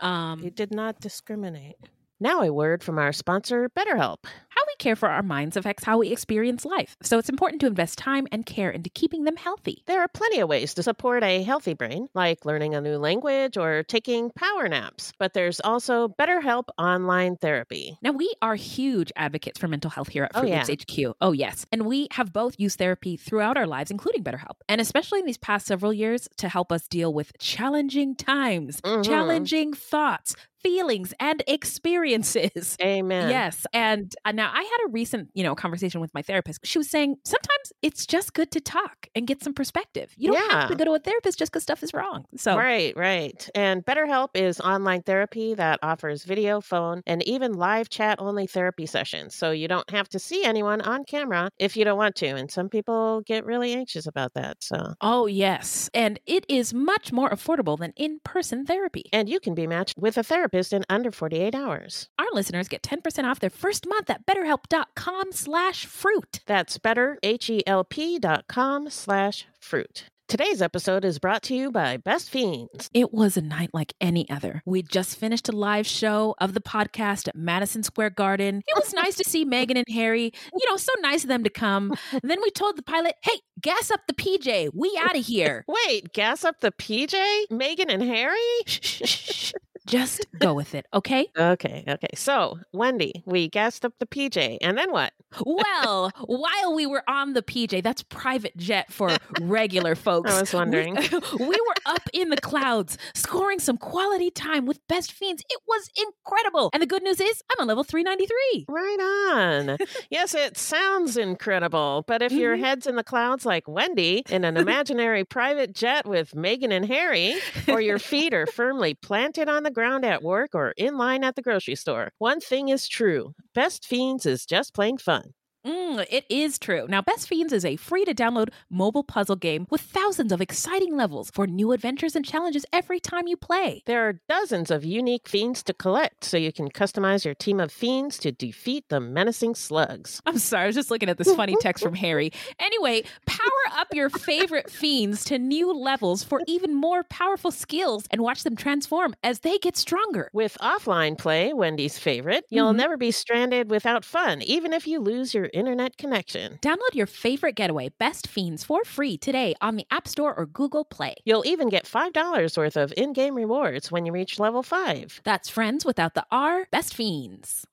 um, 0.00 0.42
he 0.42 0.50
did 0.50 0.72
not 0.72 1.00
discriminate. 1.00 1.76
Now, 2.18 2.40
a 2.40 2.52
word 2.52 2.82
from 2.82 2.98
our 2.98 3.12
sponsor, 3.12 3.68
BetterHelp. 3.76 4.24
How 4.56 4.62
we 4.66 4.74
care 4.78 4.96
for 4.96 5.10
our 5.10 5.22
minds 5.22 5.58
affects 5.58 5.84
how 5.84 5.98
we 5.98 6.10
experience 6.10 6.64
life, 6.64 6.96
so 7.02 7.18
it's 7.18 7.28
important 7.28 7.60
to 7.60 7.66
invest 7.66 7.98
time 7.98 8.26
and 8.32 8.46
care 8.46 8.70
into 8.70 8.88
keeping 8.88 9.24
them 9.24 9.36
healthy. 9.36 9.82
There 9.84 10.00
are 10.00 10.08
plenty 10.08 10.40
of 10.40 10.48
ways 10.48 10.72
to 10.74 10.82
support 10.82 11.22
a 11.22 11.42
healthy 11.42 11.74
brain, 11.74 12.08
like 12.14 12.46
learning 12.46 12.74
a 12.74 12.80
new 12.80 12.96
language 12.96 13.58
or 13.58 13.82
taking 13.82 14.30
power 14.30 14.66
naps, 14.66 15.12
but 15.18 15.34
there's 15.34 15.60
also 15.60 16.08
BetterHelp 16.08 16.68
online 16.78 17.36
therapy. 17.36 17.98
Now, 18.00 18.12
we 18.12 18.32
are 18.40 18.54
huge 18.54 19.12
advocates 19.14 19.58
for 19.58 19.68
mental 19.68 19.90
health 19.90 20.08
here 20.08 20.24
at 20.24 20.32
Fruit 20.32 20.50
oh, 20.50 20.56
Loops 20.56 20.70
yeah. 20.70 21.06
HQ. 21.10 21.16
Oh, 21.20 21.32
yes. 21.32 21.66
And 21.70 21.84
we 21.84 22.08
have 22.12 22.32
both 22.32 22.58
used 22.58 22.78
therapy 22.78 23.18
throughout 23.18 23.58
our 23.58 23.66
lives, 23.66 23.90
including 23.90 24.24
BetterHelp, 24.24 24.56
and 24.70 24.80
especially 24.80 25.20
in 25.20 25.26
these 25.26 25.36
past 25.36 25.66
several 25.66 25.92
years 25.92 26.30
to 26.38 26.48
help 26.48 26.72
us 26.72 26.88
deal 26.88 27.12
with 27.12 27.36
challenging 27.38 28.16
times, 28.16 28.80
mm-hmm. 28.80 29.02
challenging 29.02 29.74
thoughts, 29.74 30.34
feelings 30.66 31.14
and 31.20 31.44
experiences. 31.46 32.76
Amen. 32.82 33.30
Yes. 33.30 33.66
And 33.72 34.14
uh, 34.24 34.32
now 34.46 34.58
I 34.58 34.62
had 34.62 34.88
a 34.88 34.90
recent, 34.90 35.30
you 35.34 35.42
know, 35.42 35.54
conversation 35.54 36.00
with 36.00 36.12
my 36.14 36.22
therapist. 36.22 36.60
She 36.64 36.78
was 36.78 36.88
saying 36.88 37.16
sometimes 37.24 37.72
it's 37.82 38.06
just 38.06 38.34
good 38.34 38.50
to 38.52 38.60
talk 38.60 39.08
and 39.14 39.26
get 39.26 39.42
some 39.42 39.54
perspective. 39.54 40.12
You 40.16 40.32
don't 40.32 40.50
yeah. 40.50 40.60
have 40.60 40.70
to 40.70 40.76
go 40.76 40.84
to 40.84 40.92
a 40.92 40.98
therapist 40.98 41.38
just 41.38 41.52
because 41.52 41.62
stuff 41.62 41.82
is 41.82 41.92
wrong. 41.92 42.24
So 42.36 42.56
Right, 42.56 42.96
right. 42.96 43.48
And 43.54 43.84
BetterHelp 43.84 44.30
is 44.34 44.60
online 44.60 45.02
therapy 45.02 45.54
that 45.54 45.78
offers 45.82 46.24
video, 46.24 46.60
phone, 46.60 47.02
and 47.06 47.26
even 47.26 47.54
live 47.54 47.88
chat 47.88 48.20
only 48.20 48.46
therapy 48.46 48.86
sessions. 48.86 49.34
So 49.34 49.50
you 49.50 49.68
don't 49.68 49.88
have 49.90 50.08
to 50.10 50.18
see 50.18 50.44
anyone 50.44 50.80
on 50.80 51.04
camera 51.04 51.50
if 51.58 51.76
you 51.76 51.84
don't 51.84 51.98
want 51.98 52.16
to. 52.16 52.26
And 52.26 52.50
some 52.50 52.68
people 52.68 53.22
get 53.26 53.44
really 53.44 53.74
anxious 53.74 54.06
about 54.06 54.34
that. 54.34 54.62
So 54.62 54.94
Oh 55.00 55.26
yes. 55.26 55.90
And 55.94 56.20
it 56.26 56.44
is 56.48 56.72
much 56.72 57.12
more 57.12 57.30
affordable 57.30 57.78
than 57.78 57.92
in-person 57.96 58.66
therapy. 58.66 59.04
And 59.12 59.28
you 59.28 59.40
can 59.40 59.54
be 59.54 59.66
matched 59.66 59.94
with 59.98 60.16
a 60.18 60.22
therapist 60.22 60.72
in 60.72 60.84
under 60.88 61.10
48 61.10 61.54
hours. 61.54 62.08
Our 62.18 62.26
listeners 62.32 62.68
get 62.68 62.82
10% 62.82 63.24
off 63.24 63.40
their 63.40 63.50
first 63.50 63.86
month 63.86 64.10
at 64.10 64.26
betterhelp.com 64.36 65.32
slash 65.32 65.86
fruit. 65.86 66.40
That's 66.46 66.78
better, 66.78 67.18
H-E-L-P 67.22 68.18
dot 68.18 68.46
com 68.48 68.90
slash 68.90 69.46
fruit. 69.60 70.04
Today's 70.28 70.60
episode 70.60 71.04
is 71.04 71.20
brought 71.20 71.44
to 71.44 71.54
you 71.54 71.70
by 71.70 71.98
Best 71.98 72.30
Fiends. 72.30 72.90
It 72.92 73.14
was 73.14 73.36
a 73.36 73.40
night 73.40 73.70
like 73.72 73.94
any 74.00 74.28
other. 74.28 74.60
We 74.66 74.82
just 74.82 75.16
finished 75.16 75.48
a 75.48 75.52
live 75.52 75.86
show 75.86 76.34
of 76.40 76.52
the 76.52 76.60
podcast 76.60 77.28
at 77.28 77.36
Madison 77.36 77.84
Square 77.84 78.10
Garden. 78.10 78.60
It 78.66 78.76
was 78.76 78.92
nice 78.94 79.14
to 79.16 79.24
see 79.24 79.44
Meghan 79.44 79.76
and 79.76 79.86
Harry. 79.88 80.32
You 80.52 80.68
know, 80.68 80.76
so 80.76 80.92
nice 80.98 81.22
of 81.22 81.28
them 81.28 81.44
to 81.44 81.50
come. 81.50 81.94
then 82.24 82.42
we 82.42 82.50
told 82.50 82.76
the 82.76 82.82
pilot, 82.82 83.14
hey, 83.22 83.38
gas 83.60 83.92
up 83.92 84.00
the 84.08 84.14
PJ. 84.14 84.70
We 84.74 85.00
out 85.00 85.16
of 85.16 85.24
here. 85.24 85.64
Wait, 85.86 86.12
gas 86.12 86.44
up 86.44 86.58
the 86.58 86.72
PJ? 86.72 87.14
Meghan 87.52 87.86
and 87.88 88.02
Harry? 88.02 89.54
Just 89.86 90.26
go 90.38 90.52
with 90.52 90.74
it, 90.74 90.86
okay? 90.92 91.28
okay, 91.38 91.84
okay. 91.88 92.08
So, 92.14 92.58
Wendy, 92.72 93.22
we 93.24 93.48
gassed 93.48 93.84
up 93.84 93.92
the 93.98 94.06
PJ, 94.06 94.58
and 94.60 94.76
then 94.76 94.90
what? 94.90 95.12
well, 95.44 96.10
while 96.24 96.74
we 96.74 96.86
were 96.86 97.02
on 97.08 97.32
the 97.34 97.42
PJ, 97.42 97.82
that's 97.82 98.02
private 98.02 98.56
jet 98.56 98.92
for 98.92 99.16
regular 99.40 99.94
folks. 99.94 100.32
I 100.32 100.40
was 100.40 100.52
wondering. 100.52 100.94
We, 100.94 101.08
we 101.46 101.46
were 101.46 101.74
up 101.86 102.02
in 102.12 102.30
the 102.30 102.36
clouds, 102.36 102.96
scoring 103.14 103.58
some 103.58 103.76
quality 103.76 104.30
time 104.30 104.66
with 104.66 104.78
Best 104.88 105.12
Fiends. 105.12 105.42
It 105.48 105.60
was 105.66 105.90
incredible. 105.96 106.70
And 106.72 106.82
the 106.82 106.86
good 106.86 107.02
news 107.02 107.20
is, 107.20 107.42
I'm 107.50 107.62
on 107.62 107.68
level 107.68 107.84
393. 107.84 108.66
Right 108.68 109.32
on. 109.32 109.76
yes, 110.10 110.34
it 110.34 110.56
sounds 110.56 111.16
incredible, 111.16 112.04
but 112.06 112.22
if 112.22 112.32
mm-hmm. 112.32 112.40
your 112.40 112.56
head's 112.56 112.86
in 112.86 112.96
the 112.96 113.04
clouds 113.04 113.44
like 113.44 113.68
Wendy 113.68 114.24
in 114.28 114.44
an 114.44 114.56
imaginary 114.66 115.24
private 115.24 115.74
jet 115.74 116.06
with 116.06 116.32
Meghan 116.32 116.72
and 116.72 116.86
Harry, 116.86 117.36
or 117.68 117.80
your 117.80 117.98
feet 117.98 118.32
are 118.32 118.46
firmly 118.46 118.94
planted 118.94 119.48
on 119.48 119.62
the 119.62 119.70
ground 119.76 120.04
at 120.04 120.22
work 120.24 120.54
or 120.54 120.72
in 120.78 120.96
line 120.98 121.22
at 121.24 121.36
the 121.36 121.42
grocery 121.42 121.76
store. 121.76 122.10
One 122.18 122.40
thing 122.40 122.70
is 122.70 122.88
true 122.88 123.34
Best 123.54 123.86
Fiends 123.86 124.26
is 124.26 124.46
just 124.46 124.74
plain 124.74 124.98
fun. 124.98 125.34
Mm, 125.66 126.06
it 126.08 126.24
is 126.28 126.60
true. 126.60 126.86
Now, 126.88 127.02
Best 127.02 127.26
Fiends 127.26 127.52
is 127.52 127.64
a 127.64 127.74
free 127.74 128.04
to 128.04 128.14
download 128.14 128.50
mobile 128.70 129.02
puzzle 129.02 129.34
game 129.34 129.66
with 129.68 129.80
thousands 129.80 130.30
of 130.30 130.40
exciting 130.40 130.96
levels 130.96 131.28
for 131.32 131.44
new 131.44 131.72
adventures 131.72 132.14
and 132.14 132.24
challenges 132.24 132.64
every 132.72 133.00
time 133.00 133.26
you 133.26 133.36
play. 133.36 133.82
There 133.84 134.08
are 134.08 134.20
dozens 134.28 134.70
of 134.70 134.84
unique 134.84 135.28
fiends 135.28 135.64
to 135.64 135.74
collect, 135.74 136.22
so 136.22 136.36
you 136.36 136.52
can 136.52 136.70
customize 136.70 137.24
your 137.24 137.34
team 137.34 137.58
of 137.58 137.72
fiends 137.72 138.16
to 138.18 138.30
defeat 138.30 138.84
the 138.90 139.00
menacing 139.00 139.56
slugs. 139.56 140.22
I'm 140.24 140.38
sorry, 140.38 140.64
I 140.64 140.66
was 140.66 140.76
just 140.76 140.90
looking 140.92 141.08
at 141.08 141.18
this 141.18 141.34
funny 141.34 141.56
text 141.60 141.82
from 141.82 141.94
Harry. 141.94 142.30
Anyway, 142.60 143.02
power 143.26 143.48
up 143.76 143.88
your 143.92 144.08
favorite 144.08 144.70
fiends 144.70 145.24
to 145.24 145.38
new 145.38 145.72
levels 145.72 146.22
for 146.22 146.42
even 146.46 146.76
more 146.76 147.02
powerful 147.02 147.50
skills 147.50 148.04
and 148.12 148.20
watch 148.20 148.44
them 148.44 148.54
transform 148.54 149.16
as 149.24 149.40
they 149.40 149.58
get 149.58 149.76
stronger. 149.76 150.30
With 150.32 150.56
offline 150.60 151.18
play, 151.18 151.52
Wendy's 151.52 151.98
favorite, 151.98 152.44
you'll 152.50 152.68
mm-hmm. 152.68 152.76
never 152.76 152.96
be 152.96 153.10
stranded 153.10 153.68
without 153.68 154.04
fun, 154.04 154.42
even 154.42 154.72
if 154.72 154.86
you 154.86 155.00
lose 155.00 155.34
your 155.34 155.50
internet 155.56 155.96
connection. 155.96 156.58
Download 156.62 156.94
your 156.94 157.06
favorite 157.06 157.56
getaway, 157.56 157.88
Best 157.98 158.28
Fiends, 158.28 158.62
for 158.62 158.84
free 158.84 159.16
today 159.16 159.54
on 159.60 159.76
the 159.76 159.86
App 159.90 160.06
Store 160.06 160.34
or 160.36 160.46
Google 160.46 160.84
Play. 160.84 161.14
You'll 161.24 161.46
even 161.46 161.68
get 161.68 161.84
$5 161.86 162.56
worth 162.56 162.76
of 162.76 162.92
in 162.96 163.12
game 163.12 163.34
rewards 163.34 163.90
when 163.90 164.06
you 164.06 164.12
reach 164.12 164.38
level 164.38 164.62
5. 164.62 165.22
That's 165.24 165.48
friends 165.48 165.84
without 165.84 166.14
the 166.14 166.26
R, 166.30 166.68
Best 166.70 166.94
Fiends. 166.94 167.66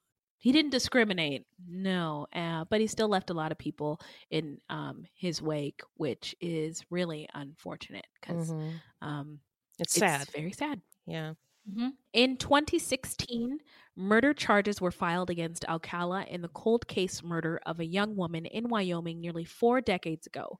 He 0.43 0.51
didn't 0.51 0.71
discriminate, 0.71 1.45
no, 1.69 2.27
uh, 2.35 2.65
but 2.69 2.81
he 2.81 2.87
still 2.87 3.07
left 3.07 3.29
a 3.29 3.33
lot 3.33 3.53
of 3.53 3.57
people 3.57 4.01
in 4.29 4.57
um, 4.69 5.05
his 5.13 5.41
wake, 5.41 5.79
which 5.95 6.35
is 6.41 6.83
really 6.89 7.29
unfortunate 7.33 8.05
because 8.19 8.51
mm-hmm. 8.51 9.07
um, 9.07 9.39
it's, 9.79 9.95
it's 9.95 9.99
sad. 9.99 10.27
very 10.35 10.51
sad. 10.51 10.81
Yeah. 11.05 11.35
Mm-hmm. 11.71 11.89
In 12.13 12.37
2016, 12.37 13.59
Murder 13.95 14.33
charges 14.33 14.81
were 14.81 14.91
filed 14.91 15.29
against 15.29 15.65
Alcala 15.65 16.25
in 16.27 16.41
the 16.41 16.47
cold 16.47 16.87
case 16.87 17.21
murder 17.21 17.59
of 17.65 17.79
a 17.79 17.85
young 17.85 18.15
woman 18.15 18.47
in 18.47 18.67
Wyoming 18.67 19.21
nearly 19.21 19.45
four 19.45 19.81
decades 19.81 20.25
ago. 20.25 20.57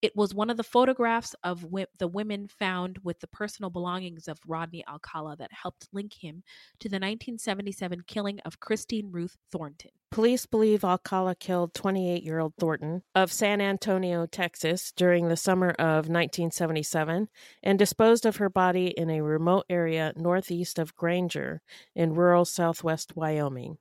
It 0.00 0.16
was 0.16 0.34
one 0.34 0.50
of 0.50 0.56
the 0.56 0.64
photographs 0.64 1.36
of 1.44 1.64
the 1.98 2.08
women 2.08 2.48
found 2.48 2.98
with 3.04 3.20
the 3.20 3.28
personal 3.28 3.70
belongings 3.70 4.26
of 4.26 4.40
Rodney 4.48 4.84
Alcala 4.88 5.36
that 5.36 5.52
helped 5.52 5.88
link 5.92 6.12
him 6.14 6.42
to 6.80 6.88
the 6.88 6.96
1977 6.96 8.02
killing 8.08 8.40
of 8.40 8.58
Christine 8.58 9.12
Ruth 9.12 9.36
Thornton. 9.52 9.92
Police 10.10 10.44
believe 10.44 10.84
Alcala 10.84 11.34
killed 11.34 11.72
28 11.72 12.22
year 12.22 12.38
old 12.38 12.52
Thornton 12.58 13.02
of 13.14 13.32
San 13.32 13.62
Antonio, 13.62 14.26
Texas, 14.26 14.92
during 14.92 15.28
the 15.28 15.38
summer 15.38 15.70
of 15.78 16.08
1977 16.08 17.28
and 17.62 17.78
disposed 17.78 18.26
of 18.26 18.36
her 18.36 18.50
body 18.50 18.88
in 18.88 19.08
a 19.08 19.22
remote 19.22 19.64
area 19.70 20.12
northeast 20.14 20.78
of 20.78 20.91
Granger 20.96 21.62
in 21.94 22.14
rural 22.14 22.44
southwest 22.44 23.16
Wyoming. 23.16 23.78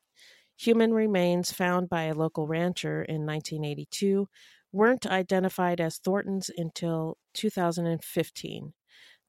Human 0.57 0.93
remains 0.93 1.51
found 1.51 1.89
by 1.89 2.03
a 2.03 2.13
local 2.13 2.47
rancher 2.47 3.01
in 3.03 3.25
1982 3.25 4.29
weren't 4.71 5.05
identified 5.05 5.81
as 5.81 5.97
Thornton's 5.97 6.49
until 6.55 7.17
2015. 7.33 8.73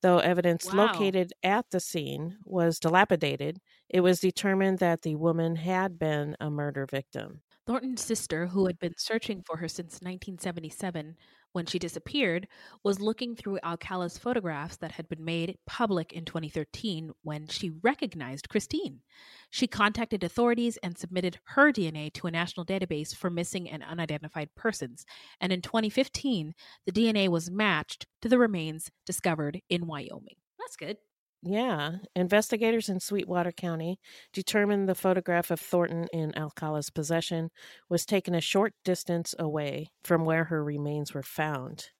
Though 0.02 0.18
evidence 0.18 0.72
Wow. 0.72 0.72
located 0.72 1.32
at 1.42 1.70
the 1.70 1.80
scene 1.80 2.38
was 2.44 2.78
dilapidated, 2.78 3.60
it 3.88 4.00
was 4.02 4.20
determined 4.20 4.78
that 4.80 5.02
the 5.02 5.16
woman 5.16 5.56
had 5.56 5.98
been 5.98 6.36
a 6.40 6.50
murder 6.50 6.86
victim. 6.86 7.42
Thornton's 7.66 8.02
sister, 8.02 8.46
who 8.48 8.66
had 8.66 8.78
been 8.78 8.94
searching 8.98 9.42
for 9.42 9.56
her 9.58 9.68
since 9.68 10.00
1977 10.02 11.16
when 11.52 11.66
she 11.66 11.78
disappeared, 11.78 12.48
was 12.82 13.00
looking 13.00 13.36
through 13.36 13.58
Alcala's 13.62 14.18
photographs 14.18 14.76
that 14.78 14.92
had 14.92 15.08
been 15.08 15.24
made 15.24 15.58
public 15.66 16.12
in 16.12 16.24
2013 16.24 17.12
when 17.22 17.46
she 17.46 17.70
recognized 17.82 18.48
Christine. 18.48 19.00
She 19.50 19.66
contacted 19.66 20.24
authorities 20.24 20.78
and 20.82 20.96
submitted 20.96 21.38
her 21.44 21.72
DNA 21.72 22.12
to 22.14 22.26
a 22.26 22.30
national 22.30 22.66
database 22.66 23.14
for 23.14 23.30
missing 23.30 23.68
and 23.68 23.82
unidentified 23.82 24.48
persons. 24.54 25.04
And 25.40 25.52
in 25.52 25.62
2015, 25.62 26.54
the 26.86 26.92
DNA 26.92 27.28
was 27.28 27.50
matched 27.50 28.06
to 28.22 28.28
the 28.28 28.38
remains 28.38 28.90
discovered 29.06 29.60
in 29.68 29.86
Wyoming. 29.86 30.36
That's 30.58 30.76
good. 30.76 30.96
Yeah, 31.44 31.98
investigators 32.14 32.88
in 32.88 33.00
Sweetwater 33.00 33.50
County 33.52 33.98
determined 34.32 34.88
the 34.88 34.94
photograph 34.94 35.50
of 35.50 35.60
Thornton 35.60 36.06
in 36.12 36.36
Alcala's 36.36 36.88
possession 36.90 37.50
was 37.88 38.06
taken 38.06 38.34
a 38.34 38.40
short 38.40 38.74
distance 38.84 39.34
away 39.38 39.92
from 40.04 40.24
where 40.24 40.44
her 40.44 40.62
remains 40.64 41.12
were 41.14 41.22
found. 41.22 41.90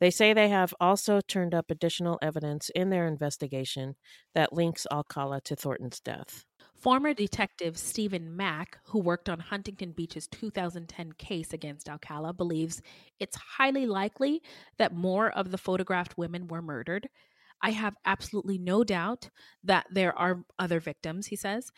They 0.00 0.10
say 0.10 0.32
they 0.32 0.48
have 0.50 0.74
also 0.80 1.20
turned 1.20 1.54
up 1.54 1.70
additional 1.70 2.18
evidence 2.22 2.70
in 2.70 2.90
their 2.90 3.06
investigation 3.06 3.96
that 4.34 4.52
links 4.52 4.86
Alcala 4.92 5.40
to 5.42 5.56
Thornton's 5.56 6.00
death. 6.00 6.46
Former 6.74 7.12
detective 7.12 7.76
Stephen 7.76 8.34
Mack, 8.36 8.78
who 8.84 9.00
worked 9.00 9.28
on 9.28 9.38
Huntington 9.40 9.92
Beach's 9.92 10.26
2010 10.28 11.12
case 11.12 11.52
against 11.52 11.88
Alcala, 11.90 12.32
believes 12.32 12.80
it's 13.18 13.36
highly 13.36 13.84
likely 13.84 14.42
that 14.78 14.94
more 14.94 15.30
of 15.30 15.50
the 15.50 15.58
photographed 15.58 16.16
women 16.16 16.46
were 16.46 16.62
murdered. 16.62 17.10
I 17.62 17.70
have 17.70 17.96
absolutely 18.04 18.58
no 18.58 18.84
doubt 18.84 19.30
that 19.64 19.86
there 19.90 20.16
are 20.18 20.42
other 20.58 20.80
victims, 20.80 21.26
he 21.26 21.36
says. 21.36 21.70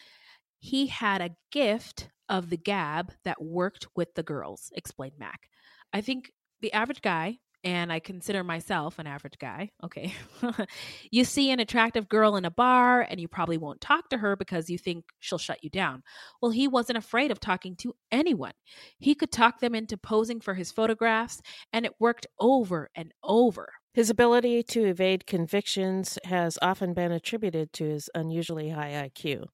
He 0.59 0.87
had 0.89 1.21
a 1.23 1.37
gift 1.51 2.09
of 2.29 2.51
the 2.51 2.57
gab 2.57 3.13
that 3.25 3.43
worked 3.43 3.87
with 3.97 4.15
the 4.15 4.23
girls, 4.23 4.71
explained 4.75 5.15
Mack. 5.19 5.49
I 5.93 6.01
think 6.01 6.31
the 6.61 6.73
average 6.73 7.03
guy, 7.03 7.39
and 7.65 7.93
I 7.93 7.99
consider 7.99 8.43
myself 8.45 8.99
an 8.99 9.07
average 9.07 9.39
guy, 9.39 9.71
okay, 9.85 10.15
you 11.11 11.25
see 11.25 11.51
an 11.51 11.61
attractive 11.61 12.09
girl 12.09 12.37
in 12.37 12.45
a 12.45 12.51
bar 12.51 13.03
and 13.03 13.21
you 13.21 13.29
probably 13.29 13.59
won't 13.59 13.81
talk 13.81 14.09
to 14.11 14.19
her 14.19 14.37
because 14.37 14.71
you 14.71 14.79
think 14.79 15.05
she'll 15.19 15.39
shut 15.39 15.63
you 15.63 15.69
down. 15.69 16.03
Well, 16.41 16.53
he 16.53 16.69
wasn't 16.69 16.99
afraid 16.99 17.31
of 17.31 17.41
talking 17.41 17.77
to 17.77 17.95
anyone. 18.11 18.53
He 18.99 19.15
could 19.15 19.33
talk 19.33 19.61
them 19.61 19.75
into 19.75 19.97
posing 19.97 20.41
for 20.41 20.55
his 20.55 20.73
photographs, 20.73 21.43
and 21.73 21.85
it 21.85 21.93
worked 21.99 22.27
over 22.39 22.91
and 22.95 23.13
over. 23.23 23.69
His 23.93 24.09
ability 24.09 24.63
to 24.65 24.85
evade 24.85 25.27
convictions 25.27 26.19
has 26.25 26.59
often 26.63 26.95
been 26.95 27.11
attributed 27.11 27.73
to 27.75 27.85
his 27.85 28.09
unusually 28.15 28.71
high 28.71 29.11
IQ, 29.11 29.47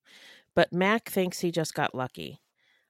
but 0.54 0.72
Mack 0.72 1.08
thinks 1.08 1.40
he 1.40 1.50
just 1.50 1.74
got 1.74 1.94
lucky. 1.94 2.40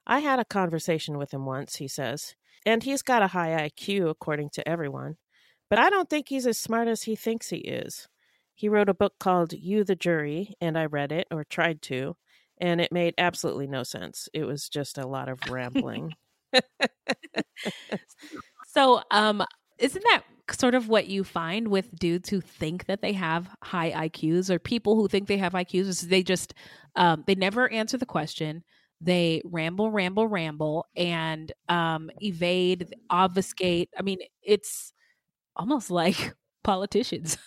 I 0.05 0.19
had 0.19 0.39
a 0.39 0.45
conversation 0.45 1.17
with 1.17 1.33
him 1.33 1.45
once, 1.45 1.77
he 1.77 1.87
says, 1.87 2.35
and 2.65 2.83
he's 2.83 3.01
got 3.01 3.23
a 3.23 3.27
high 3.27 3.69
IQ 3.69 4.09
according 4.09 4.49
to 4.51 4.67
everyone, 4.67 5.15
but 5.69 5.79
I 5.79 5.89
don't 5.89 6.09
think 6.09 6.27
he's 6.27 6.47
as 6.47 6.57
smart 6.57 6.89
as 6.89 7.03
he 7.03 7.15
thinks 7.15 7.49
he 7.49 7.57
is. 7.57 8.09
He 8.53 8.67
wrote 8.67 8.89
a 8.89 8.93
book 8.93 9.13
called 9.19 9.53
You 9.53 9.83
the 9.83 9.95
Jury, 9.95 10.53
and 10.59 10.77
I 10.77 10.85
read 10.85 11.11
it, 11.11 11.27
or 11.31 11.45
tried 11.45 11.81
to, 11.83 12.17
and 12.57 12.81
it 12.81 12.91
made 12.91 13.13
absolutely 13.17 13.67
no 13.67 13.83
sense. 13.83 14.27
It 14.33 14.43
was 14.43 14.67
just 14.67 14.97
a 14.97 15.07
lot 15.07 15.29
of 15.29 15.39
rambling. 15.49 16.13
So, 18.69 19.01
um, 19.09 19.43
isn't 19.79 20.03
that 20.03 20.21
sort 20.51 20.75
of 20.75 20.87
what 20.87 21.07
you 21.07 21.23
find 21.23 21.67
with 21.67 21.93
dudes 21.97 22.29
who 22.29 22.41
think 22.41 22.85
that 22.85 23.01
they 23.01 23.13
have 23.13 23.49
high 23.63 23.91
IQs 23.91 24.49
or 24.49 24.59
people 24.59 24.95
who 24.95 25.07
think 25.07 25.27
they 25.27 25.37
have 25.37 25.53
IQs? 25.53 25.87
Is 25.87 26.01
they 26.01 26.23
just 26.23 26.53
um, 26.95 27.23
they 27.27 27.35
never 27.35 27.71
answer 27.71 27.97
the 27.97 28.05
question. 28.05 28.63
They 28.99 29.41
ramble, 29.45 29.91
ramble, 29.91 30.27
ramble, 30.27 30.87
and 30.95 31.51
um, 31.69 32.09
evade, 32.19 32.95
obfuscate. 33.09 33.89
I 33.97 34.01
mean, 34.01 34.19
it's 34.41 34.91
almost 35.55 35.91
like 35.91 36.33
politicians. 36.63 37.37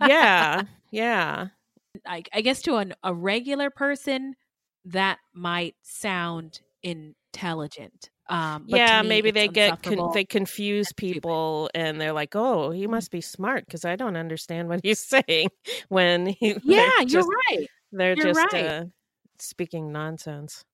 yeah, 0.00 0.62
yeah. 0.90 1.48
I, 2.06 2.22
I 2.32 2.40
guess 2.40 2.62
to 2.62 2.76
an, 2.76 2.94
a 3.02 3.12
regular 3.12 3.70
person, 3.70 4.36
that 4.84 5.18
might 5.34 5.74
sound 5.82 6.60
intelligent. 6.82 8.10
Um, 8.30 8.66
but 8.68 8.78
yeah, 8.78 9.02
me, 9.02 9.08
maybe 9.08 9.30
they 9.32 9.48
get 9.48 9.82
con- 9.82 10.10
they 10.14 10.24
confuse 10.24 10.92
people, 10.92 11.68
and 11.74 12.00
they're 12.00 12.12
like, 12.12 12.36
"Oh, 12.36 12.70
he 12.70 12.86
must 12.86 13.10
be 13.10 13.20
smart 13.20 13.66
because 13.66 13.84
I 13.84 13.96
don't 13.96 14.16
understand 14.16 14.68
what 14.68 14.80
he's 14.82 15.00
saying." 15.26 15.48
When 15.88 16.26
he, 16.26 16.56
Yeah, 16.64 17.00
you're 17.06 17.26
right. 17.26 17.66
They're 17.92 18.14
You're 18.14 18.26
just 18.26 18.52
right. 18.52 18.64
uh, 18.66 18.84
speaking 19.38 19.90
nonsense. 19.92 20.64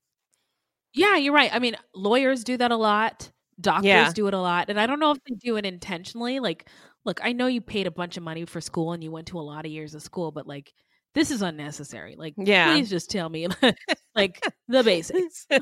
Yeah, 0.95 1.17
you're 1.17 1.33
right. 1.35 1.51
I 1.53 1.59
mean, 1.59 1.77
lawyers 1.95 2.45
do 2.45 2.57
that 2.59 2.71
a 2.71 2.77
lot. 2.77 3.31
Doctors 3.61 3.87
Yeah. 3.87 4.13
do 4.15 4.27
it 4.29 4.35
a 4.35 4.41
lot. 4.41 4.69
And 4.69 4.79
I 4.79 4.87
don't 4.87 5.01
know 5.01 5.13
if 5.13 5.19
they 5.29 5.35
do 5.35 5.57
it 5.57 5.65
intentionally. 5.67 6.41
Like, 6.41 6.69
look, 7.05 7.21
I 7.25 7.33
know 7.33 7.47
you 7.47 7.61
paid 7.61 7.87
a 7.87 7.91
bunch 7.91 8.17
of 8.17 8.23
money 8.23 8.45
for 8.45 8.61
school 8.61 8.93
and 8.93 9.03
you 9.03 9.11
went 9.11 9.29
to 9.29 9.39
a 9.39 9.43
lot 9.43 9.65
of 9.67 9.73
years 9.73 9.95
of 9.95 10.03
school, 10.03 10.31
but 10.31 10.47
like, 10.47 10.73
this 11.17 11.31
is 11.31 11.41
unnecessary. 11.43 12.15
Like, 12.17 12.35
Yeah. 12.37 12.73
please 12.73 12.91
just 12.91 13.11
tell 13.11 13.29
me, 13.31 13.49
like, 14.15 14.39
the 14.69 14.85
basics. 14.85 15.47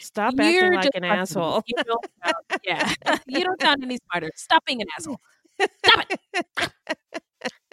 Stop 0.00 0.34
acting 0.40 0.54
You're 0.54 0.74
like 0.74 0.90
an 0.94 1.04
asshole. 1.04 1.62
You 1.66 1.74
don't 1.84 2.06
sound, 2.24 2.34
yeah, 2.64 2.92
you 3.26 3.44
don't 3.44 3.60
sound 3.60 3.84
any 3.84 3.98
smarter. 4.10 4.30
Stop 4.34 4.64
being 4.64 4.80
an 4.80 4.88
asshole. 4.98 5.20
Stop 5.84 6.06
it. 6.10 6.20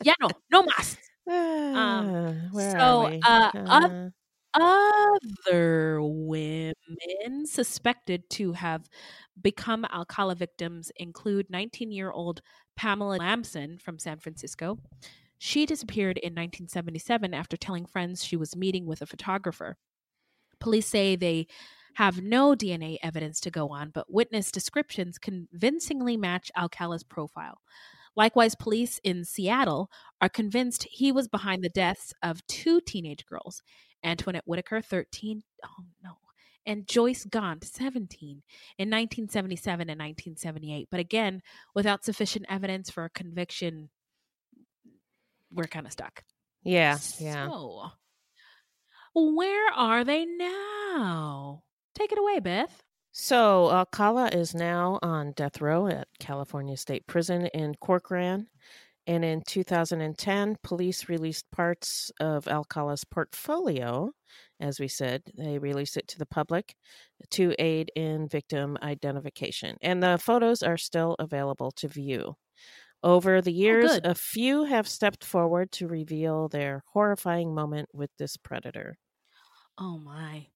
yeah, 0.03 0.13
no, 0.21 0.29
no 0.51 0.63
mas. 0.63 0.97
Um, 1.27 2.35
Where 2.51 2.71
so, 2.71 3.19
uh, 3.25 4.09
Uh, 4.57 5.17
Other 5.47 5.99
women 6.01 7.45
suspected 7.45 8.29
to 8.31 8.53
have 8.53 8.87
become 9.41 9.85
Alcala 9.85 10.35
victims 10.35 10.91
include 10.97 11.47
19 11.49 11.91
year 11.91 12.11
old 12.11 12.41
Pamela 12.75 13.17
Lambson 13.17 13.77
from 13.79 13.99
San 13.99 14.19
Francisco. 14.19 14.77
She 15.45 15.67
disappeared 15.67 16.17
in 16.17 16.33
1977 16.33 17.35
after 17.35 17.55
telling 17.55 17.85
friends 17.85 18.23
she 18.23 18.35
was 18.35 18.55
meeting 18.55 18.87
with 18.87 19.03
a 19.03 19.05
photographer. 19.05 19.77
Police 20.59 20.87
say 20.87 21.15
they 21.15 21.45
have 21.97 22.23
no 22.23 22.55
DNA 22.55 22.97
evidence 23.03 23.39
to 23.41 23.51
go 23.51 23.69
on, 23.69 23.91
but 23.91 24.11
witness 24.11 24.49
descriptions 24.49 25.19
convincingly 25.19 26.17
match 26.17 26.51
Alcala's 26.57 27.03
profile. 27.03 27.59
Likewise, 28.15 28.55
police 28.55 28.99
in 29.03 29.23
Seattle 29.23 29.91
are 30.19 30.29
convinced 30.29 30.87
he 30.89 31.11
was 31.11 31.27
behind 31.27 31.63
the 31.63 31.69
deaths 31.69 32.11
of 32.23 32.45
two 32.47 32.81
teenage 32.81 33.23
girls 33.27 33.61
Antoinette 34.03 34.47
Whitaker, 34.47 34.81
13, 34.81 35.43
oh 35.63 35.83
no, 36.03 36.13
and 36.65 36.87
Joyce 36.87 37.23
Gaunt, 37.25 37.63
17, 37.63 38.41
in 38.79 38.89
1977 38.89 39.91
and 39.91 39.99
1978. 39.99 40.87
But 40.89 40.99
again, 40.99 41.43
without 41.75 42.03
sufficient 42.03 42.47
evidence 42.49 42.89
for 42.89 43.05
a 43.05 43.11
conviction, 43.11 43.91
we're 45.55 45.65
kind 45.65 45.85
of 45.85 45.91
stuck. 45.91 46.23
yeah, 46.63 46.97
yeah. 47.19 47.47
So, 47.47 47.91
where 49.15 49.71
are 49.73 50.03
they 50.03 50.25
now? 50.25 51.63
Take 51.95 52.11
it 52.11 52.19
away, 52.19 52.39
Beth. 52.39 52.83
So 53.17 53.67
uh, 53.67 53.85
Alcala 53.85 54.27
is 54.27 54.53
now 54.53 54.99
on 55.01 55.31
death 55.37 55.61
row 55.61 55.87
at 55.87 56.09
California 56.19 56.75
State 56.75 57.07
Prison 57.07 57.45
in 57.53 57.73
Corcoran. 57.79 58.47
And 59.07 59.23
in 59.23 59.41
2010, 59.47 60.57
police 60.63 61.07
released 61.07 61.49
parts 61.49 62.11
of 62.19 62.45
Alcala's 62.49 63.05
portfolio. 63.05 64.11
As 64.59 64.81
we 64.81 64.89
said, 64.89 65.21
they 65.37 65.59
released 65.59 65.95
it 65.95 66.09
to 66.09 66.19
the 66.19 66.25
public 66.25 66.75
to 67.31 67.55
aid 67.57 67.89
in 67.95 68.27
victim 68.27 68.77
identification. 68.81 69.77
And 69.81 70.03
the 70.03 70.17
photos 70.17 70.61
are 70.61 70.77
still 70.77 71.15
available 71.17 71.71
to 71.77 71.87
view. 71.87 72.35
Over 73.05 73.39
the 73.41 73.53
years, 73.53 73.99
good. 73.99 74.03
a 74.03 74.13
few 74.13 74.65
have 74.65 74.85
stepped 74.85 75.23
forward 75.23 75.71
to 75.73 75.87
reveal 75.87 76.49
their 76.49 76.83
horrifying 76.87 77.55
moment 77.55 77.87
with 77.93 78.11
this 78.17 78.35
predator. 78.35 78.97
Oh 79.77 79.97
my. 79.97 80.47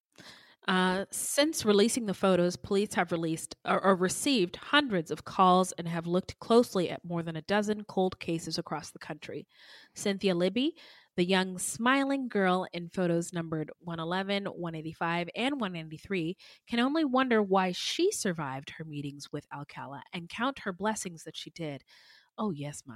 Uh, 0.68 1.06
since 1.10 1.64
releasing 1.64 2.06
the 2.06 2.14
photos, 2.14 2.56
police 2.56 2.94
have 2.94 3.12
released 3.12 3.56
or, 3.64 3.82
or 3.82 3.96
received 3.96 4.56
hundreds 4.56 5.10
of 5.10 5.24
calls 5.24 5.72
and 5.72 5.88
have 5.88 6.06
looked 6.06 6.38
closely 6.40 6.90
at 6.90 7.04
more 7.04 7.22
than 7.22 7.36
a 7.36 7.42
dozen 7.42 7.84
cold 7.84 8.18
cases 8.20 8.58
across 8.58 8.90
the 8.90 8.98
country. 8.98 9.48
Cynthia 9.94 10.34
Libby, 10.34 10.76
the 11.16 11.24
young 11.24 11.58
smiling 11.58 12.28
girl 12.28 12.66
in 12.72 12.88
photos 12.90 13.32
numbered 13.32 13.72
111, 13.80 14.44
185, 14.46 15.30
and 15.34 15.60
193, 15.60 16.36
can 16.68 16.80
only 16.80 17.04
wonder 17.04 17.42
why 17.42 17.72
she 17.72 18.12
survived 18.12 18.70
her 18.70 18.84
meetings 18.84 19.32
with 19.32 19.46
Alcala 19.52 20.02
and 20.12 20.28
count 20.28 20.60
her 20.60 20.72
blessings 20.72 21.24
that 21.24 21.36
she 21.36 21.50
did. 21.50 21.84
Oh, 22.38 22.50
yes, 22.50 22.82
Ma. 22.86 22.94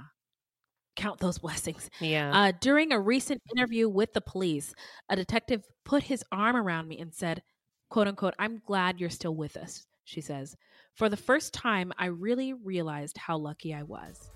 count 0.95 1.19
those 1.19 1.37
blessings. 1.45 1.89
Yeah. 1.99 2.31
Uh, 2.33 2.51
during 2.59 2.91
a 2.91 2.99
recent 2.99 3.41
interview 3.55 3.87
with 3.89 4.13
the 4.13 4.21
police, 4.21 4.73
a 5.09 5.15
detective 5.15 5.63
put 5.83 6.03
his 6.03 6.23
arm 6.31 6.55
around 6.55 6.87
me 6.87 6.99
and 6.99 7.13
said, 7.13 7.43
quote 7.89 8.07
unquote, 8.07 8.33
I'm 8.39 8.61
glad 8.65 8.99
you're 8.99 9.09
still 9.09 9.35
with 9.35 9.57
us, 9.57 9.85
she 10.03 10.21
says. 10.21 10.55
For 10.95 11.09
the 11.09 11.17
first 11.17 11.53
time, 11.53 11.91
I 11.97 12.05
really 12.07 12.53
realized 12.53 13.17
how 13.17 13.37
lucky 13.37 13.73
I 13.73 13.83
was. 13.83 14.29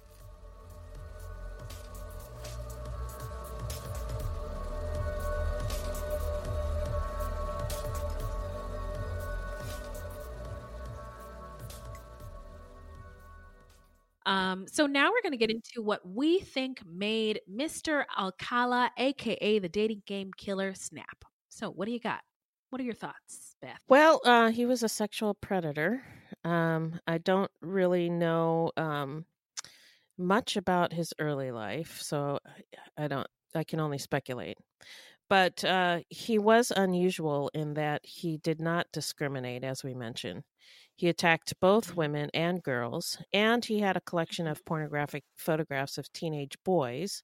Um, 14.30 14.68
so 14.72 14.86
now 14.86 15.10
we're 15.10 15.24
going 15.24 15.32
to 15.32 15.38
get 15.38 15.50
into 15.50 15.82
what 15.82 16.08
we 16.08 16.40
think 16.40 16.84
made 16.86 17.42
Mr. 17.52 18.04
Alcala, 18.16 18.92
aka 18.96 19.58
the 19.58 19.68
dating 19.68 20.04
game 20.06 20.30
killer, 20.38 20.76
snap. 20.76 21.26
So, 21.50 21.72
what 21.72 21.88
do 21.88 21.92
you 21.92 22.00
got? 22.00 22.22
What 22.70 22.80
are 22.80 22.84
your 22.84 22.94
thoughts, 22.94 23.56
Beth? 23.60 23.80
Well, 23.88 24.22
uh, 24.24 24.50
he 24.50 24.68
was 24.68 24.84
a 24.84 24.90
sexual 24.90 25.34
predator. 25.34 26.04
Um, 26.46 27.00
I 27.08 27.18
don't 27.18 27.50
really 27.62 28.12
know 28.12 28.72
um, 28.78 29.26
much 30.16 30.58
about 30.58 30.94
his 30.94 31.12
early 31.18 31.50
life, 31.50 32.00
so 32.00 32.38
I 32.96 33.08
don't. 33.08 33.28
I 33.56 33.64
can 33.64 33.80
only 33.80 33.98
speculate. 33.98 34.60
But 35.28 35.64
uh, 35.64 36.02
he 36.10 36.38
was 36.38 36.72
unusual 36.76 37.50
in 37.56 37.74
that 37.74 38.06
he 38.06 38.38
did 38.38 38.62
not 38.62 38.86
discriminate, 38.94 39.64
as 39.64 39.84
we 39.84 39.96
mentioned. 39.96 40.44
He 41.00 41.08
attacked 41.08 41.54
both 41.62 41.96
women 41.96 42.30
and 42.34 42.62
girls, 42.62 43.18
and 43.32 43.64
he 43.64 43.80
had 43.80 43.96
a 43.96 44.02
collection 44.02 44.48
of 44.48 44.66
pornographic 44.66 45.24
photographs 45.38 45.98
of 45.98 46.12
teenage 46.12 46.58
boys 46.66 47.24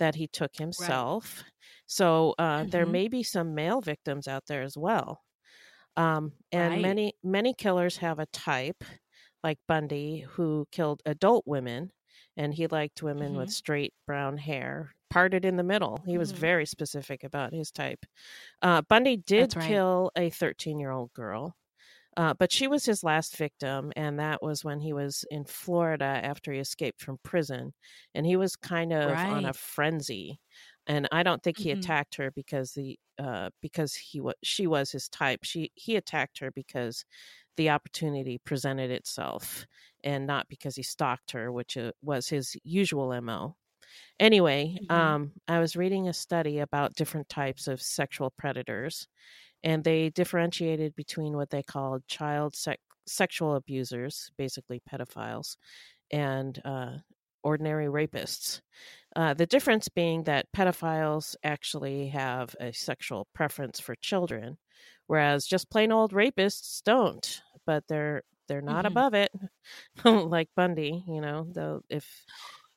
that 0.00 0.16
he 0.16 0.26
took 0.26 0.56
himself. 0.56 1.44
Right. 1.44 1.52
So 1.86 2.34
uh, 2.36 2.42
mm-hmm. 2.42 2.70
there 2.70 2.84
may 2.84 3.06
be 3.06 3.22
some 3.22 3.54
male 3.54 3.80
victims 3.80 4.26
out 4.26 4.42
there 4.48 4.62
as 4.62 4.76
well. 4.76 5.20
Um, 5.96 6.32
and 6.50 6.72
right. 6.72 6.82
many 6.82 7.14
many 7.22 7.54
killers 7.54 7.98
have 7.98 8.18
a 8.18 8.26
type, 8.26 8.82
like 9.44 9.58
Bundy, 9.68 10.26
who 10.30 10.66
killed 10.72 11.00
adult 11.06 11.44
women, 11.46 11.92
and 12.36 12.52
he 12.52 12.66
liked 12.66 13.04
women 13.04 13.28
mm-hmm. 13.28 13.38
with 13.38 13.52
straight 13.52 13.94
brown 14.04 14.36
hair, 14.36 14.96
parted 15.10 15.44
in 15.44 15.56
the 15.56 15.62
middle. 15.62 16.02
He 16.04 16.18
was 16.18 16.32
mm-hmm. 16.32 16.40
very 16.40 16.66
specific 16.66 17.22
about 17.22 17.52
his 17.54 17.70
type. 17.70 18.04
Uh, 18.62 18.82
Bundy 18.82 19.16
did 19.16 19.54
right. 19.54 19.68
kill 19.68 20.10
a 20.16 20.28
13 20.30 20.80
year 20.80 20.90
old 20.90 21.12
girl. 21.12 21.54
Uh, 22.16 22.34
but 22.34 22.52
she 22.52 22.68
was 22.68 22.84
his 22.84 23.02
last 23.02 23.36
victim, 23.36 23.92
and 23.96 24.18
that 24.18 24.42
was 24.42 24.64
when 24.64 24.80
he 24.80 24.92
was 24.92 25.24
in 25.30 25.44
Florida 25.44 26.04
after 26.04 26.52
he 26.52 26.58
escaped 26.58 27.00
from 27.00 27.18
prison. 27.22 27.72
And 28.14 28.26
he 28.26 28.36
was 28.36 28.54
kind 28.56 28.92
of 28.92 29.10
right. 29.10 29.32
on 29.32 29.46
a 29.46 29.52
frenzy. 29.52 30.38
And 30.86 31.08
I 31.10 31.22
don't 31.22 31.42
think 31.42 31.58
he 31.58 31.70
mm-hmm. 31.70 31.80
attacked 31.80 32.16
her 32.16 32.30
because 32.30 32.72
the 32.72 32.98
uh, 33.18 33.50
because 33.60 33.94
he 33.94 34.20
was 34.20 34.34
she 34.42 34.66
was 34.66 34.90
his 34.90 35.08
type. 35.08 35.40
She 35.44 35.70
he 35.74 35.96
attacked 35.96 36.38
her 36.40 36.50
because 36.50 37.04
the 37.56 37.70
opportunity 37.70 38.38
presented 38.44 38.90
itself, 38.90 39.66
and 40.02 40.26
not 40.26 40.48
because 40.48 40.74
he 40.76 40.82
stalked 40.82 41.32
her, 41.32 41.52
which 41.52 41.76
uh, 41.76 41.92
was 42.02 42.28
his 42.28 42.56
usual 42.64 43.18
mo. 43.20 43.56
Anyway, 44.18 44.76
mm-hmm. 44.82 44.92
um, 44.92 45.32
I 45.48 45.60
was 45.60 45.76
reading 45.76 46.08
a 46.08 46.12
study 46.12 46.58
about 46.60 46.94
different 46.94 47.28
types 47.28 47.68
of 47.68 47.80
sexual 47.80 48.30
predators, 48.30 49.06
and 49.64 49.84
they 49.84 50.10
differentiated 50.10 50.94
between 50.96 51.36
what 51.36 51.50
they 51.50 51.62
called 51.62 52.06
child 52.08 52.56
sec- 52.56 52.80
sexual 53.06 53.54
abusers, 53.54 54.30
basically 54.36 54.80
pedophiles, 54.90 55.56
and 56.10 56.60
uh, 56.64 56.98
ordinary 57.42 57.86
rapists. 57.86 58.60
Uh, 59.14 59.34
the 59.34 59.46
difference 59.46 59.88
being 59.88 60.24
that 60.24 60.46
pedophiles 60.56 61.36
actually 61.44 62.08
have 62.08 62.54
a 62.60 62.72
sexual 62.72 63.26
preference 63.34 63.78
for 63.78 63.94
children, 63.96 64.56
whereas 65.06 65.46
just 65.46 65.70
plain 65.70 65.92
old 65.92 66.12
rapists 66.12 66.82
don't. 66.82 67.42
But 67.66 67.84
they're 67.88 68.22
they're 68.48 68.62
not 68.62 68.84
mm-hmm. 68.84 68.98
above 68.98 69.14
it, 69.14 69.30
like 70.04 70.48
Bundy. 70.56 71.04
You 71.06 71.20
know, 71.20 71.46
though 71.52 71.82
if 71.88 72.24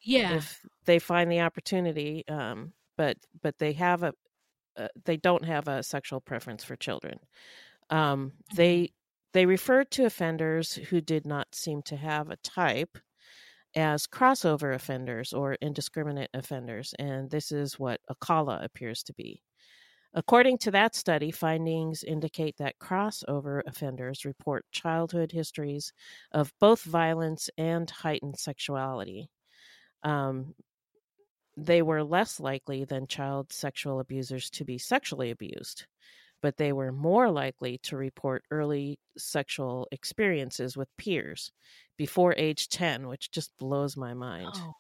yeah 0.01 0.33
if 0.33 0.59
they 0.85 0.99
find 0.99 1.31
the 1.31 1.41
opportunity, 1.41 2.23
um, 2.27 2.73
but 2.97 3.17
but 3.41 3.57
they 3.57 3.73
have 3.73 4.03
a 4.03 4.13
uh, 4.77 4.87
they 5.05 5.17
don't 5.17 5.45
have 5.45 5.67
a 5.67 5.83
sexual 5.83 6.21
preference 6.21 6.63
for 6.63 6.75
children. 6.75 7.19
Um, 7.89 8.29
mm-hmm. 8.29 8.55
They 8.55 8.91
they 9.33 9.45
referred 9.45 9.91
to 9.91 10.05
offenders 10.05 10.75
who 10.75 11.01
did 11.01 11.25
not 11.25 11.53
seem 11.53 11.81
to 11.83 11.97
have 11.97 12.29
a 12.29 12.37
type 12.37 12.97
as 13.75 14.07
crossover 14.07 14.73
offenders 14.73 15.33
or 15.33 15.57
indiscriminate 15.61 16.29
offenders, 16.33 16.93
and 16.97 17.29
this 17.29 17.51
is 17.51 17.77
what 17.77 17.99
Alcala 18.09 18.61
appears 18.63 19.03
to 19.03 19.13
be. 19.13 19.41
According 20.13 20.59
to 20.59 20.71
that 20.71 20.95
study, 20.95 21.29
findings 21.29 22.01
indicate 22.01 22.55
that 22.57 22.79
crossover 22.79 23.61
offenders 23.67 24.23
report 24.23 24.65
childhood 24.71 25.33
histories 25.33 25.91
of 26.31 26.53
both 26.61 26.83
violence 26.83 27.49
and 27.57 27.89
heightened 27.89 28.39
sexuality. 28.39 29.29
Um, 30.03 30.55
they 31.57 31.81
were 31.81 32.03
less 32.03 32.39
likely 32.39 32.83
than 32.83 33.07
child 33.07 33.51
sexual 33.51 33.99
abusers 33.99 34.49
to 34.51 34.65
be 34.65 34.77
sexually 34.77 35.31
abused, 35.31 35.85
but 36.41 36.57
they 36.57 36.73
were 36.73 36.91
more 36.91 37.31
likely 37.31 37.77
to 37.79 37.95
report 37.97 38.43
early 38.51 38.99
sexual 39.17 39.87
experiences 39.91 40.75
with 40.75 40.95
peers 40.97 41.51
before 41.97 42.33
age 42.37 42.67
10, 42.69 43.07
which 43.07 43.31
just 43.31 43.51
blows 43.57 43.95
my 43.95 44.13
mind. 44.13 44.51
Oh. 44.55 44.73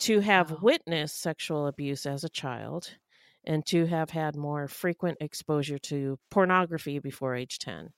To 0.00 0.20
have 0.20 0.50
wow. 0.50 0.58
witnessed 0.62 1.20
sexual 1.20 1.66
abuse 1.66 2.06
as 2.06 2.24
a 2.24 2.28
child 2.28 2.96
and 3.44 3.64
to 3.66 3.86
have 3.86 4.10
had 4.10 4.36
more 4.36 4.68
frequent 4.68 5.18
exposure 5.20 5.78
to 5.78 6.18
pornography 6.30 6.98
before 6.98 7.34
age 7.34 7.58
10. 7.58 7.90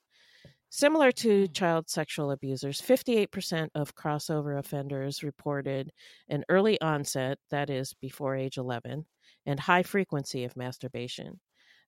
Similar 0.75 1.13
to 1.13 1.47
mm. 1.47 1.53
child 1.53 1.89
sexual 1.89 2.31
abusers, 2.31 2.81
58% 2.81 3.69
of 3.75 3.95
crossover 3.95 4.59
offenders 4.59 5.23
reported 5.23 5.93
an 6.27 6.43
early 6.49 6.81
onset, 6.81 7.39
that 7.49 7.69
is, 7.69 7.93
before 7.93 8.35
age 8.35 8.57
11, 8.57 9.05
and 9.45 9.57
high 9.57 9.83
frequency 9.83 10.43
of 10.43 10.57
masturbation. 10.57 11.39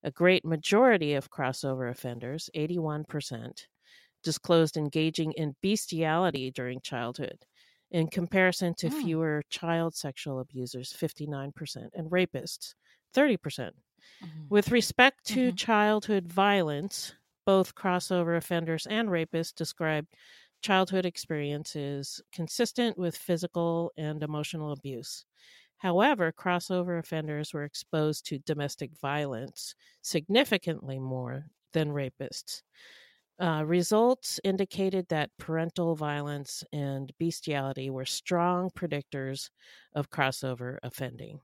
A 0.04 0.12
great 0.12 0.46
majority 0.46 1.16
of 1.16 1.30
crossover 1.30 1.92
offenders, 1.92 2.50
81%, 2.56 3.66
disclosed 4.24 4.78
engaging 4.78 5.34
in 5.34 5.58
bestiality 5.62 6.50
during 6.50 6.80
childhood, 6.80 7.40
in 7.92 8.08
comparison 8.08 8.74
to 8.76 8.88
mm. 8.88 9.04
fewer 9.04 9.44
child 9.50 9.96
sexual 9.96 10.40
abusers, 10.40 10.96
59%, 10.98 11.52
and 11.94 12.10
rapists, 12.10 12.74
30%. 13.14 13.38
Mm-hmm. 13.38 14.28
With 14.48 14.72
respect 14.72 15.26
to 15.26 15.48
mm-hmm. 15.48 15.56
childhood 15.58 16.32
violence, 16.32 17.16
both 17.48 17.76
crossover 17.76 18.38
offenders 18.38 18.88
and 18.88 19.10
rapists 19.10 19.56
described 19.56 20.16
childhood 20.62 21.08
experiences 21.08 22.22
consistent 22.32 23.00
with 23.00 23.18
physical 23.18 23.92
and 23.98 24.24
emotional 24.24 24.74
abuse. 24.74 25.26
However, 25.78 26.32
crossover 26.32 27.00
offenders 27.00 27.54
were 27.54 27.64
exposed 27.64 28.26
to 28.28 28.40
domestic 28.40 28.92
violence 29.00 29.76
significantly 30.04 31.00
more 31.00 31.48
than 31.74 31.90
rapists. 31.90 32.64
Uh, 33.40 33.64
results 33.66 34.40
indicated 34.44 35.08
that 35.10 35.32
parental 35.38 35.96
violence 35.96 36.64
and 36.74 37.12
bestiality 37.20 37.90
were 37.90 38.06
strong 38.06 38.70
predictors 38.72 39.50
of 39.96 40.10
crossover 40.12 40.78
offending. 40.84 41.42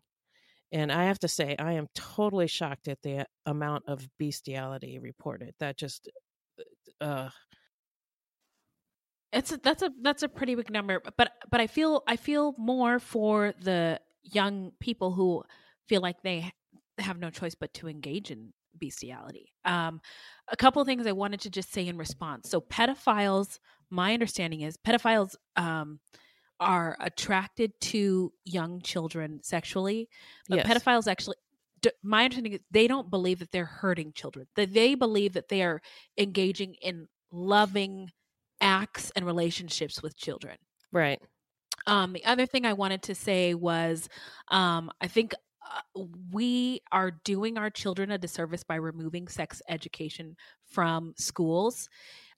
And 0.73 0.91
I 0.91 1.05
have 1.05 1.19
to 1.19 1.27
say, 1.27 1.55
I 1.59 1.73
am 1.73 1.87
totally 1.93 2.47
shocked 2.47 2.87
at 2.87 3.01
the 3.03 3.27
amount 3.45 3.83
of 3.87 4.09
bestiality 4.17 4.97
reported. 4.97 5.53
That 5.59 5.77
just, 5.77 6.09
uh, 6.99 7.29
it's 9.31 9.51
a, 9.51 9.57
that's 9.57 9.83
a 9.83 9.91
that's 10.01 10.23
a 10.23 10.29
pretty 10.29 10.55
big 10.55 10.71
number. 10.71 11.01
But 11.15 11.31
but 11.49 11.61
I 11.61 11.67
feel 11.67 12.03
I 12.07 12.15
feel 12.15 12.55
more 12.57 12.99
for 12.99 13.53
the 13.61 13.99
young 14.23 14.71
people 14.79 15.11
who 15.11 15.43
feel 15.87 16.01
like 16.01 16.21
they 16.23 16.51
have 16.97 17.19
no 17.19 17.29
choice 17.29 17.55
but 17.55 17.73
to 17.75 17.87
engage 17.87 18.31
in 18.31 18.53
bestiality. 18.79 19.53
Um, 19.65 20.01
a 20.51 20.57
couple 20.57 20.81
of 20.81 20.87
things 20.87 21.05
I 21.05 21.11
wanted 21.11 21.41
to 21.41 21.49
just 21.49 21.71
say 21.71 21.87
in 21.87 21.97
response. 21.97 22.49
So 22.49 22.61
pedophiles, 22.61 23.59
my 23.89 24.13
understanding 24.13 24.61
is 24.61 24.77
pedophiles 24.77 25.35
um, 25.55 25.99
are 26.59 26.97
attracted 26.99 27.71
to 27.81 28.31
young 28.45 28.81
children 28.81 29.39
sexually, 29.43 30.07
but 30.47 30.57
yes. 30.57 30.67
pedophiles 30.67 31.07
actually 31.07 31.35
my 32.01 32.23
understanding 32.23 32.53
is 32.53 32.59
they 32.71 32.87
don't 32.87 33.09
believe 33.09 33.39
that 33.39 33.51
they're 33.51 33.65
hurting 33.65 34.13
children. 34.13 34.47
That 34.55 34.73
they 34.73 34.95
believe 34.95 35.33
that 35.33 35.49
they 35.49 35.63
are 35.63 35.81
engaging 36.17 36.75
in 36.75 37.07
loving 37.31 38.09
acts 38.61 39.11
and 39.15 39.25
relationships 39.25 40.01
with 40.01 40.17
children. 40.17 40.57
Right. 40.91 41.21
Um, 41.87 42.13
the 42.13 42.23
other 42.25 42.45
thing 42.45 42.65
I 42.65 42.73
wanted 42.73 43.03
to 43.03 43.15
say 43.15 43.53
was, 43.53 44.07
um, 44.49 44.91
I 45.01 45.07
think 45.07 45.33
uh, 45.65 46.03
we 46.31 46.81
are 46.91 47.11
doing 47.25 47.57
our 47.57 47.69
children 47.69 48.11
a 48.11 48.17
disservice 48.17 48.63
by 48.63 48.75
removing 48.75 49.27
sex 49.27 49.61
education 49.67 50.35
from 50.65 51.13
schools. 51.17 51.89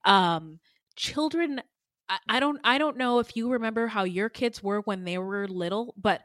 Um, 0.06 0.60
children 0.96 1.62
I, 2.10 2.40
don't 2.40 2.60
I 2.64 2.78
don't 2.78 2.98
know 2.98 3.20
if 3.20 3.36
you 3.36 3.52
remember 3.52 3.88
how 3.88 4.04
your 4.04 4.30
kids 4.30 4.62
were 4.62 4.82
when 4.82 5.04
they 5.04 5.18
were 5.18 5.48
little, 5.48 5.94
but 5.98 6.22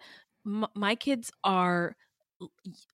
m- 0.47 0.67
my 0.75 0.95
kids 0.95 1.31
are 1.43 1.97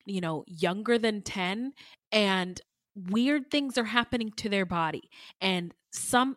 you 0.04 0.20
know 0.20 0.44
younger 0.46 0.98
than 0.98 1.22
10 1.22 1.72
and 2.12 2.60
weird 2.94 3.50
things 3.50 3.76
are 3.76 3.84
happening 3.84 4.30
to 4.32 4.48
their 4.48 4.64
body 4.64 5.10
and 5.40 5.74
some 5.90 6.36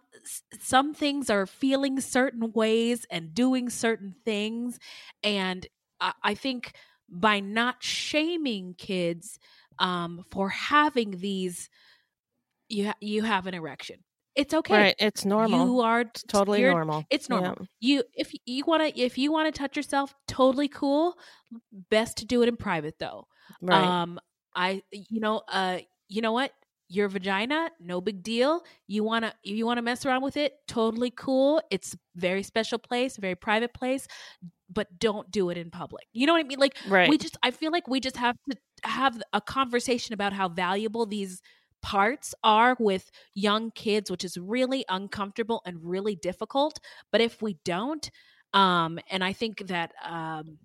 some 0.60 0.93
things 0.93 1.30
are 1.30 1.45
feeling 1.45 2.00
certain 2.02 2.52
ways 2.54 3.06
and 3.10 3.34
doing 3.34 3.70
certain 3.70 4.14
things 4.26 4.78
and 5.24 5.68
i, 6.02 6.12
I 6.24 6.34
think 6.36 6.74
by 7.10 7.39
not 7.39 7.78
shaming 7.82 8.76
kids 8.78 9.39
um, 9.80 10.26
for 10.30 10.50
having 10.50 11.12
these 11.20 11.70
you 12.70 12.88
ha- 12.88 12.97
you 13.02 13.24
have 13.24 13.47
an 13.47 13.54
erection 13.54 13.97
it's 14.36 14.54
okay 14.54 14.74
Right. 14.74 14.96
It's 15.00 15.26
normal. 15.26 15.66
you 15.66 15.80
are 15.82 16.02
It's 16.02 16.24
totally 16.24 16.62
normal. 16.64 17.06
it's 17.10 17.30
normal 17.30 17.56
Yeah. 17.60 17.66
you 17.80 18.04
if 18.14 18.32
you 18.46 18.64
want 18.66 18.84
to 18.96 19.00
if 19.00 19.18
you 19.18 19.32
want 19.32 19.54
to 19.54 19.58
touch 19.58 19.76
yourself 19.76 20.14
totally 20.28 20.68
cool 20.68 21.18
best 21.90 22.18
to 22.18 22.26
do 22.26 22.42
it 22.44 22.48
in 22.50 22.56
private 22.58 23.00
though 23.00 23.28
Right. 23.62 23.84
um 23.84 24.20
i 24.56 24.82
you 24.92 25.20
know 25.20 25.42
uh 25.48 25.80
you 26.08 26.22
know 26.22 26.32
what 26.32 26.52
your 26.92 27.08
vagina 27.08 27.70
no 27.80 28.02
big 28.02 28.24
deal 28.24 28.64
you 28.88 29.04
want 29.04 29.24
to 29.26 29.34
you 29.44 29.66
want 29.66 29.78
to 29.78 29.82
mess 29.84 30.06
around 30.06 30.24
with 30.24 30.38
it 30.38 30.54
totally 30.68 31.12
cool 31.12 31.62
it's 31.70 31.96
very 32.16 32.42
special 32.44 32.80
place 32.80 33.18
very 33.18 33.36
private 33.36 33.74
place 33.74 34.08
but 34.72 34.88
don't 35.00 35.30
do 35.32 35.50
it 35.50 35.58
in 35.58 35.70
public 35.70 36.08
you 36.14 36.26
know 36.26 36.34
what 36.34 36.40
i 36.44 36.48
mean 36.48 36.60
like 36.60 36.78
Right. 36.88 37.10
we 37.10 37.18
just 37.18 37.38
i 37.44 37.52
feel 37.52 37.72
like 37.72 37.88
we 37.88 38.00
just 38.00 38.18
have 38.18 38.36
to 38.50 38.58
have 38.84 39.22
a 39.34 39.42
conversation 39.42 40.14
about 40.14 40.34
how 40.34 40.48
valuable 40.50 41.06
these 41.06 41.42
parts 41.82 42.34
are 42.44 42.76
with 42.80 43.10
young 43.34 43.72
kids 43.72 44.12
which 44.12 44.24
is 44.24 44.38
really 44.38 44.86
uncomfortable 44.90 45.62
and 45.66 45.78
really 45.82 46.16
difficult 46.16 46.80
but 47.12 47.22
if 47.22 47.42
we 47.42 47.58
don't 47.66 48.12
um 48.54 49.00
and 49.10 49.24
i 49.24 49.34
think 49.34 49.68
that 49.68 49.92
um 50.04 50.58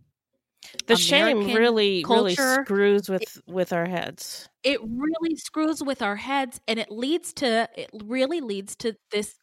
the 0.86 0.96
shame 0.96 1.38
American 1.38 1.54
really 1.54 2.04
really 2.08 2.34
culture, 2.34 2.62
screws 2.64 3.08
with 3.08 3.40
with 3.46 3.72
our 3.72 3.86
heads. 3.86 4.48
it 4.62 4.80
really 4.82 5.36
screws 5.36 5.82
with 5.82 6.02
our 6.02 6.16
heads 6.16 6.60
and 6.66 6.78
it 6.78 6.90
leads 6.90 7.32
to 7.34 7.68
it 7.76 7.90
really 8.04 8.40
leads 8.40 8.74
to 8.76 8.96
this 9.10 9.36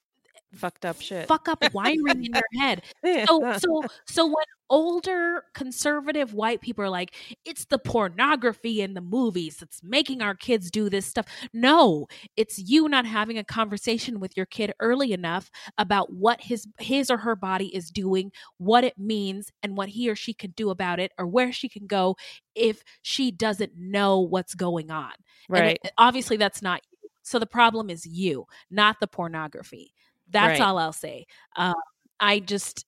Fucked 0.53 0.83
up 0.83 0.99
shit. 0.99 1.27
fuck 1.29 1.47
up 1.47 1.63
wiring 1.73 2.03
in 2.09 2.23
your 2.25 2.41
head 2.59 2.81
so 3.25 3.53
so 3.57 3.83
so 4.05 4.25
when 4.25 4.45
older 4.71 5.43
conservative 5.53 6.33
white 6.33 6.61
people 6.61 6.83
are 6.83 6.89
like 6.89 7.13
it's 7.45 7.65
the 7.65 7.77
pornography 7.77 8.81
in 8.81 8.93
the 8.95 9.01
movies 9.01 9.57
that's 9.57 9.83
making 9.83 10.21
our 10.21 10.33
kids 10.33 10.71
do 10.71 10.89
this 10.89 11.05
stuff. 11.05 11.27
No 11.53 12.07
it's 12.37 12.57
you 12.57 12.87
not 12.89 13.05
having 13.05 13.37
a 13.37 13.43
conversation 13.43 14.19
with 14.19 14.35
your 14.37 14.45
kid 14.47 14.73
early 14.79 15.11
enough 15.13 15.51
about 15.77 16.11
what 16.13 16.41
his 16.41 16.67
his 16.79 17.11
or 17.11 17.17
her 17.17 17.35
body 17.35 17.67
is 17.75 17.91
doing 17.91 18.31
what 18.57 18.83
it 18.85 18.97
means 18.97 19.51
and 19.61 19.77
what 19.77 19.89
he 19.89 20.09
or 20.09 20.15
she 20.15 20.33
can 20.33 20.51
do 20.51 20.69
about 20.71 20.99
it 20.99 21.11
or 21.19 21.27
where 21.27 21.51
she 21.51 21.69
can 21.69 21.85
go 21.85 22.15
if 22.55 22.83
she 23.01 23.29
doesn't 23.31 23.73
know 23.77 24.19
what's 24.21 24.55
going 24.55 24.89
on. 24.89 25.11
Right. 25.49 25.77
it- 25.83 25.91
obviously 25.97 26.37
that's 26.37 26.61
not 26.61 26.81
you. 26.91 27.09
So 27.23 27.39
the 27.39 27.45
problem 27.45 27.89
is 27.89 28.05
you 28.05 28.45
not 28.71 28.99
the 29.01 29.07
pornography. 29.07 29.93
That's 30.29 30.59
Right. 30.59 30.65
all 30.65 30.77
i'll 30.77 30.93
say. 30.93 31.25
Um, 31.57 31.75
i 32.21 32.39
just 32.39 32.85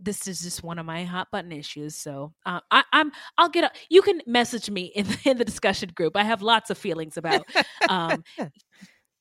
this 0.00 0.26
is 0.26 0.40
just 0.40 0.62
one 0.62 0.78
of 0.78 0.86
my 0.86 1.04
hot 1.04 1.28
button 1.30 1.52
issues 1.52 1.96
so 1.96 2.32
uh, 2.46 2.60
I, 2.70 2.84
i'm 2.92 3.10
i'll 3.36 3.48
get 3.48 3.64
a, 3.64 3.70
you 3.88 4.02
can 4.02 4.20
message 4.26 4.70
me 4.70 4.92
in, 4.94 5.06
in 5.24 5.38
the 5.38 5.44
discussion 5.44 5.90
group 5.94 6.16
i 6.16 6.22
have 6.22 6.42
lots 6.42 6.70
of 6.70 6.78
feelings 6.78 7.16
about 7.16 7.46
um, 7.88 8.24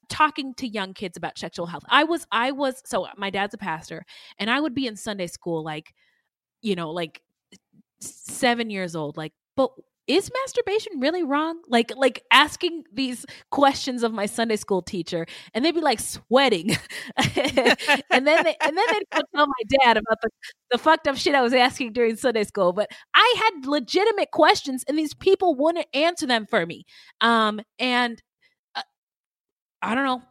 talking 0.09 0.53
to 0.55 0.67
young 0.67 0.93
kids 0.93 1.17
about 1.17 1.38
sexual 1.38 1.65
health. 1.65 1.84
I 1.89 2.03
was 2.03 2.25
i 2.32 2.51
was 2.51 2.82
so 2.86 3.07
my 3.17 3.30
dad's 3.30 3.53
a 3.53 3.57
pastor 3.57 4.05
and 4.39 4.49
i 4.49 4.59
would 4.59 4.73
be 4.73 4.88
in 4.88 4.95
sunday 4.95 5.28
school 5.28 5.63
like 5.63 5.93
you 6.61 6.75
know 6.75 6.91
like 6.91 7.21
seven 7.99 8.69
years 8.69 8.95
old 8.95 9.17
like 9.17 9.34
but 9.55 9.71
is 10.07 10.31
masturbation 10.43 10.99
really 10.99 11.23
wrong? 11.23 11.61
Like 11.67 11.91
like 11.95 12.23
asking 12.31 12.83
these 12.93 13.25
questions 13.51 14.03
of 14.03 14.13
my 14.13 14.25
sunday 14.25 14.55
school 14.55 14.81
teacher 14.81 15.25
and 15.53 15.63
they'd 15.65 15.75
be 15.75 15.81
like 15.81 15.99
sweating. 15.99 16.77
And 18.09 18.25
then 18.25 18.43
they 18.43 18.55
and 18.61 18.77
then 18.77 18.85
they'd 18.91 19.03
tell 19.35 19.47
my 19.47 19.77
dad 19.83 19.97
about 19.97 20.17
the, 20.21 20.29
the 20.71 20.77
fucked 20.77 21.07
up 21.07 21.17
shit 21.17 21.35
i 21.35 21.41
was 21.41 21.53
asking 21.53 21.93
during 21.93 22.15
sunday 22.15 22.43
school. 22.43 22.73
But 22.73 22.89
i 23.13 23.35
had 23.37 23.65
legitimate 23.65 24.31
questions 24.31 24.83
and 24.87 24.97
these 24.97 25.13
people 25.13 25.55
wouldn't 25.55 25.87
answer 25.93 26.25
them 26.27 26.45
for 26.47 26.65
me. 26.65 26.85
Um 27.21 27.59
and 27.79 28.21
uh, 28.75 28.81
i 29.81 29.95
don't 29.95 30.05
know 30.05 30.21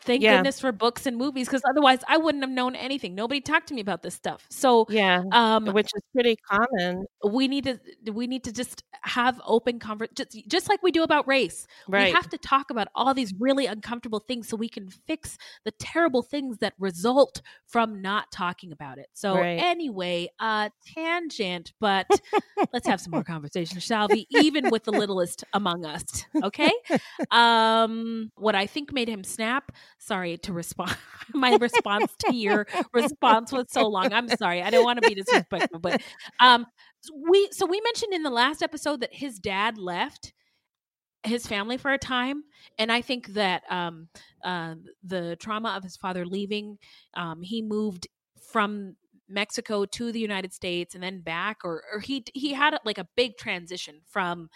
thank 0.00 0.22
Yeah. 0.22 0.36
goodness 0.36 0.60
for 0.60 0.72
books 0.72 1.06
and 1.06 1.16
movies 1.16 1.46
because 1.48 1.62
otherwise 1.68 2.00
i 2.08 2.16
wouldn't 2.16 2.42
have 2.42 2.50
known 2.50 2.74
anything. 2.76 3.14
Nobody 3.14 3.40
talked 3.40 3.68
to 3.68 3.74
me 3.74 3.80
about 3.80 4.02
this 4.02 4.14
stuff. 4.14 4.46
So 4.50 4.86
yeah 4.88 5.22
um 5.32 5.66
which 5.66 5.86
is 5.94 6.02
pretty 6.12 6.36
common. 6.50 7.04
we 7.28 7.48
need 7.48 7.64
to 7.64 7.78
we 8.12 8.26
need 8.26 8.44
to 8.44 8.52
just 8.52 8.82
have 9.02 9.40
open 9.44 9.78
conversation 9.78 10.14
just, 10.16 10.48
just 10.48 10.68
like 10.68 10.82
we 10.82 10.90
do 10.90 11.02
about 11.02 11.26
race. 11.28 11.66
Right. 11.88 12.06
we 12.06 12.12
have 12.12 12.28
to 12.30 12.38
talk 12.38 12.70
about 12.70 12.88
all 12.94 13.14
these 13.14 13.32
really 13.38 13.66
uncomfortable 13.66 14.20
things 14.20 14.48
so 14.48 14.56
we 14.56 14.68
can 14.68 14.88
fix 14.90 15.36
the 15.64 15.72
terrible 15.72 16.22
things 16.22 16.58
that 16.58 16.74
result 16.78 17.42
from 17.66 18.00
not 18.02 18.30
talking 18.32 18.72
about 18.72 18.98
it. 18.98 19.08
So 19.14 19.34
Right. 19.34 19.58
anyway 19.62 20.28
uh 20.40 20.70
tangent 20.94 21.72
but 21.80 22.06
let's 22.72 22.86
have 22.86 23.00
some 23.00 23.10
more 23.12 23.24
conversation 23.24 23.78
shall 23.80 24.08
we? 24.08 24.26
Even 24.30 24.70
with 24.70 24.84
the 24.84 24.92
littlest 24.92 25.44
among 25.52 25.84
us 25.84 26.24
okay? 26.42 26.70
Um 27.30 28.30
what 28.36 28.54
i 28.54 28.66
think 28.66 28.92
made 28.92 29.08
him 29.08 29.24
snap 29.24 29.72
sorry 29.98 30.38
to 30.38 30.52
respond 30.52 30.96
my 31.34 31.56
response 31.56 32.12
to 32.18 32.34
your 32.34 32.66
response 32.92 33.52
was 33.52 33.66
so 33.70 33.88
long. 33.88 34.12
I'm 34.12 34.28
sorry. 34.28 34.62
I 34.62 34.70
don't 34.70 34.84
want 34.84 35.02
to 35.02 35.08
be 35.08 35.14
disrespectful 35.14 35.78
but 35.78 36.02
um 36.40 36.66
we 37.28 37.48
so 37.52 37.66
we 37.66 37.80
mentioned 37.80 38.12
in 38.12 38.22
the 38.22 38.30
last 38.30 38.62
episode 38.62 39.00
that 39.00 39.14
his 39.14 39.38
dad 39.38 39.78
left 39.78 40.32
his 41.24 41.46
family 41.46 41.76
for 41.76 41.92
a 41.92 41.98
time 41.98 42.44
and 42.78 42.90
i 42.90 43.00
think 43.00 43.28
that 43.28 43.62
um 43.70 44.08
uh, 44.44 44.74
the 45.04 45.36
trauma 45.36 45.70
of 45.70 45.82
his 45.82 45.96
father 45.96 46.26
leaving 46.26 46.78
um 47.14 47.42
he 47.42 47.62
moved 47.62 48.08
from 48.50 48.96
mexico 49.28 49.84
to 49.84 50.10
the 50.12 50.20
united 50.20 50.52
states 50.52 50.94
and 50.94 51.02
then 51.02 51.20
back 51.20 51.58
or 51.64 51.82
or 51.92 52.00
he 52.00 52.24
he 52.34 52.52
had 52.52 52.76
like 52.84 52.98
a 52.98 53.08
big 53.16 53.36
transition 53.36 54.00
from 54.06 54.48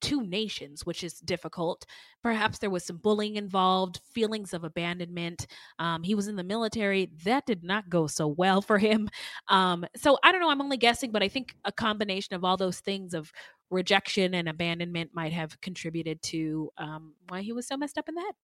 two 0.00 0.22
nations, 0.22 0.84
which 0.86 1.04
is 1.04 1.14
difficult. 1.20 1.84
Perhaps 2.22 2.58
there 2.58 2.70
was 2.70 2.84
some 2.84 2.98
bullying 2.98 3.36
involved, 3.36 4.00
feelings 4.12 4.52
of 4.54 4.64
abandonment. 4.64 5.46
Um, 5.78 6.02
he 6.02 6.14
was 6.14 6.28
in 6.28 6.36
the 6.36 6.44
military. 6.44 7.10
That 7.24 7.46
did 7.46 7.62
not 7.64 7.88
go 7.88 8.06
so 8.06 8.26
well 8.28 8.62
for 8.62 8.78
him. 8.78 9.08
Um, 9.48 9.84
so 9.96 10.18
I 10.22 10.30
don't 10.30 10.40
know. 10.40 10.50
I'm 10.50 10.60
only 10.60 10.76
guessing, 10.76 11.10
but 11.10 11.22
I 11.22 11.28
think 11.28 11.56
a 11.64 11.72
combination 11.72 12.34
of 12.36 12.44
all 12.44 12.56
those 12.56 12.78
things 12.80 13.14
of 13.14 13.32
rejection 13.70 14.34
and 14.34 14.48
abandonment 14.48 15.10
might 15.12 15.32
have 15.32 15.60
contributed 15.60 16.22
to 16.22 16.70
um, 16.78 17.14
why 17.28 17.42
he 17.42 17.52
was 17.52 17.66
so 17.66 17.76
messed 17.76 17.98
up 17.98 18.08
in 18.08 18.14
the 18.14 18.20
head. 18.20 18.34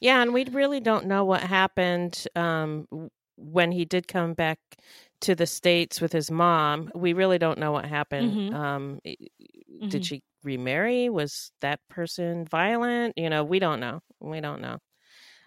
Yeah, 0.00 0.22
and 0.22 0.34
we 0.34 0.44
really 0.44 0.80
don't 0.80 1.06
know 1.06 1.24
what 1.24 1.42
happened 1.42 2.26
um, 2.34 2.86
when 3.36 3.70
he 3.72 3.84
did 3.84 4.08
come 4.08 4.34
back 4.34 4.58
to 5.22 5.34
the 5.34 5.46
states 5.46 6.00
with 6.00 6.12
his 6.12 6.30
mom. 6.30 6.90
We 6.94 7.12
really 7.12 7.38
don't 7.38 7.58
know 7.58 7.72
what 7.72 7.84
happened. 7.86 8.32
Mhm. 8.32 8.54
Um. 8.54 9.00
Did 9.88 10.04
she 10.04 10.22
remarry? 10.46 11.10
Was 11.10 11.50
that 11.60 11.80
person 11.90 12.46
violent? 12.46 13.14
You 13.18 13.28
know, 13.28 13.44
we 13.44 13.58
don't 13.58 13.80
know. 13.80 14.00
We 14.20 14.40
don't 14.40 14.62
know. 14.62 14.78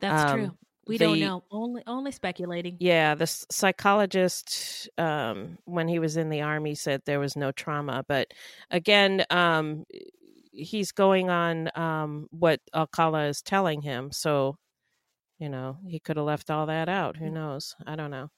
That's 0.01 0.31
Um, 0.31 0.39
true. 0.39 0.57
We 0.87 0.97
don't 0.97 1.19
know. 1.19 1.43
Only 1.51 1.83
only 1.85 2.11
speculating. 2.11 2.77
Yeah, 2.79 3.13
the 3.13 3.27
psychologist, 3.27 4.89
um, 4.97 5.59
when 5.65 5.87
he 5.87 5.99
was 5.99 6.17
in 6.17 6.29
the 6.29 6.41
army, 6.41 6.73
said 6.73 7.01
there 7.05 7.19
was 7.19 7.35
no 7.35 7.51
trauma. 7.51 8.03
But 8.07 8.33
again, 8.71 9.23
um, 9.29 9.85
he's 10.51 10.91
going 10.91 11.29
on 11.29 11.69
um, 11.75 12.27
what 12.31 12.59
Alcala 12.73 13.27
is 13.27 13.43
telling 13.43 13.83
him. 13.83 14.11
So, 14.11 14.55
you 15.37 15.49
know, 15.49 15.77
he 15.87 15.99
could 15.99 16.17
have 16.17 16.25
left 16.25 16.49
all 16.49 16.65
that 16.65 16.89
out. 16.89 17.15
Mm. 17.15 17.19
Who 17.19 17.29
knows? 17.29 17.75
I 17.85 17.95
don't 17.95 18.11
know. 18.11 18.29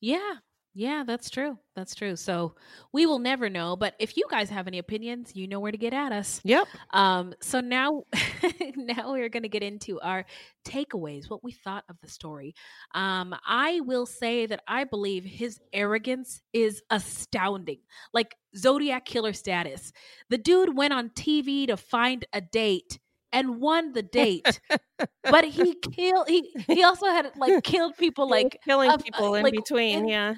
Yeah. 0.00 0.34
Yeah, 0.78 1.04
that's 1.06 1.30
true. 1.30 1.56
That's 1.74 1.94
true. 1.94 2.16
So 2.16 2.54
we 2.92 3.06
will 3.06 3.18
never 3.18 3.48
know. 3.48 3.76
But 3.76 3.94
if 3.98 4.14
you 4.18 4.24
guys 4.30 4.50
have 4.50 4.66
any 4.66 4.78
opinions, 4.78 5.34
you 5.34 5.48
know 5.48 5.58
where 5.58 5.72
to 5.72 5.78
get 5.78 5.94
at 5.94 6.12
us. 6.12 6.38
Yep. 6.44 6.68
Um, 6.90 7.32
so 7.40 7.60
now 7.60 8.02
now 8.76 9.12
we're 9.12 9.30
gonna 9.30 9.48
get 9.48 9.62
into 9.62 9.98
our 10.02 10.26
takeaways, 10.66 11.30
what 11.30 11.42
we 11.42 11.52
thought 11.52 11.84
of 11.88 11.96
the 12.02 12.10
story. 12.10 12.54
Um, 12.94 13.34
I 13.46 13.80
will 13.80 14.04
say 14.04 14.44
that 14.44 14.60
I 14.68 14.84
believe 14.84 15.24
his 15.24 15.58
arrogance 15.72 16.42
is 16.52 16.82
astounding. 16.90 17.78
Like 18.12 18.34
Zodiac 18.54 19.06
killer 19.06 19.32
status. 19.32 19.94
The 20.28 20.36
dude 20.36 20.76
went 20.76 20.92
on 20.92 21.08
TV 21.08 21.66
to 21.68 21.78
find 21.78 22.26
a 22.34 22.42
date 22.42 22.98
and 23.32 23.62
won 23.62 23.92
the 23.94 24.02
date. 24.02 24.60
but 25.22 25.46
he 25.46 25.74
killed 25.74 26.28
he 26.28 26.54
he 26.66 26.82
also 26.82 27.06
had 27.06 27.32
like 27.38 27.64
killed 27.64 27.96
people 27.96 28.28
like 28.28 28.58
killing 28.62 28.90
of- 28.90 29.00
uh, 29.00 29.02
people 29.02 29.34
in 29.36 29.42
like, 29.42 29.54
between. 29.54 30.00
in- 30.00 30.08
yeah. 30.08 30.34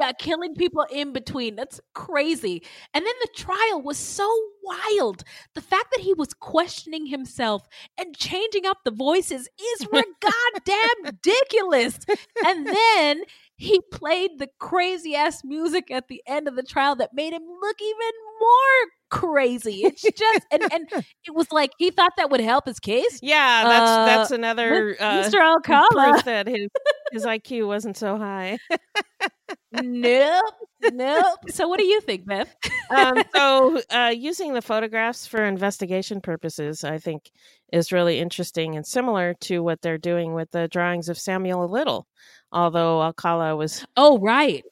Yeah, 0.00 0.12
killing 0.12 0.54
people 0.54 0.86
in 0.90 1.12
between. 1.12 1.56
That's 1.56 1.80
crazy. 1.94 2.62
And 2.94 3.04
then 3.04 3.14
the 3.22 3.28
trial 3.36 3.82
was 3.82 3.98
so 3.98 4.28
wild. 4.62 5.24
The 5.54 5.60
fact 5.60 5.86
that 5.94 6.02
he 6.02 6.14
was 6.14 6.32
questioning 6.34 7.06
himself 7.06 7.68
and 7.98 8.16
changing 8.16 8.66
up 8.66 8.78
the 8.84 8.90
voices 8.90 9.48
is 9.58 9.86
goddamn 9.92 11.04
ridiculous. 11.04 11.98
And 12.46 12.66
then 12.66 13.22
he 13.56 13.80
played 13.92 14.38
the 14.38 14.48
crazy 14.58 15.14
ass 15.14 15.42
music 15.44 15.90
at 15.90 16.08
the 16.08 16.22
end 16.26 16.48
of 16.48 16.56
the 16.56 16.62
trial 16.62 16.96
that 16.96 17.10
made 17.12 17.32
him 17.32 17.42
look 17.60 17.76
even 17.82 18.12
more 18.40 18.90
crazy. 19.10 19.82
It's 19.84 20.02
just 20.02 20.46
and 20.50 20.62
and 20.72 20.88
it 20.92 21.34
was 21.34 21.52
like 21.52 21.72
he 21.78 21.90
thought 21.90 22.12
that 22.16 22.30
would 22.30 22.40
help 22.40 22.66
his 22.66 22.80
case. 22.80 23.18
Yeah, 23.22 23.64
that's 23.64 23.90
uh, 23.90 24.06
that's 24.06 24.30
another 24.30 24.96
uh, 24.98 25.22
Mr. 25.22 25.40
Alcala 25.40 26.12
proof 26.12 26.24
that 26.24 26.46
his 26.46 26.68
his 27.12 27.24
IQ 27.26 27.66
wasn't 27.66 27.96
so 27.96 28.16
high. 28.16 28.58
nope, 29.72 30.54
nope. 30.92 31.38
So, 31.50 31.68
what 31.68 31.78
do 31.78 31.84
you 31.84 32.00
think, 32.00 32.26
Beth? 32.26 32.54
um, 32.94 33.22
so, 33.34 33.80
uh, 33.90 34.12
using 34.14 34.54
the 34.54 34.62
photographs 34.62 35.26
for 35.26 35.44
investigation 35.44 36.20
purposes, 36.20 36.84
I 36.84 36.98
think, 36.98 37.30
is 37.72 37.92
really 37.92 38.18
interesting 38.18 38.76
and 38.76 38.86
similar 38.86 39.34
to 39.42 39.60
what 39.62 39.82
they're 39.82 39.98
doing 39.98 40.34
with 40.34 40.50
the 40.50 40.68
drawings 40.68 41.08
of 41.08 41.18
Samuel 41.18 41.68
Little. 41.68 42.06
Although 42.52 43.00
Alcala 43.02 43.54
was, 43.54 43.86
oh 43.96 44.18
right, 44.18 44.64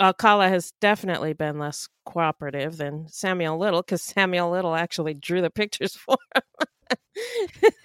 Alcala 0.00 0.48
has 0.48 0.72
definitely 0.80 1.32
been 1.32 1.58
less 1.58 1.88
cooperative 2.04 2.76
than 2.76 3.06
Samuel 3.08 3.58
Little 3.58 3.82
because 3.82 4.02
Samuel 4.02 4.50
Little 4.50 4.74
actually 4.74 5.14
drew 5.14 5.42
the 5.42 5.50
pictures 5.50 5.94
for 5.96 6.16
him. 6.34 6.42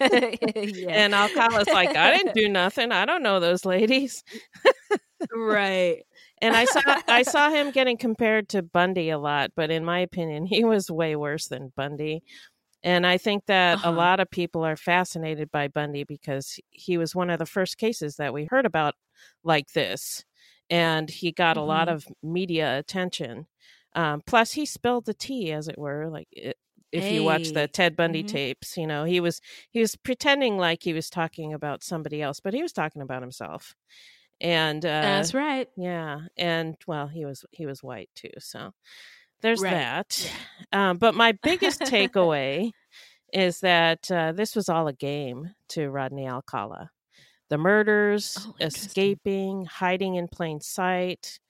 yeah. 0.00 0.90
And 0.90 1.14
Alcala's 1.14 1.68
like, 1.68 1.96
I 1.96 2.16
didn't 2.16 2.34
do 2.34 2.48
nothing. 2.48 2.92
I 2.92 3.04
don't 3.04 3.22
know 3.22 3.40
those 3.40 3.64
ladies. 3.64 4.24
right. 5.34 6.04
And 6.40 6.56
I 6.56 6.64
saw 6.64 6.80
I 7.08 7.22
saw 7.24 7.50
him 7.50 7.70
getting 7.70 7.96
compared 7.96 8.48
to 8.50 8.62
Bundy 8.62 9.10
a 9.10 9.18
lot, 9.18 9.52
but 9.56 9.70
in 9.70 9.84
my 9.84 10.00
opinion, 10.00 10.46
he 10.46 10.64
was 10.64 10.90
way 10.90 11.16
worse 11.16 11.48
than 11.48 11.72
Bundy. 11.76 12.22
And 12.82 13.06
I 13.06 13.18
think 13.18 13.46
that 13.46 13.78
uh-huh. 13.78 13.90
a 13.90 13.92
lot 13.92 14.20
of 14.20 14.30
people 14.30 14.64
are 14.64 14.76
fascinated 14.76 15.50
by 15.50 15.68
Bundy 15.68 16.04
because 16.04 16.60
he 16.70 16.96
was 16.96 17.14
one 17.14 17.28
of 17.28 17.40
the 17.40 17.46
first 17.46 17.76
cases 17.76 18.16
that 18.16 18.32
we 18.32 18.44
heard 18.44 18.66
about 18.66 18.94
like 19.42 19.72
this. 19.72 20.24
And 20.70 21.10
he 21.10 21.32
got 21.32 21.56
mm-hmm. 21.56 21.64
a 21.64 21.66
lot 21.66 21.88
mm-hmm. 21.88 21.96
of 21.96 22.06
media 22.22 22.78
attention. 22.78 23.46
Um, 23.94 24.22
plus, 24.24 24.52
he 24.52 24.64
spilled 24.64 25.06
the 25.06 25.14
tea, 25.14 25.50
as 25.50 25.66
it 25.66 25.78
were. 25.78 26.08
Like 26.08 26.28
it, 26.30 26.56
if 26.92 27.02
hey. 27.02 27.16
you 27.16 27.24
watch 27.24 27.50
the 27.50 27.66
Ted 27.68 27.96
Bundy 27.96 28.22
mm-hmm. 28.22 28.36
tapes, 28.36 28.76
you 28.76 28.86
know 28.86 29.04
he 29.04 29.20
was 29.20 29.40
he 29.70 29.80
was 29.80 29.96
pretending 29.96 30.56
like 30.56 30.82
he 30.82 30.92
was 30.92 31.10
talking 31.10 31.52
about 31.52 31.82
somebody 31.82 32.22
else, 32.22 32.40
but 32.40 32.54
he 32.54 32.62
was 32.62 32.72
talking 32.72 33.02
about 33.02 33.22
himself. 33.22 33.74
And 34.40 34.84
uh, 34.84 35.02
that's 35.02 35.34
right. 35.34 35.68
Yeah, 35.76 36.20
and 36.36 36.76
well, 36.86 37.08
he 37.08 37.24
was 37.24 37.44
he 37.50 37.66
was 37.66 37.82
white 37.82 38.10
too, 38.14 38.30
so 38.38 38.72
there's 39.40 39.60
right. 39.60 39.72
that. 39.72 40.32
Yeah. 40.72 40.90
Um, 40.90 40.98
but 40.98 41.14
my 41.14 41.32
biggest 41.42 41.80
takeaway 41.80 42.70
is 43.32 43.60
that 43.60 44.10
uh, 44.10 44.32
this 44.32 44.54
was 44.54 44.68
all 44.68 44.88
a 44.88 44.92
game 44.92 45.50
to 45.70 45.90
Rodney 45.90 46.26
Alcala. 46.26 46.90
The 47.50 47.58
murders, 47.58 48.36
oh, 48.40 48.54
escaping, 48.60 49.64
hiding 49.64 50.16
in 50.16 50.28
plain 50.28 50.60
sight, 50.60 51.40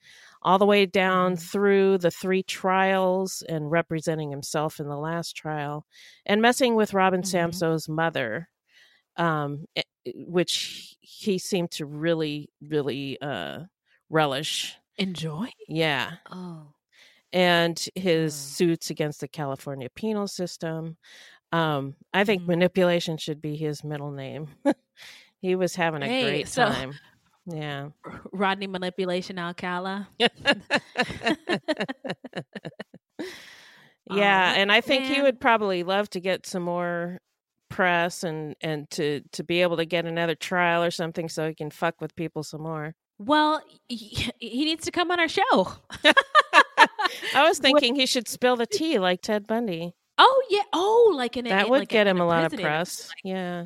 all 0.41 0.57
the 0.57 0.65
way 0.65 0.85
down 0.85 1.33
mm-hmm. 1.33 1.41
through 1.41 1.97
the 1.97 2.11
three 2.11 2.43
trials 2.43 3.43
and 3.47 3.71
representing 3.71 4.31
himself 4.31 4.79
in 4.79 4.87
the 4.87 4.97
last 4.97 5.35
trial 5.35 5.85
and 6.25 6.41
messing 6.41 6.75
with 6.75 6.93
Robin 6.93 7.21
mm-hmm. 7.21 7.51
Samsoe's 7.51 7.89
mother, 7.89 8.49
um, 9.19 9.65
eh, 9.75 9.83
eh, 10.07 10.11
which 10.15 10.95
he 11.01 11.37
seemed 11.37 11.69
to 11.71 11.85
really, 11.85 12.49
really 12.61 13.21
uh, 13.21 13.59
relish. 14.09 14.75
Enjoy? 14.97 15.49
Yeah. 15.67 16.13
Oh. 16.31 16.73
And 17.31 17.79
his 17.93 18.33
oh. 18.33 18.55
suits 18.55 18.89
against 18.89 19.19
the 19.19 19.27
California 19.27 19.89
penal 19.89 20.27
system. 20.27 20.97
Um, 21.51 21.95
I 22.13 22.23
think 22.23 22.41
mm-hmm. 22.41 22.51
manipulation 22.51 23.17
should 23.17 23.41
be 23.41 23.55
his 23.55 23.83
middle 23.83 24.11
name. 24.11 24.47
he 25.41 25.55
was 25.55 25.75
having 25.75 26.01
a 26.01 26.07
hey, 26.07 26.23
great 26.23 26.47
so- 26.47 26.65
time. 26.65 26.93
Yeah. 27.45 27.89
Rodney 28.31 28.67
manipulation 28.67 29.39
Alcala. 29.39 30.07
yeah, 34.11 34.53
and 34.55 34.71
I 34.71 34.81
think 34.81 35.03
man. 35.03 35.15
he 35.15 35.21
would 35.21 35.39
probably 35.39 35.83
love 35.83 36.09
to 36.11 36.19
get 36.19 36.45
some 36.45 36.63
more 36.63 37.19
press 37.69 38.23
and 38.23 38.55
and 38.61 38.89
to 38.91 39.21
to 39.31 39.43
be 39.43 39.61
able 39.61 39.77
to 39.77 39.85
get 39.85 40.05
another 40.05 40.35
trial 40.35 40.83
or 40.83 40.91
something 40.91 41.29
so 41.29 41.47
he 41.47 41.55
can 41.55 41.69
fuck 41.69 42.01
with 42.01 42.15
people 42.15 42.43
some 42.43 42.61
more. 42.61 42.95
Well, 43.17 43.61
he, 43.87 44.31
he 44.39 44.65
needs 44.65 44.85
to 44.85 44.91
come 44.91 45.11
on 45.11 45.19
our 45.19 45.27
show. 45.27 45.43
I 47.35 47.47
was 47.47 47.59
thinking 47.59 47.93
what? 47.93 47.99
he 47.99 48.05
should 48.05 48.27
spill 48.27 48.55
the 48.55 48.65
tea 48.65 48.99
like 48.99 49.21
Ted 49.21 49.47
Bundy. 49.47 49.93
Oh 50.17 50.43
yeah. 50.49 50.63
Oh, 50.73 51.13
like 51.15 51.37
an 51.37 51.45
that 51.45 51.69
would 51.69 51.79
like 51.79 51.89
get 51.89 52.07
him 52.07 52.19
a 52.19 52.25
lot 52.25 52.41
president. 52.41 52.61
of 52.61 52.65
press. 52.65 53.09
Yeah. 53.23 53.65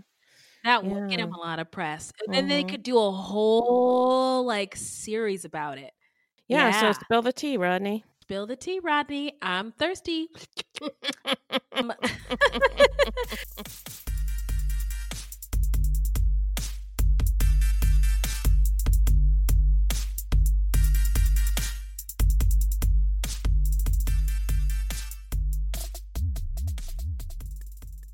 That 0.64 0.86
would 0.86 1.10
get 1.10 1.20
him 1.20 1.34
a 1.34 1.38
lot 1.38 1.60
of 1.60 1.70
press. 1.72 2.14
And 2.26 2.34
then 2.34 2.44
mm-hmm. 2.44 2.50
they 2.50 2.64
could 2.64 2.84
do 2.84 2.98
a 2.98 3.12
whole 3.12 4.46
like 4.46 4.76
series 4.76 5.44
about 5.46 5.78
it. 5.78 5.92
Yeah, 6.48 6.70
yeah, 6.70 6.94
so 6.94 7.00
spill 7.02 7.22
the 7.22 7.34
tea, 7.34 7.58
Rodney. 7.58 8.04
Spill 8.24 8.48
the 8.48 8.56
tea, 8.56 8.80
Rodney. 8.82 9.34
I'm 9.42 9.74
thirsty. 9.74 10.30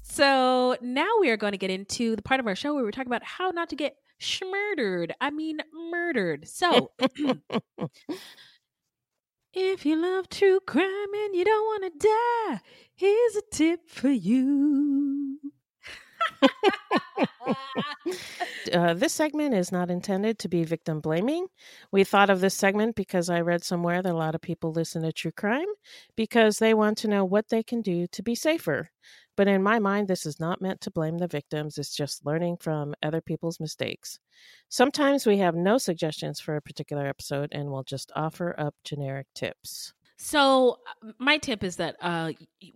So 0.02 0.76
now 0.82 1.08
we 1.22 1.30
are 1.30 1.38
going 1.38 1.52
to 1.52 1.58
get 1.58 1.70
into 1.70 2.16
the 2.16 2.22
part 2.24 2.40
of 2.40 2.48
our 2.48 2.56
show 2.56 2.74
where 2.74 2.84
we're 2.84 2.92
talking 2.92 3.08
about 3.08 3.24
how 3.24 3.52
not 3.52 3.70
to 3.70 3.76
get 3.76 3.96
murdered. 4.44 5.14
I 5.22 5.30
mean, 5.30 5.60
murdered. 5.92 6.48
So, 6.48 6.92
if 9.54 9.86
you 9.86 9.96
love 9.96 10.30
true 10.30 10.60
crime 10.66 11.14
and 11.14 11.36
you 11.36 11.44
don't 11.44 11.66
want 11.66 11.94
to 11.94 12.08
die, 12.08 12.62
here's 12.96 13.36
a 13.36 13.42
tip 13.52 13.90
for 13.90 14.10
you. 14.10 15.40
uh, 18.74 18.94
this 18.94 19.14
segment 19.14 19.54
is 19.54 19.72
not 19.72 19.90
intended 19.90 20.40
to 20.40 20.48
be 20.50 20.64
victim 20.64 21.00
blaming. 21.00 21.48
We 21.92 22.04
thought 22.04 22.30
of 22.30 22.42
this 22.42 22.56
segment 22.56 22.96
because 22.96 23.30
I 23.30 23.42
read 23.42 23.64
somewhere 23.64 24.02
that 24.02 24.14
a 24.14 24.18
lot 24.18 24.36
of 24.36 24.42
people 24.42 24.72
listen 24.72 25.02
to 25.04 25.12
true 25.12 25.32
crime 25.32 25.68
because 26.16 26.60
they 26.60 26.74
want 26.74 26.98
to 27.00 27.08
know 27.08 27.26
what 27.26 27.50
they 27.50 27.64
can 27.64 27.82
do 27.82 28.08
to 28.08 28.24
be 28.24 28.36
safer. 28.36 28.92
But 29.40 29.48
in 29.48 29.64
my 29.64 29.80
mind, 29.80 30.10
this 30.10 30.26
is 30.26 30.38
not 30.38 30.62
meant 30.62 30.82
to 30.82 30.92
blame 30.92 31.18
the 31.18 31.26
victims, 31.26 31.78
it's 31.78 31.96
just 31.96 32.26
learning 32.26 32.58
from 32.58 32.94
other 33.02 33.22
people's 33.22 33.58
mistakes. 33.58 34.20
Sometimes 34.68 35.26
we 35.26 35.38
have 35.38 35.56
no 35.56 35.78
suggestions 35.78 36.42
for 36.42 36.58
a 36.58 36.62
particular 36.62 37.08
episode 37.08 37.48
and 37.54 37.72
we'll 37.72 37.84
just 37.84 38.12
offer 38.18 38.54
up 38.60 38.76
generic 38.84 39.28
tips. 39.34 39.94
So, 40.18 40.80
uh, 41.06 41.14
my 41.20 41.38
tip 41.38 41.64
is 41.64 41.78
that 41.78 41.96
uh, 42.02 42.34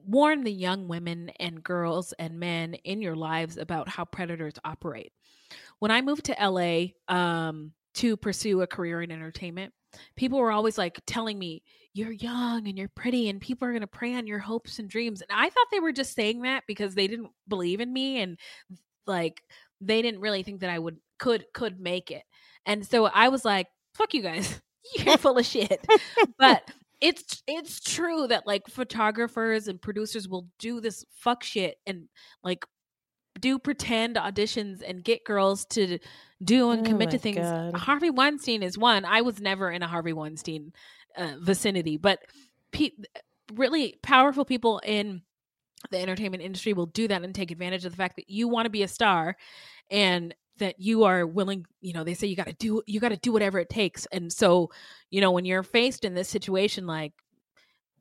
warn 0.07 0.45
the 0.45 0.53
young 0.53 0.87
women 0.87 1.31
and 1.37 1.61
girls 1.61 2.13
and 2.13 2.39
men 2.39 2.75
in 2.75 3.01
your 3.01 3.17
lives 3.17 3.57
about 3.57 3.89
how 3.89 4.05
predators 4.05 4.53
operate. 4.63 5.11
When 5.79 5.91
I 5.91 5.99
moved 5.99 6.23
to 6.27 6.37
LA 6.39 6.93
um, 7.13 7.73
to 7.95 8.15
pursue 8.15 8.61
a 8.61 8.67
career 8.67 9.01
in 9.01 9.11
entertainment, 9.11 9.73
people 10.15 10.39
were 10.39 10.51
always 10.51 10.77
like 10.77 10.99
telling 11.05 11.37
me, 11.37 11.63
you're 11.93 12.11
young 12.11 12.67
and 12.67 12.77
you're 12.77 12.89
pretty 12.95 13.29
and 13.29 13.39
people 13.39 13.67
are 13.67 13.71
going 13.71 13.81
to 13.81 13.87
prey 13.87 14.15
on 14.15 14.25
your 14.25 14.39
hopes 14.39 14.79
and 14.79 14.89
dreams. 14.89 15.21
And 15.21 15.39
I 15.39 15.49
thought 15.49 15.67
they 15.71 15.79
were 15.79 15.91
just 15.91 16.15
saying 16.15 16.41
that 16.41 16.63
because 16.67 16.95
they 16.95 17.07
didn't 17.07 17.29
believe 17.47 17.79
in 17.81 17.93
me 17.93 18.21
and 18.21 18.39
like 19.05 19.41
they 19.79 20.01
didn't 20.01 20.21
really 20.21 20.43
think 20.43 20.61
that 20.61 20.69
I 20.69 20.79
would 20.79 20.97
could 21.19 21.45
could 21.53 21.79
make 21.79 22.09
it. 22.09 22.23
And 22.65 22.85
so 22.85 23.05
I 23.05 23.29
was 23.29 23.45
like, 23.45 23.67
fuck 23.93 24.13
you 24.13 24.21
guys. 24.21 24.59
You're 24.97 25.17
full 25.19 25.37
of 25.37 25.45
shit. 25.45 25.85
But 26.37 26.69
it's 26.99 27.43
it's 27.47 27.79
true 27.79 28.27
that 28.27 28.47
like 28.47 28.67
photographers 28.67 29.67
and 29.67 29.81
producers 29.81 30.27
will 30.27 30.47
do 30.57 30.81
this 30.81 31.05
fuck 31.11 31.43
shit 31.43 31.75
and 31.85 32.07
like 32.43 32.65
do 33.43 33.59
pretend 33.59 34.15
auditions 34.15 34.81
and 34.87 35.03
get 35.03 35.25
girls 35.25 35.65
to 35.65 35.99
do 36.41 36.71
and 36.71 36.87
oh 36.87 36.89
commit 36.89 37.11
to 37.11 37.17
things. 37.17 37.39
God. 37.39 37.75
Harvey 37.75 38.09
Weinstein 38.09 38.63
is 38.63 38.77
one. 38.77 39.03
I 39.03 39.19
was 39.19 39.41
never 39.41 39.69
in 39.69 39.83
a 39.83 39.87
Harvey 39.87 40.13
Weinstein 40.13 40.71
uh, 41.17 41.33
vicinity, 41.41 41.97
but 41.97 42.19
pe- 42.71 42.91
really 43.53 43.99
powerful 44.01 44.45
people 44.45 44.79
in 44.85 45.23
the 45.91 45.99
entertainment 45.99 46.41
industry 46.41 46.71
will 46.71 46.85
do 46.85 47.05
that 47.09 47.21
and 47.21 47.35
take 47.35 47.51
advantage 47.51 47.83
of 47.83 47.91
the 47.91 47.97
fact 47.97 48.15
that 48.15 48.29
you 48.29 48.47
want 48.47 48.65
to 48.65 48.69
be 48.69 48.83
a 48.83 48.87
star 48.87 49.35
and 49.91 50.33
that 50.59 50.79
you 50.79 51.03
are 51.03 51.27
willing 51.27 51.65
you 51.81 51.91
know 51.91 52.05
they 52.05 52.13
say 52.13 52.27
you 52.27 52.37
got 52.37 52.47
to 52.47 52.53
do 52.53 52.81
you 52.85 53.01
got 53.01 53.09
to 53.09 53.17
do 53.17 53.33
whatever 53.33 53.59
it 53.59 53.69
takes 53.69 54.05
and 54.13 54.31
so 54.31 54.69
you 55.09 55.19
know 55.19 55.31
when 55.31 55.43
you're 55.43 55.63
faced 55.63 56.05
in 56.05 56.13
this 56.13 56.29
situation 56.29 56.87
like 56.87 57.11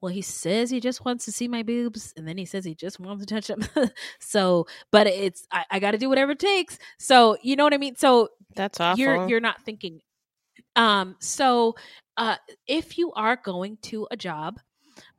well 0.02 0.12
he 0.12 0.20
says 0.20 0.68
he 0.68 0.80
just 0.80 1.04
wants 1.04 1.24
to 1.24 1.32
see 1.32 1.48
my 1.48 1.62
boobs 1.62 2.12
and 2.16 2.28
then 2.28 2.36
he 2.36 2.44
says 2.44 2.64
he 2.64 2.74
just 2.74 3.00
wants 3.00 3.24
to 3.24 3.34
touch 3.34 3.46
them 3.46 3.62
so 4.20 4.66
but 4.90 5.06
it's 5.06 5.46
i, 5.50 5.64
I 5.70 5.78
got 5.78 5.92
to 5.92 5.98
do 5.98 6.08
whatever 6.08 6.32
it 6.32 6.38
takes. 6.38 6.78
So 6.98 7.38
you 7.42 7.56
know 7.56 7.64
what 7.64 7.74
i 7.74 7.78
mean? 7.78 7.96
So 7.96 8.28
that's 8.54 8.80
awful. 8.80 9.00
you're 9.00 9.28
you're 9.28 9.40
not 9.40 9.62
thinking. 9.62 10.00
Um 10.76 11.16
so 11.20 11.74
uh, 12.16 12.36
if 12.66 12.98
you 12.98 13.12
are 13.12 13.36
going 13.36 13.78
to 13.82 14.06
a 14.10 14.16
job 14.16 14.60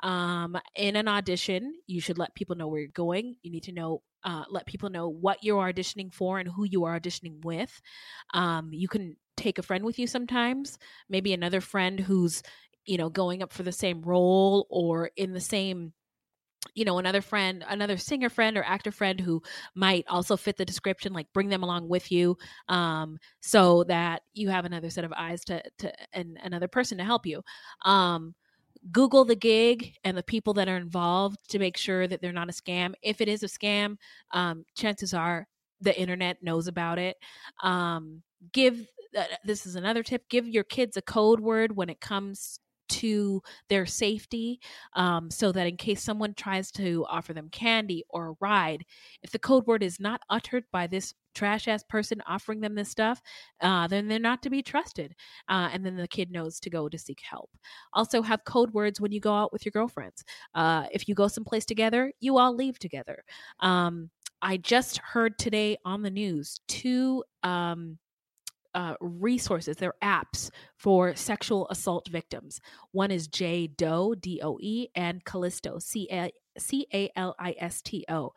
um, 0.01 0.57
in 0.75 0.95
an 0.95 1.07
audition, 1.07 1.73
you 1.87 2.01
should 2.01 2.17
let 2.17 2.35
people 2.35 2.55
know 2.55 2.67
where 2.67 2.81
you're 2.81 2.89
going. 2.89 3.35
You 3.41 3.51
need 3.51 3.63
to 3.63 3.71
know, 3.71 4.01
uh, 4.23 4.43
let 4.49 4.65
people 4.65 4.89
know 4.89 5.09
what 5.09 5.43
you're 5.43 5.73
auditioning 5.73 6.13
for 6.13 6.39
and 6.39 6.47
who 6.47 6.65
you 6.65 6.83
are 6.83 6.99
auditioning 6.99 7.43
with. 7.43 7.81
Um, 8.33 8.69
you 8.71 8.87
can 8.87 9.15
take 9.35 9.57
a 9.57 9.63
friend 9.63 9.83
with 9.83 9.97
you 9.97 10.05
sometimes, 10.05 10.77
maybe 11.09 11.33
another 11.33 11.61
friend 11.61 11.99
who's, 11.99 12.43
you 12.85 12.97
know, 12.97 13.09
going 13.09 13.43
up 13.43 13.53
for 13.53 13.63
the 13.63 13.71
same 13.71 14.01
role 14.01 14.67
or 14.69 15.11
in 15.15 15.33
the 15.33 15.41
same 15.41 15.93
you 16.75 16.85
know 16.85 16.97
another 16.97 17.21
friend 17.21 17.63
another 17.67 17.97
singer 17.97 18.29
friend 18.29 18.57
or 18.57 18.63
actor 18.63 18.91
friend 18.91 19.19
who 19.19 19.41
might 19.75 20.05
also 20.07 20.37
fit 20.37 20.57
the 20.57 20.65
description 20.65 21.13
like 21.13 21.31
bring 21.33 21.49
them 21.49 21.63
along 21.63 21.87
with 21.87 22.11
you 22.11 22.37
um, 22.69 23.17
so 23.41 23.83
that 23.85 24.23
you 24.33 24.49
have 24.49 24.65
another 24.65 24.89
set 24.89 25.03
of 25.03 25.13
eyes 25.13 25.43
to 25.43 25.61
to 25.77 25.91
and 26.13 26.37
another 26.43 26.67
person 26.67 26.97
to 26.97 27.03
help 27.03 27.25
you. 27.25 27.41
Um, 27.83 28.33
google 28.91 29.23
the 29.23 29.35
gig 29.35 29.95
and 30.03 30.17
the 30.17 30.23
people 30.23 30.53
that 30.53 30.67
are 30.67 30.75
involved 30.75 31.37
to 31.49 31.57
make 31.57 31.77
sure 31.77 32.05
that 32.05 32.21
they're 32.21 32.33
not 32.33 32.49
a 32.49 32.53
scam. 32.53 32.93
If 33.01 33.21
it 33.21 33.29
is 33.29 33.43
a 33.43 33.47
scam 33.47 33.97
um, 34.31 34.65
chances 34.75 35.13
are 35.13 35.47
the 35.79 35.97
internet 35.99 36.41
knows 36.41 36.67
about 36.67 36.99
it. 36.99 37.17
Um, 37.61 38.23
give 38.51 38.85
uh, 39.17 39.23
this 39.45 39.65
is 39.65 39.75
another 39.75 40.03
tip 40.03 40.27
give 40.29 40.47
your 40.47 40.63
kids 40.63 40.97
a 40.97 41.01
code 41.01 41.39
word 41.39 41.75
when 41.75 41.89
it 41.89 42.01
comes 42.01 42.59
to 42.93 43.41
their 43.69 43.85
safety 43.85 44.59
um, 44.95 45.31
so 45.31 45.51
that 45.51 45.67
in 45.67 45.77
case 45.77 46.03
someone 46.03 46.33
tries 46.35 46.71
to 46.71 47.05
offer 47.09 47.33
them 47.33 47.49
candy 47.49 48.03
or 48.09 48.29
a 48.29 48.35
ride 48.39 48.83
if 49.23 49.31
the 49.31 49.39
code 49.39 49.65
word 49.65 49.81
is 49.81 49.99
not 49.99 50.21
uttered 50.29 50.63
by 50.71 50.85
this 50.85 51.13
trash 51.33 51.67
ass 51.67 51.83
person 51.83 52.21
offering 52.27 52.59
them 52.61 52.75
this 52.75 52.89
stuff 52.89 53.19
uh, 53.61 53.87
then 53.87 54.07
they're 54.07 54.19
not 54.19 54.43
to 54.43 54.49
be 54.49 54.61
trusted 54.61 55.15
uh, 55.49 55.69
and 55.73 55.85
then 55.85 55.95
the 55.95 56.07
kid 56.07 56.31
knows 56.31 56.59
to 56.59 56.69
go 56.69 56.87
to 56.87 56.97
seek 56.97 57.21
help. 57.27 57.49
Also 57.93 58.21
have 58.21 58.43
code 58.45 58.71
words 58.73 59.01
when 59.01 59.11
you 59.11 59.19
go 59.19 59.33
out 59.33 59.51
with 59.51 59.65
your 59.65 59.71
girlfriends. 59.71 60.23
Uh, 60.53 60.85
if 60.91 61.07
you 61.07 61.15
go 61.15 61.27
someplace 61.27 61.65
together 61.65 62.11
you 62.19 62.37
all 62.37 62.55
leave 62.55 62.77
together. 62.79 63.23
Um, 63.59 64.09
i 64.41 64.57
just 64.57 64.97
heard 64.97 65.39
today 65.39 65.77
on 65.85 66.03
the 66.03 66.11
news 66.11 66.59
two 66.67 67.23
um, 67.43 67.97
uh, 68.73 68.95
resources, 68.99 69.77
they're 69.77 69.93
apps 70.01 70.49
for 70.77 71.15
sexual 71.15 71.67
assault 71.69 72.07
victims. 72.09 72.59
One 72.91 73.11
is 73.11 73.27
J 73.27 73.67
Doe, 73.67 74.15
D 74.15 74.41
O 74.43 74.57
E, 74.61 74.87
and 74.95 75.23
Callisto, 75.23 75.79
C 75.79 76.07
A 76.11 77.11
L 77.15 77.35
I 77.39 77.55
S 77.59 77.81
T 77.81 78.05
O. 78.09 78.33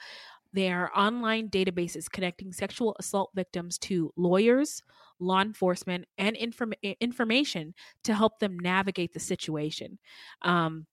They 0.53 0.72
are 0.72 0.91
online 0.97 1.51
databases 1.51 2.11
connecting 2.11 2.53
sexual 2.53 2.97
assault 2.99 3.30
victims 3.34 3.76
to 3.78 4.12
lawyers, 4.16 4.82
law 5.18 5.43
enforcement, 5.43 6.07
and 6.16 6.34
inform- 6.37 6.72
information 7.01 7.74
to 8.05 8.14
help 8.14 8.39
them 8.39 8.59
navigate 8.59 9.12
the 9.12 9.20
situation. 9.20 9.99
Um, 10.43 10.87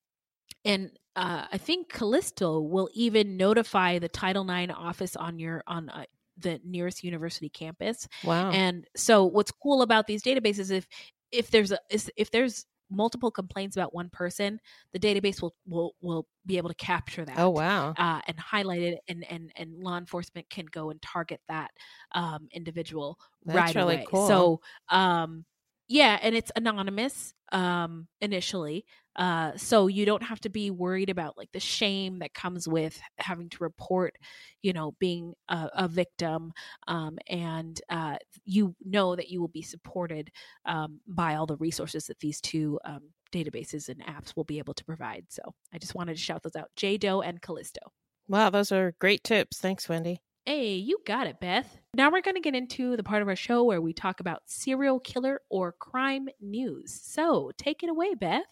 and 0.66 0.91
uh, 1.16 1.46
I 1.52 1.58
think 1.58 1.89
Callisto 1.89 2.60
will 2.60 2.89
even 2.94 3.38
notify 3.38 4.00
the 4.00 4.10
Title 4.10 4.50
IX 4.50 4.74
office 4.76 5.16
on 5.16 5.39
your 5.39 5.64
on 5.68 5.89
uh, 5.89 6.06
the 6.38 6.60
nearest 6.64 7.04
university 7.04 7.50
campus. 7.50 8.08
Wow. 8.24 8.52
And 8.52 8.86
so 8.96 9.26
what's 9.26 9.52
cool 9.52 9.82
about 9.82 10.08
these 10.08 10.24
databases 10.24 10.72
if 10.72 10.88
if 11.32 11.50
there's 11.50 11.72
a 11.72 11.80
if 12.16 12.32
there's 12.32 12.66
multiple 12.90 13.32
complaints 13.32 13.76
about 13.76 13.94
one 13.94 14.10
person, 14.10 14.60
the 14.94 15.00
database 15.00 15.42
will 15.42 15.56
will 15.66 15.96
will 16.02 16.28
be 16.46 16.58
able 16.58 16.70
to 16.70 16.76
capture 16.76 17.26
that. 17.26 17.40
Oh 17.40 17.50
wow! 17.50 17.94
Uh, 17.98 18.22
and 18.28 18.40
highlight 18.40 18.82
it, 18.82 19.00
and 19.08 19.26
and 19.30 19.52
and 19.56 19.84
law 19.84 19.98
enforcement 19.98 20.50
can 20.50 20.66
go 20.68 20.90
and 20.90 21.02
target 21.02 21.42
that 21.48 21.72
um, 22.14 22.48
individual 22.52 23.18
That's 23.46 23.56
right 23.56 23.76
really 23.76 23.96
away. 23.96 24.06
cool. 24.08 24.28
So 24.28 24.62
um, 24.90 25.46
yeah, 25.88 26.18
and 26.22 26.36
it's 26.36 26.52
anonymous 26.56 27.34
um, 27.52 28.08
initially, 28.22 28.86
uh, 29.16 29.52
so 29.58 29.88
you 29.88 30.06
don't 30.06 30.24
have 30.24 30.40
to 30.42 30.50
be 30.50 30.72
worried 30.72 31.10
about 31.10 31.38
like 31.38 31.52
the 31.52 31.60
shame 31.60 32.20
that 32.20 32.34
comes 32.34 32.68
with 32.68 33.00
having 33.20 33.50
to 33.50 33.58
report, 33.64 34.16
you 34.62 34.74
know, 34.74 34.94
being 35.00 35.34
a, 35.50 35.70
a 35.76 35.88
victim, 35.88 36.52
um, 36.88 37.18
and 37.28 37.82
uh, 37.90 38.16
you 38.46 38.76
know 38.84 39.16
that 39.16 39.30
you 39.30 39.40
will 39.42 39.50
be 39.50 39.62
supported 39.62 40.32
um, 40.66 41.00
by 41.08 41.36
all 41.36 41.46
the 41.46 41.58
resources 41.58 42.08
that 42.08 42.20
these 42.20 42.42
two 42.42 42.80
um, 42.86 43.02
databases 43.32 43.90
and 43.90 44.04
apps 44.06 44.36
will 44.36 44.46
be 44.46 44.60
able 44.60 44.74
to 44.74 44.86
provide. 44.86 45.26
So 45.30 45.42
I 45.74 45.78
just 45.78 45.96
wanted 45.96 46.16
to 46.16 46.22
shout 46.22 46.44
those 46.44 46.56
out: 46.56 46.70
Doe 46.76 47.22
and 47.22 47.42
Callisto. 47.42 47.82
Wow, 48.28 48.50
those 48.50 48.72
are 48.72 48.96
great 49.00 49.24
tips. 49.24 49.60
Thanks, 49.60 49.88
Wendy. 49.90 50.22
Hey, 50.46 50.74
you 50.74 50.98
got 51.06 51.28
it, 51.28 51.39
Beth. 51.39 51.80
Now 51.94 52.12
we're 52.12 52.22
going 52.22 52.36
to 52.36 52.41
get 52.41 52.54
into 52.54 52.98
the 52.98 53.04
part 53.04 53.22
of 53.22 53.30
our 53.30 53.36
show 53.36 53.64
where 53.64 53.80
we 53.80 53.94
talk 53.94 54.20
about 54.20 54.41
serial 54.46 55.00
killer 55.00 55.39
or 55.50 55.72
crime 55.72 56.28
news. 56.41 57.00
So 57.02 57.52
take 57.58 57.82
it 57.82 57.89
away, 57.89 58.14
Beth. 58.14 58.44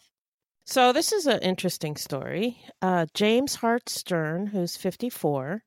So, 0.64 0.92
this 0.92 1.12
is 1.12 1.26
an 1.26 1.40
interesting 1.40 1.96
story. 1.96 2.64
Uh, 2.80 3.06
James 3.12 3.56
Hart 3.56 3.90
Stern, 3.90 4.46
who's 4.46 4.76
54, 4.76 5.64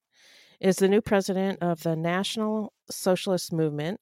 is 0.59 0.77
the 0.77 0.87
new 0.87 1.01
president 1.01 1.59
of 1.61 1.83
the 1.83 1.95
National 1.95 2.73
Socialist 2.89 3.53
Movement, 3.53 3.99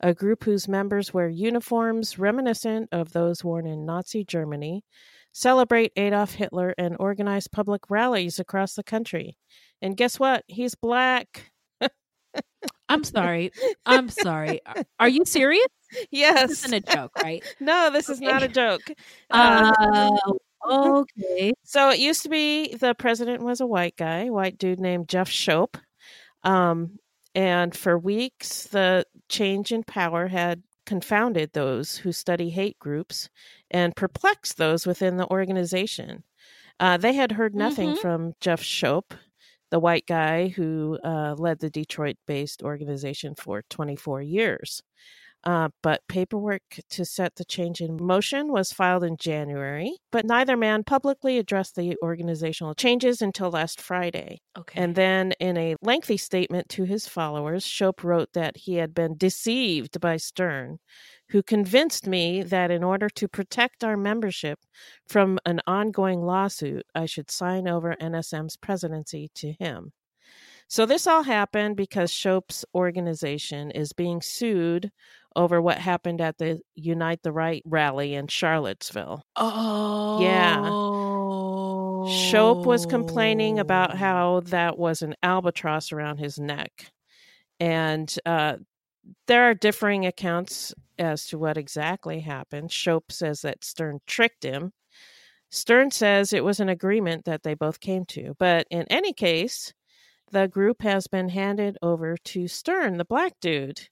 a 0.00 0.14
group 0.14 0.44
whose 0.44 0.68
members 0.68 1.12
wear 1.12 1.28
uniforms 1.28 2.18
reminiscent 2.18 2.88
of 2.92 3.12
those 3.12 3.44
worn 3.44 3.66
in 3.66 3.84
Nazi 3.84 4.24
Germany, 4.24 4.84
celebrate 5.32 5.92
Adolf 5.96 6.34
Hitler, 6.34 6.74
and 6.78 6.96
organize 6.98 7.48
public 7.48 7.90
rallies 7.90 8.38
across 8.38 8.74
the 8.74 8.84
country. 8.84 9.36
And 9.82 9.96
guess 9.96 10.18
what? 10.18 10.44
He's 10.46 10.74
black. 10.74 11.50
I'm 12.88 13.04
sorry. 13.04 13.50
I'm 13.84 14.08
sorry. 14.08 14.60
Are 15.00 15.08
you 15.08 15.24
serious? 15.24 15.66
Yes. 16.10 16.48
This 16.48 16.64
isn't 16.64 16.74
a 16.88 16.94
joke, 16.94 17.12
right? 17.22 17.42
No, 17.60 17.90
this 17.90 18.08
is 18.08 18.20
not 18.20 18.42
a 18.42 18.48
joke. 18.48 18.82
Uh, 19.30 20.10
okay. 20.68 21.52
So 21.64 21.90
it 21.90 21.98
used 21.98 22.22
to 22.22 22.28
be 22.28 22.74
the 22.74 22.94
president 22.94 23.42
was 23.42 23.60
a 23.60 23.66
white 23.66 23.96
guy, 23.96 24.30
white 24.30 24.58
dude 24.58 24.80
named 24.80 25.08
Jeff 25.08 25.28
Schoep. 25.30 25.76
Um, 26.44 26.98
and 27.34 27.74
for 27.76 27.98
weeks, 27.98 28.64
the 28.64 29.04
change 29.28 29.72
in 29.72 29.82
power 29.82 30.28
had 30.28 30.62
confounded 30.86 31.52
those 31.52 31.96
who 31.96 32.12
study 32.12 32.50
hate 32.50 32.78
groups 32.78 33.28
and 33.70 33.96
perplexed 33.96 34.56
those 34.56 34.86
within 34.86 35.16
the 35.16 35.28
organization. 35.30 36.22
Uh, 36.78 36.96
they 36.96 37.14
had 37.14 37.32
heard 37.32 37.54
nothing 37.54 37.94
Mhm. 37.94 37.98
from 37.98 38.32
Jeff 38.40 38.62
Schoep, 38.62 39.12
the 39.70 39.80
white 39.80 40.06
guy 40.06 40.48
who 40.48 40.98
uh, 41.04 41.34
led 41.38 41.58
the 41.58 41.70
Detroit 41.70 42.16
based 42.26 42.62
organization 42.62 43.34
for 43.34 43.62
24 43.70 44.22
years. 44.22 44.82
Uh, 45.44 45.68
but 45.80 46.02
paperwork 46.08 46.62
to 46.90 47.04
set 47.04 47.36
the 47.36 47.44
change 47.44 47.80
in 47.80 47.96
motion 48.02 48.50
was 48.50 48.72
filed 48.72 49.04
in 49.04 49.16
January, 49.16 49.96
but 50.10 50.24
neither 50.24 50.56
man 50.56 50.82
publicly 50.82 51.38
addressed 51.38 51.76
the 51.76 51.96
organizational 52.02 52.74
changes 52.74 53.22
until 53.22 53.50
last 53.50 53.80
Friday. 53.80 54.40
Okay. 54.58 54.82
And 54.82 54.96
then, 54.96 55.32
in 55.38 55.56
a 55.56 55.76
lengthy 55.82 56.16
statement 56.16 56.68
to 56.70 56.82
his 56.82 57.06
followers, 57.06 57.64
Schoep 57.64 58.02
wrote 58.02 58.32
that 58.32 58.56
he 58.56 58.74
had 58.74 58.92
been 58.92 59.16
deceived 59.16 60.00
by 60.00 60.16
Stern, 60.16 60.78
who 61.28 61.42
convinced 61.42 62.06
me 62.06 62.42
that 62.42 62.70
in 62.70 62.84
order 62.84 63.08
to 63.10 63.28
protect 63.28 63.82
our 63.82 63.96
membership 63.96 64.60
from 65.06 65.38
an 65.44 65.60
ongoing 65.66 66.22
lawsuit, 66.22 66.86
I 66.94 67.06
should 67.06 67.30
sign 67.30 67.66
over 67.66 67.96
NSM's 68.00 68.56
presidency 68.56 69.30
to 69.34 69.52
him. 69.52 69.92
So, 70.68 70.84
this 70.84 71.06
all 71.06 71.22
happened 71.22 71.76
because 71.76 72.10
Schoep's 72.12 72.64
organization 72.74 73.70
is 73.70 73.92
being 73.92 74.20
sued 74.20 74.90
over 75.36 75.62
what 75.62 75.78
happened 75.78 76.20
at 76.20 76.38
the 76.38 76.60
Unite 76.74 77.22
the 77.22 77.30
Right 77.30 77.62
rally 77.64 78.14
in 78.14 78.26
Charlottesville. 78.26 79.22
Oh. 79.36 80.20
Yeah. 80.20 80.62
Shope 82.30 82.64
was 82.64 82.86
complaining 82.86 83.58
about 83.58 83.96
how 83.96 84.40
that 84.46 84.78
was 84.78 85.02
an 85.02 85.14
albatross 85.22 85.92
around 85.92 86.18
his 86.18 86.38
neck. 86.38 86.90
And 87.60 88.12
uh, 88.24 88.56
there 89.26 89.44
are 89.44 89.54
differing 89.54 90.06
accounts 90.06 90.74
as 90.98 91.26
to 91.26 91.38
what 91.38 91.56
exactly 91.56 92.20
happened. 92.20 92.70
Schoep 92.70 93.10
says 93.10 93.42
that 93.42 93.64
Stern 93.64 94.00
tricked 94.06 94.44
him. 94.44 94.72
Stern 95.50 95.90
says 95.90 96.32
it 96.32 96.44
was 96.44 96.60
an 96.60 96.68
agreement 96.68 97.24
that 97.24 97.42
they 97.42 97.54
both 97.54 97.80
came 97.80 98.04
to. 98.06 98.34
But 98.38 98.66
in 98.70 98.84
any 98.90 99.12
case, 99.12 99.72
the 100.30 100.48
group 100.48 100.82
has 100.82 101.06
been 101.06 101.28
handed 101.28 101.78
over 101.82 102.16
to 102.16 102.48
Stern, 102.48 102.96
the 102.96 103.04
black 103.04 103.34
dude. 103.40 103.88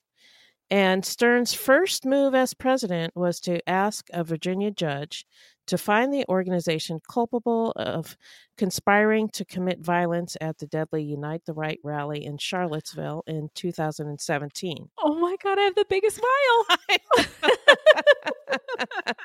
And 0.70 1.04
Stern's 1.04 1.54
first 1.54 2.04
move 2.04 2.34
as 2.34 2.54
president 2.54 3.14
was 3.14 3.38
to 3.40 3.66
ask 3.68 4.08
a 4.12 4.24
Virginia 4.24 4.70
judge 4.70 5.26
to 5.66 5.78
find 5.78 6.12
the 6.12 6.24
organization 6.28 7.00
culpable 7.08 7.72
of 7.76 8.16
conspiring 8.56 9.28
to 9.30 9.44
commit 9.44 9.80
violence 9.80 10.36
at 10.40 10.58
the 10.58 10.66
deadly 10.66 11.02
Unite 11.02 11.44
the 11.46 11.54
Right 11.54 11.80
rally 11.82 12.24
in 12.24 12.38
Charlottesville 12.38 13.24
in 13.26 13.48
2017. 13.54 14.90
Oh 14.98 15.14
my 15.18 15.36
God, 15.42 15.58
I 15.58 15.62
have 15.62 15.74
the 15.74 15.86
biggest 15.88 16.16
smile. 16.16 16.78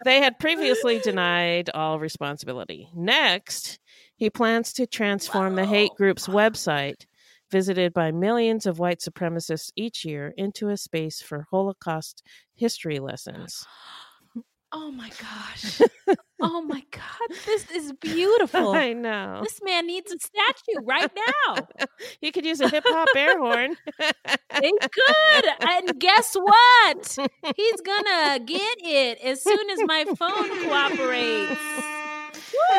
they 0.04 0.20
had 0.20 0.38
previously 0.38 0.98
denied 0.98 1.70
all 1.74 1.98
responsibility. 1.98 2.88
Next, 2.94 3.78
he 4.16 4.30
plans 4.30 4.72
to 4.74 4.86
transform 4.86 5.57
the 5.57 5.66
hate 5.66 5.92
group's 5.96 6.26
website, 6.26 7.07
visited 7.50 7.92
by 7.94 8.12
millions 8.12 8.66
of 8.66 8.78
white 8.78 9.00
supremacists 9.00 9.72
each 9.76 10.04
year, 10.04 10.34
into 10.36 10.68
a 10.68 10.76
space 10.76 11.22
for 11.22 11.46
Holocaust 11.50 12.22
history 12.54 12.98
lessons. 12.98 13.66
Oh 14.73 14.91
my 14.91 15.11
gosh. 15.11 15.81
oh 16.43 16.61
my 16.62 16.83
God. 16.91 17.37
This 17.47 17.71
is 17.71 17.93
beautiful. 17.93 18.73
I 18.73 18.93
know. 18.93 19.41
This 19.43 19.61
man 19.62 19.87
needs 19.87 20.12
a 20.12 20.19
statue 20.19 20.85
right 20.85 21.11
now. 21.14 21.57
he 22.21 22.33
could 22.33 22.45
use 22.45 22.61
a 22.61 22.69
hip 22.69 22.85
hop 22.87 23.09
air 23.17 23.39
horn. 23.39 23.77
he 24.61 24.73
could. 24.79 25.45
And 25.61 25.99
guess 26.01 26.35
what? 26.35 27.19
He's 27.57 27.81
gonna 27.81 28.41
get 28.45 28.77
it 28.83 29.19
as 29.23 29.43
soon 29.43 29.71
as 29.71 29.79
my 29.85 30.05
phone 30.17 30.64
cooperates. 30.64 32.05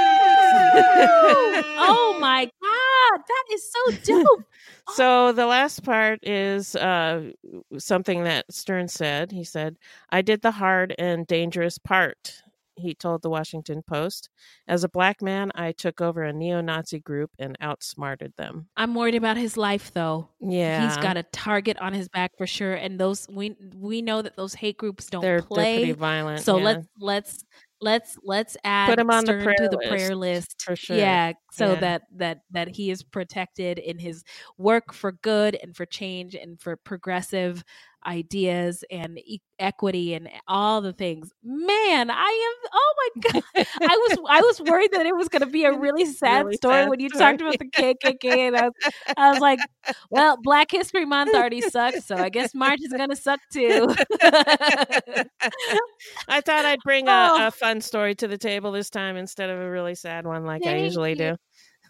oh 1.79 2.17
my 2.19 2.45
god, 2.45 3.21
that 3.27 3.43
is 3.51 3.71
so 3.71 3.91
dope. 4.03 4.43
So 4.95 5.33
the 5.33 5.45
last 5.45 5.83
part 5.83 6.25
is 6.25 6.73
uh, 6.77 7.31
something 7.77 8.23
that 8.23 8.45
Stern 8.49 8.87
said. 8.87 9.33
He 9.33 9.43
said, 9.43 9.75
"I 10.11 10.21
did 10.21 10.41
the 10.41 10.51
hard 10.51 10.95
and 10.97 11.27
dangerous 11.27 11.77
part." 11.77 12.41
He 12.77 12.93
told 12.93 13.21
the 13.21 13.29
Washington 13.29 13.81
Post, 13.81 14.29
"As 14.65 14.85
a 14.85 14.89
black 14.89 15.21
man, 15.21 15.51
I 15.55 15.73
took 15.73 15.99
over 15.99 16.23
a 16.23 16.31
neo-Nazi 16.31 16.99
group 16.99 17.31
and 17.37 17.57
outsmarted 17.59 18.33
them." 18.37 18.69
I'm 18.77 18.95
worried 18.95 19.15
about 19.15 19.35
his 19.35 19.57
life 19.57 19.91
though. 19.93 20.29
Yeah, 20.39 20.87
he's 20.87 20.97
got 20.97 21.17
a 21.17 21.23
target 21.23 21.77
on 21.79 21.91
his 21.93 22.07
back 22.07 22.37
for 22.37 22.47
sure, 22.47 22.73
and 22.73 22.97
those 22.97 23.27
we 23.29 23.57
we 23.75 24.01
know 24.01 24.21
that 24.21 24.37
those 24.37 24.53
hate 24.53 24.77
groups 24.77 25.07
don't 25.07 25.21
they're, 25.21 25.41
play. 25.41 25.63
They're 25.63 25.79
pretty 25.79 25.91
violent. 25.93 26.41
So 26.45 26.57
yeah. 26.57 26.63
let's 26.63 26.87
let's 26.99 27.45
let's 27.81 28.17
let's 28.23 28.57
add 28.63 28.95
put 28.95 28.99
him 28.99 29.09
on 29.09 29.25
Stern 29.25 29.27
the 29.27 29.33
prayer 29.33 29.55
to 29.57 29.69
the 29.69 29.77
list, 29.77 29.79
prayer 29.79 30.15
list 30.15 30.57
for 30.63 30.75
sure. 30.75 31.19
Yeah, 31.19 31.33
so 31.51 31.75
Yeah. 31.75 31.77
that 31.77 32.03
that 32.17 32.41
that 32.51 32.69
he 32.69 32.91
is 32.91 33.03
protected 33.03 33.79
in 33.79 33.99
his 33.99 34.23
work 34.57 34.93
for 34.93 35.11
good 35.13 35.55
and 35.61 35.75
for 35.75 35.85
change 35.85 36.35
and 36.35 36.59
for 36.61 36.75
progressive 36.77 37.63
ideas 38.05 38.83
and 38.91 39.17
e- 39.19 39.41
equity 39.59 40.13
and 40.13 40.29
all 40.47 40.81
the 40.81 40.93
things. 40.93 41.31
Man, 41.43 42.09
I 42.11 42.13
am. 42.63 42.69
Oh 42.73 42.93
my 43.15 43.31
god, 43.31 43.43
I 43.81 43.87
was 44.09 44.17
I 44.29 44.41
was 44.41 44.61
worried 44.61 44.91
that 44.93 45.05
it 45.05 45.15
was 45.15 45.27
going 45.29 45.41
to 45.41 45.45
be 45.47 45.63
a 45.65 45.73
really 45.77 46.05
sad 46.05 46.45
Really 46.45 46.57
story 46.57 46.73
sad 46.83 46.89
when 46.89 46.99
you 46.99 47.09
story. 47.09 47.19
talked 47.37 47.41
about 47.41 47.57
the 47.59 47.65
KKK, 47.65 48.47
and 48.47 48.55
I 48.57 48.63
was, 48.65 48.73
I 49.17 49.31
was 49.31 49.39
like, 49.39 49.59
well, 50.09 50.37
Black 50.41 50.71
History 50.71 51.05
Month 51.05 51.33
already 51.35 51.61
sucks, 51.61 52.05
so 52.05 52.15
I 52.15 52.29
guess 52.29 52.53
March 52.53 52.79
is 52.81 52.93
going 52.93 53.09
to 53.09 53.15
suck 53.15 53.39
too. 53.51 53.87
I 56.27 56.41
thought 56.41 56.65
I'd 56.65 56.79
bring 56.83 57.07
a, 57.07 57.11
Oh. 57.11 57.47
a 57.47 57.51
fun 57.51 57.81
story 57.81 58.15
to 58.15 58.27
the 58.27 58.37
table 58.37 58.71
this 58.71 58.89
time 58.89 59.17
instead 59.17 59.49
of 59.49 59.59
a 59.59 59.69
really 59.69 59.95
sad 59.95 60.25
one 60.25 60.45
like 60.45 60.65
I 60.65 60.77
usually 60.77 61.11
you. 61.11 61.15
do. 61.15 61.35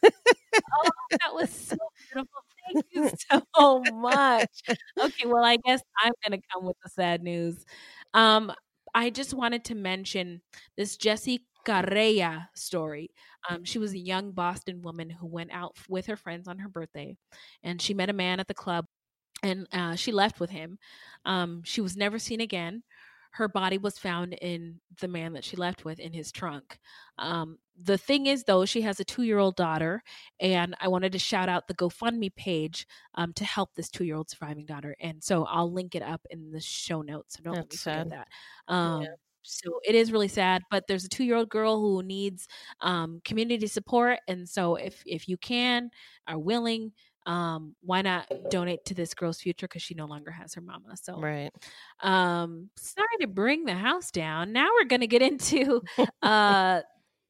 oh, 0.05 0.89
that 1.11 1.33
was 1.33 1.49
so 1.49 1.75
beautiful. 2.13 2.41
Thank 2.67 2.85
you 2.91 3.09
so 3.31 3.81
much. 3.93 4.61
Okay, 4.99 5.25
well, 5.25 5.43
I 5.43 5.57
guess 5.57 5.81
I'm 6.03 6.13
going 6.27 6.39
to 6.39 6.47
come 6.53 6.65
with 6.65 6.77
the 6.83 6.89
sad 6.89 7.23
news. 7.23 7.65
Um, 8.13 8.51
I 8.93 9.09
just 9.09 9.33
wanted 9.33 9.63
to 9.65 9.75
mention 9.75 10.41
this 10.75 10.97
Jassy 10.97 11.45
Correia 11.65 12.49
story. 12.55 13.11
Um, 13.49 13.63
she 13.63 13.79
was 13.79 13.93
a 13.93 13.97
young 13.99 14.31
Boston 14.31 14.81
woman 14.81 15.09
who 15.09 15.27
went 15.27 15.51
out 15.51 15.77
with 15.89 16.07
her 16.07 16.15
friends 16.17 16.47
on 16.47 16.59
her 16.59 16.69
birthday, 16.69 17.15
and 17.63 17.81
she 17.81 17.93
met 17.93 18.09
a 18.09 18.13
man 18.13 18.39
at 18.39 18.47
the 18.47 18.53
club, 18.53 18.85
and 19.43 19.67
uh, 19.71 19.95
she 19.95 20.11
left 20.11 20.39
with 20.39 20.49
him. 20.49 20.77
Um, 21.25 21.61
she 21.63 21.81
was 21.81 21.97
never 21.97 22.19
seen 22.19 22.41
again. 22.41 22.83
Her 23.31 23.47
body 23.47 23.77
was 23.77 23.99
found 23.99 24.33
in 24.33 24.79
the 25.01 25.07
man 25.07 25.33
that 25.33 25.43
she 25.43 25.57
left 25.57 25.85
with 25.85 25.99
in 25.99 26.13
his 26.13 26.31
trunk. 26.31 26.79
Um, 27.19 27.57
the 27.81 27.97
thing 27.97 28.25
is, 28.27 28.43
though, 28.45 28.65
she 28.65 28.81
has 28.81 28.99
a 28.99 29.05
two 29.05 29.23
year 29.23 29.39
old 29.39 29.55
daughter, 29.55 30.01
and 30.39 30.75
I 30.79 30.87
wanted 30.87 31.11
to 31.13 31.19
shout 31.19 31.49
out 31.49 31.67
the 31.67 31.75
GoFundMe 31.75 32.35
page 32.35 32.87
um, 33.15 33.33
to 33.33 33.45
help 33.45 33.75
this 33.75 33.89
two 33.89 34.03
year 34.05 34.15
old 34.15 34.29
surviving 34.29 34.65
daughter. 34.65 34.95
And 34.99 35.23
so 35.23 35.45
I'll 35.45 35.71
link 35.71 35.95
it 35.95 36.01
up 36.03 36.25
in 36.29 36.51
the 36.51 36.59
show 36.61 37.01
notes. 37.01 37.35
So 37.37 37.43
don't 37.43 37.59
let 37.59 37.69
me 37.69 37.77
That's 37.77 37.81
forget 37.83 38.05
sad. 38.05 38.09
that. 38.09 38.27
Um, 38.67 39.15
So 39.43 39.79
it 39.85 39.95
is 39.95 40.11
really 40.11 40.27
sad, 40.27 40.63
but 40.69 40.87
there's 40.87 41.05
a 41.05 41.09
two 41.09 41.23
year 41.23 41.35
old 41.37 41.49
girl 41.49 41.79
who 41.79 42.03
needs 42.03 42.47
um, 42.81 43.21
community 43.23 43.67
support. 43.67 44.19
And 44.27 44.47
so 44.49 44.75
if, 44.75 45.01
if 45.05 45.27
you 45.29 45.37
can, 45.37 45.89
are 46.27 46.37
willing, 46.39 46.91
um, 47.25 47.75
why 47.81 48.01
not 48.01 48.27
donate 48.49 48.83
to 48.85 48.93
this 48.93 49.13
girl's 49.13 49.39
future 49.41 49.67
because 49.67 49.81
she 49.83 49.93
no 49.95 50.05
longer 50.05 50.31
has 50.31 50.53
her 50.55 50.61
mama. 50.61 50.97
So 50.97 51.23
Right. 51.23 51.51
um 52.01 52.69
sorry 52.77 53.07
to 53.21 53.27
bring 53.27 53.65
the 53.65 53.73
house 53.75 54.11
down 54.11 54.51
now 54.53 54.69
we're 54.75 54.85
going 54.85 55.01
to 55.01 55.07
get 55.07 55.21
into 55.21 55.81
uh 56.21 56.81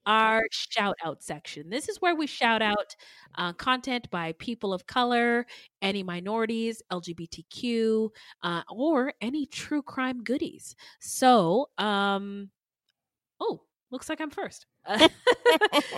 our 0.08 0.44
shout 0.52 0.98
out 1.06 1.24
section. 1.24 1.70
This 1.70 1.90
is 1.90 2.02
where 2.02 2.16
we 2.16 2.28
shout 2.28 2.64
out 2.64 2.96
uh, 3.38 3.54
content 3.54 4.10
by 4.12 4.34
people 4.40 4.74
of 4.74 4.88
color 4.88 5.46
any 5.84 6.04
minorities 6.04 6.82
lgbtq 6.92 8.10
uh, 8.44 8.64
or 8.72 9.14
any 9.22 9.46
true 9.48 9.84
crime 9.84 10.24
goodies. 10.24 10.76
So 11.02 11.70
um 11.78 12.50
oh 13.42 13.62
looks 13.92 14.10
like 14.10 14.22
i'm 14.22 14.32
first. 14.32 14.68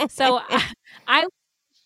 So 0.09 0.39
I, 0.49 0.63
I 1.07 1.25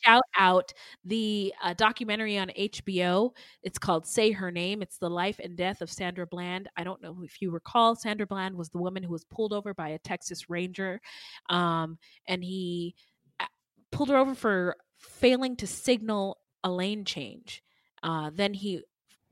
shout 0.06 0.24
out 0.38 0.74
the 1.06 1.54
uh, 1.64 1.74
documentary 1.74 2.38
on 2.38 2.49
HBO. 2.58 3.32
It's 3.64 3.78
called 3.78 4.06
Say 4.08 4.32
Her 4.32 4.51
Name. 4.51 4.82
It's 4.82 4.97
the 4.97 5.10
life 5.10 5.39
and 5.43 5.56
death 5.58 5.82
of 5.82 5.91
Sandra 5.91 6.28
Bland. 6.28 6.70
I 6.78 6.84
don't 6.84 7.01
know 7.01 7.18
if 7.24 7.41
you 7.41 7.51
recall, 7.51 7.95
Sandra 7.95 8.26
Bland 8.28 8.56
was 8.56 8.70
the 8.70 8.78
woman 8.80 9.04
who 9.04 9.12
was 9.12 9.26
pulled 9.26 9.54
over 9.54 9.74
by 9.74 9.89
a 9.89 9.99
Texas 9.99 10.49
Ranger, 10.49 11.01
um, 11.49 11.97
and 12.28 12.43
he 12.43 12.95
uh, 13.39 13.45
pulled 13.91 14.10
her 14.10 14.18
over 14.18 14.36
for 14.36 14.76
failing 14.99 15.56
to 15.58 15.68
signal 15.68 16.38
a 16.64 16.72
lane 16.72 17.06
change. 17.06 17.64
Uh, 18.01 18.30
then 18.34 18.54
he 18.54 18.82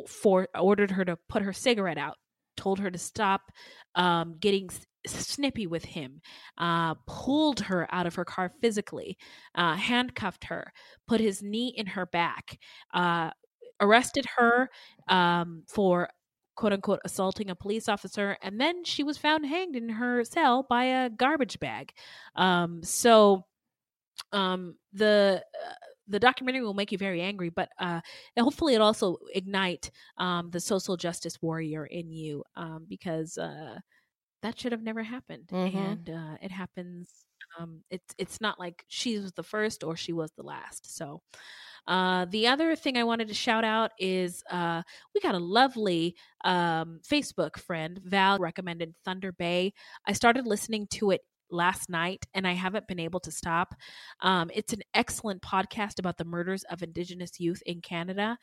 for 0.07 0.47
ordered 0.59 0.91
her 0.91 1.05
to 1.05 1.17
put 1.29 1.43
her 1.43 1.53
cigarette 1.53 1.97
out, 1.97 2.17
told 2.57 2.79
her 2.79 2.89
to 2.91 2.97
stop 2.97 3.51
um, 3.95 4.35
getting 4.39 4.69
snippy 5.05 5.67
with 5.67 5.85
him, 5.85 6.21
uh, 6.57 6.95
pulled 7.07 7.59
her 7.61 7.87
out 7.93 8.07
of 8.07 8.15
her 8.15 8.25
car 8.25 8.51
physically, 8.61 9.17
uh, 9.55 9.75
handcuffed 9.75 10.45
her, 10.45 10.71
put 11.07 11.19
his 11.19 11.41
knee 11.41 11.73
in 11.75 11.87
her 11.87 12.05
back, 12.05 12.59
uh, 12.93 13.31
arrested 13.79 14.25
her 14.37 14.69
um, 15.07 15.63
for 15.67 16.09
quote 16.55 16.73
unquote 16.73 16.99
assaulting 17.05 17.49
a 17.49 17.55
police 17.55 17.89
officer, 17.89 18.37
and 18.41 18.59
then 18.59 18.83
she 18.83 19.03
was 19.03 19.17
found 19.17 19.45
hanged 19.45 19.75
in 19.75 19.89
her 19.89 20.23
cell 20.23 20.65
by 20.69 20.83
a 20.83 21.09
garbage 21.09 21.59
bag. 21.59 21.91
Um, 22.35 22.83
so 22.83 23.45
um, 24.31 24.75
the 24.93 25.43
uh, 25.67 25.73
the 26.07 26.19
documentary 26.19 26.63
will 26.63 26.73
make 26.73 26.91
you 26.91 26.97
very 26.97 27.21
angry, 27.21 27.49
but 27.49 27.69
uh, 27.79 28.01
hopefully 28.37 28.75
it 28.75 28.81
also 28.81 29.17
ignite 29.33 29.89
um, 30.17 30.49
the 30.51 30.59
social 30.59 30.97
justice 30.97 31.41
warrior 31.41 31.85
in 31.85 32.11
you 32.11 32.43
um, 32.55 32.85
because 32.87 33.37
uh, 33.37 33.77
that 34.41 34.59
should 34.59 34.71
have 34.71 34.83
never 34.83 35.03
happened, 35.03 35.47
Mhm. 35.47 35.75
and 35.75 36.09
uh, 36.09 36.37
it 36.41 36.51
happens. 36.51 37.09
Um, 37.59 37.83
it's 37.89 38.13
it's 38.17 38.39
not 38.41 38.59
like 38.59 38.85
she 38.87 39.17
was 39.19 39.33
the 39.33 39.43
first 39.43 39.83
or 39.83 39.95
she 39.95 40.13
was 40.13 40.31
the 40.37 40.43
last. 40.43 40.95
So. 40.95 41.21
Uh, 41.87 42.25
the 42.25 42.45
other 42.45 42.75
thing 42.75 42.95
I 42.95 43.03
wanted 43.05 43.27
to 43.29 43.33
shout 43.33 43.63
out 43.63 43.89
is 43.97 44.43
uh, 44.51 44.83
we 45.15 45.19
got 45.19 45.33
a 45.33 45.39
lovely 45.39 46.15
um, 46.45 46.99
Facebook 47.03 47.57
friend. 47.57 47.99
Val 48.03 48.37
recommended 48.37 48.93
Thunder 49.03 49.31
Bay. 49.31 49.73
I 50.07 50.13
started 50.13 50.45
listening 50.45 50.85
to 50.91 51.09
it 51.09 51.21
last 51.49 51.89
night 51.89 52.23
and 52.35 52.47
I 52.47 52.53
haven't 52.53 52.87
been 52.87 52.99
able 52.99 53.19
to 53.21 53.31
stop. 53.31 53.73
Um, 54.21 54.51
it's 54.53 54.73
an 54.73 54.83
excellent 54.93 55.41
podcast 55.41 55.97
about 55.97 56.17
the 56.17 56.23
murders 56.23 56.63
of 56.65 56.83
Indigenous 56.83 57.39
youth 57.39 57.63
in 57.65 57.81
Canada. 57.81 58.37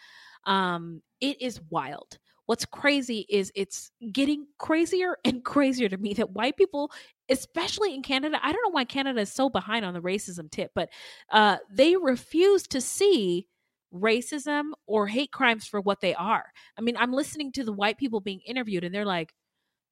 Um, 0.44 1.00
it 1.20 1.40
is 1.40 1.60
wild. 1.70 2.18
What's 2.48 2.64
crazy 2.64 3.26
is 3.28 3.52
it's 3.54 3.90
getting 4.10 4.46
crazier 4.56 5.18
and 5.24 5.44
crazier 5.44 5.90
to 5.90 5.98
me 5.98 6.14
that 6.14 6.30
white 6.30 6.56
people, 6.56 6.90
especially 7.28 7.94
in 7.94 8.00
Canada, 8.02 8.40
I 8.42 8.52
don't 8.52 8.62
know 8.64 8.70
why 8.72 8.86
Canada 8.86 9.20
is 9.20 9.30
so 9.30 9.50
behind 9.50 9.84
on 9.84 9.92
the 9.92 10.00
racism 10.00 10.50
tip, 10.50 10.70
but 10.74 10.88
uh, 11.30 11.58
they 11.70 11.96
refuse 11.96 12.62
to 12.68 12.80
see 12.80 13.48
racism 13.92 14.70
or 14.86 15.08
hate 15.08 15.30
crimes 15.30 15.66
for 15.66 15.78
what 15.78 16.00
they 16.00 16.14
are. 16.14 16.46
I 16.78 16.80
mean, 16.80 16.96
I'm 16.96 17.12
listening 17.12 17.52
to 17.52 17.64
the 17.64 17.72
white 17.72 17.98
people 17.98 18.20
being 18.20 18.40
interviewed 18.46 18.82
and 18.82 18.94
they're 18.94 19.04
like, 19.04 19.34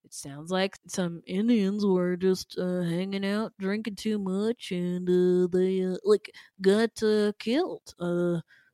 it 0.02 0.14
sounds 0.14 0.50
like 0.50 0.78
some 0.88 1.20
Indians 1.26 1.84
were 1.84 2.16
just 2.16 2.56
uh, 2.58 2.80
hanging 2.82 3.26
out, 3.26 3.52
drinking 3.58 3.96
too 3.96 4.18
much, 4.18 4.70
and 4.70 5.06
uh, 5.10 5.48
they 5.50 5.84
uh, 5.84 5.96
like 6.04 6.30
got 6.62 7.02
uh, 7.02 7.32
killed. 7.38 7.92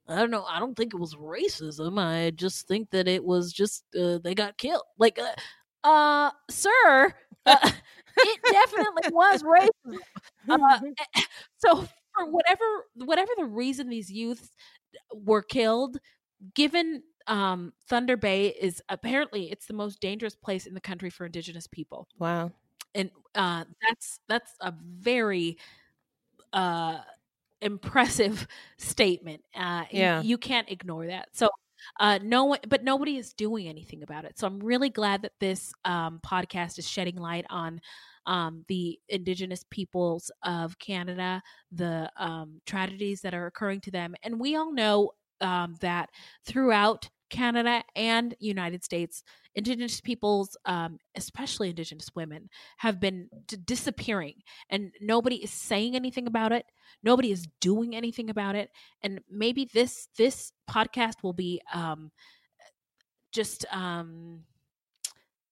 I 0.08 0.16
don't 0.16 0.30
know. 0.30 0.44
I 0.44 0.58
don't 0.58 0.76
think 0.76 0.94
it 0.94 1.00
was 1.00 1.14
racism. 1.14 1.98
I 1.98 2.30
just 2.30 2.66
think 2.66 2.90
that 2.90 3.08
it 3.08 3.24
was 3.24 3.52
just 3.52 3.84
uh, 3.98 4.18
they 4.18 4.34
got 4.34 4.58
killed. 4.58 4.82
Like, 4.98 5.18
uh, 5.18 5.86
uh 5.88 6.30
sir, 6.50 7.14
uh, 7.46 7.70
it 8.16 8.40
definitely 8.50 9.10
was 9.12 9.42
racism. 9.42 9.98
Uh, 10.48 10.80
so 11.58 11.88
for 12.14 12.26
whatever 12.30 12.64
whatever 12.96 13.30
the 13.36 13.44
reason 13.44 13.88
these 13.88 14.10
youths 14.10 14.50
were 15.14 15.42
killed, 15.42 15.98
given 16.54 17.02
um, 17.26 17.72
Thunder 17.88 18.16
Bay 18.16 18.48
is 18.48 18.82
apparently 18.88 19.50
it's 19.50 19.66
the 19.66 19.74
most 19.74 20.00
dangerous 20.00 20.34
place 20.34 20.66
in 20.66 20.74
the 20.74 20.80
country 20.80 21.10
for 21.10 21.26
Indigenous 21.26 21.66
people. 21.66 22.08
Wow. 22.18 22.50
And 22.94 23.10
uh, 23.34 23.64
that's 23.88 24.20
that's 24.28 24.52
a 24.60 24.74
very 24.82 25.56
uh, 26.52 26.98
impressive 27.62 28.46
statement. 28.78 29.42
Uh, 29.54 29.84
you- 29.90 30.00
Yeah. 30.00 30.20
you, 30.22 30.38
can't 30.38 30.70
ignore 30.70 31.06
that. 31.06 31.28
So. 31.32 31.48
Uh, 31.98 32.16
no 32.22 32.44
one, 32.44 32.60
but 32.68 32.84
nobody 32.84 33.16
is 33.16 33.32
doing 33.32 33.66
anything 33.66 34.04
about 34.04 34.24
it. 34.24 34.38
So 34.38 34.46
I'm 34.46 34.60
really 34.60 34.88
glad 34.88 35.22
that 35.22 35.32
this 35.40 35.72
um, 35.84 36.20
podcast 36.24 36.78
is 36.78 36.88
shedding 36.88 37.16
light 37.16 37.44
on 37.50 37.80
um, 38.24 38.64
the 38.68 39.00
Indigenous 39.08 39.64
peoples 39.68 40.30
of 40.44 40.78
Canada, 40.78 41.42
the 41.72 42.08
um, 42.16 42.60
tragedies 42.66 43.20
that 43.22 43.34
are 43.34 43.46
occurring 43.46 43.80
to 43.80 43.90
them. 43.90 44.14
And 44.22 44.38
we 44.38 44.54
all 44.54 44.72
know 44.72 45.10
um, 45.40 45.74
that 45.80 46.10
throughout 46.46 47.10
Canada 47.30 47.82
and 47.96 48.36
United 48.38 48.84
States, 48.84 49.24
Indigenous 49.54 50.00
peoples, 50.00 50.56
um, 50.64 50.98
especially 51.14 51.68
Indigenous 51.70 52.08
women, 52.14 52.48
have 52.78 53.00
been 53.00 53.28
d- 53.46 53.56
disappearing, 53.64 54.42
and 54.70 54.92
nobody 55.00 55.36
is 55.42 55.50
saying 55.50 55.94
anything 55.94 56.26
about 56.26 56.52
it. 56.52 56.64
Nobody 57.02 57.30
is 57.32 57.46
doing 57.60 57.94
anything 57.94 58.30
about 58.30 58.54
it, 58.54 58.70
and 59.02 59.20
maybe 59.30 59.68
this 59.72 60.08
this 60.16 60.52
podcast 60.70 61.22
will 61.22 61.32
be 61.34 61.60
um, 61.74 62.10
just 63.32 63.64
um, 63.72 64.44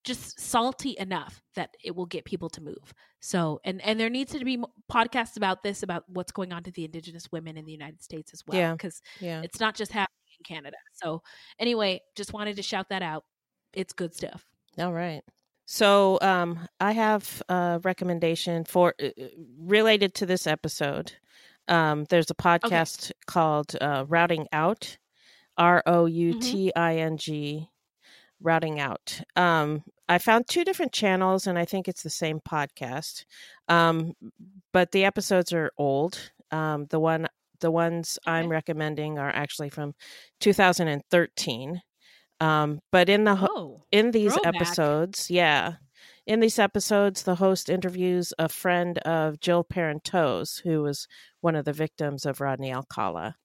just 0.04 0.40
salty 0.40 0.96
enough 0.98 1.42
that 1.54 1.76
it 1.84 1.94
will 1.94 2.06
get 2.06 2.24
people 2.24 2.48
to 2.50 2.60
move. 2.62 2.94
So, 3.20 3.60
and 3.64 3.82
and 3.82 4.00
there 4.00 4.08
needs 4.10 4.32
to 4.32 4.44
be 4.44 4.62
podcasts 4.90 5.36
about 5.36 5.62
this 5.62 5.82
about 5.82 6.04
what's 6.08 6.32
going 6.32 6.52
on 6.52 6.62
to 6.64 6.70
the 6.70 6.84
Indigenous 6.84 7.30
women 7.32 7.56
in 7.58 7.64
the 7.66 7.72
United 7.72 8.02
States 8.02 8.32
as 8.32 8.42
well, 8.46 8.58
Yeah. 8.58 8.72
because 8.72 9.02
Yeah. 9.20 9.42
it's 9.42 9.60
not 9.60 9.74
just 9.74 9.92
happening 9.92 10.16
in 10.38 10.44
Canada. 10.44 10.76
So, 10.94 11.22
anyway, 11.58 12.00
just 12.16 12.32
wanted 12.32 12.56
to 12.56 12.62
shout 12.62 12.88
that 12.88 13.02
out. 13.02 13.24
It's 13.72 13.92
good 13.92 14.14
stuff. 14.14 14.44
All 14.78 14.92
right. 14.92 15.22
So 15.66 16.18
um, 16.20 16.66
I 16.80 16.92
have 16.92 17.42
a 17.48 17.80
recommendation 17.84 18.64
for 18.64 18.94
uh, 19.00 19.06
uh, 19.06 19.28
related 19.60 20.14
to 20.14 20.26
this 20.26 20.46
episode. 20.46 21.12
Um, 21.68 22.06
there's 22.08 22.30
a 22.30 22.34
podcast 22.34 23.12
called 23.26 23.76
uh, 23.80 24.04
Routing 24.08 24.48
Out, 24.52 24.98
R 25.56 25.82
O 25.86 26.06
U 26.06 26.40
T 26.40 26.72
I 26.74 26.96
N 26.96 27.16
G, 27.16 27.68
Routing 28.40 28.80
Out. 28.80 29.20
Um, 29.36 29.84
I 30.08 30.18
found 30.18 30.48
two 30.48 30.64
different 30.64 30.92
channels, 30.92 31.46
and 31.46 31.56
I 31.56 31.64
think 31.64 31.86
it's 31.86 32.02
the 32.02 32.10
same 32.10 32.40
podcast. 32.40 33.24
Um, 33.68 34.14
but 34.72 34.90
the 34.90 35.04
episodes 35.04 35.52
are 35.52 35.70
old. 35.78 36.32
Um, 36.50 36.86
the 36.86 36.98
one, 36.98 37.28
the 37.60 37.70
ones 37.70 38.18
I'm 38.26 38.48
recommending 38.48 39.20
are 39.20 39.30
actually 39.30 39.68
from 39.68 39.94
2013. 40.40 41.80
Um, 42.40 42.80
but 42.90 43.08
in 43.08 43.24
the 43.24 43.36
ho- 43.36 43.48
Oh, 43.50 43.82
in 43.92 44.12
these 44.12 44.32
throwback. 44.34 44.54
episodes, 44.56 45.30
yeah, 45.30 45.74
in 46.26 46.40
these 46.40 46.58
episodes, 46.58 47.22
the 47.22 47.34
host 47.36 47.68
interviews 47.68 48.32
a 48.38 48.48
friend 48.48 48.98
of 48.98 49.40
Jill 49.40 49.64
Parenteau's, 49.64 50.58
who 50.58 50.82
was 50.82 51.06
one 51.40 51.54
of 51.56 51.64
the 51.64 51.72
victims 51.72 52.24
of 52.24 52.40
Rodney 52.40 52.72
Alcala. 52.72 53.36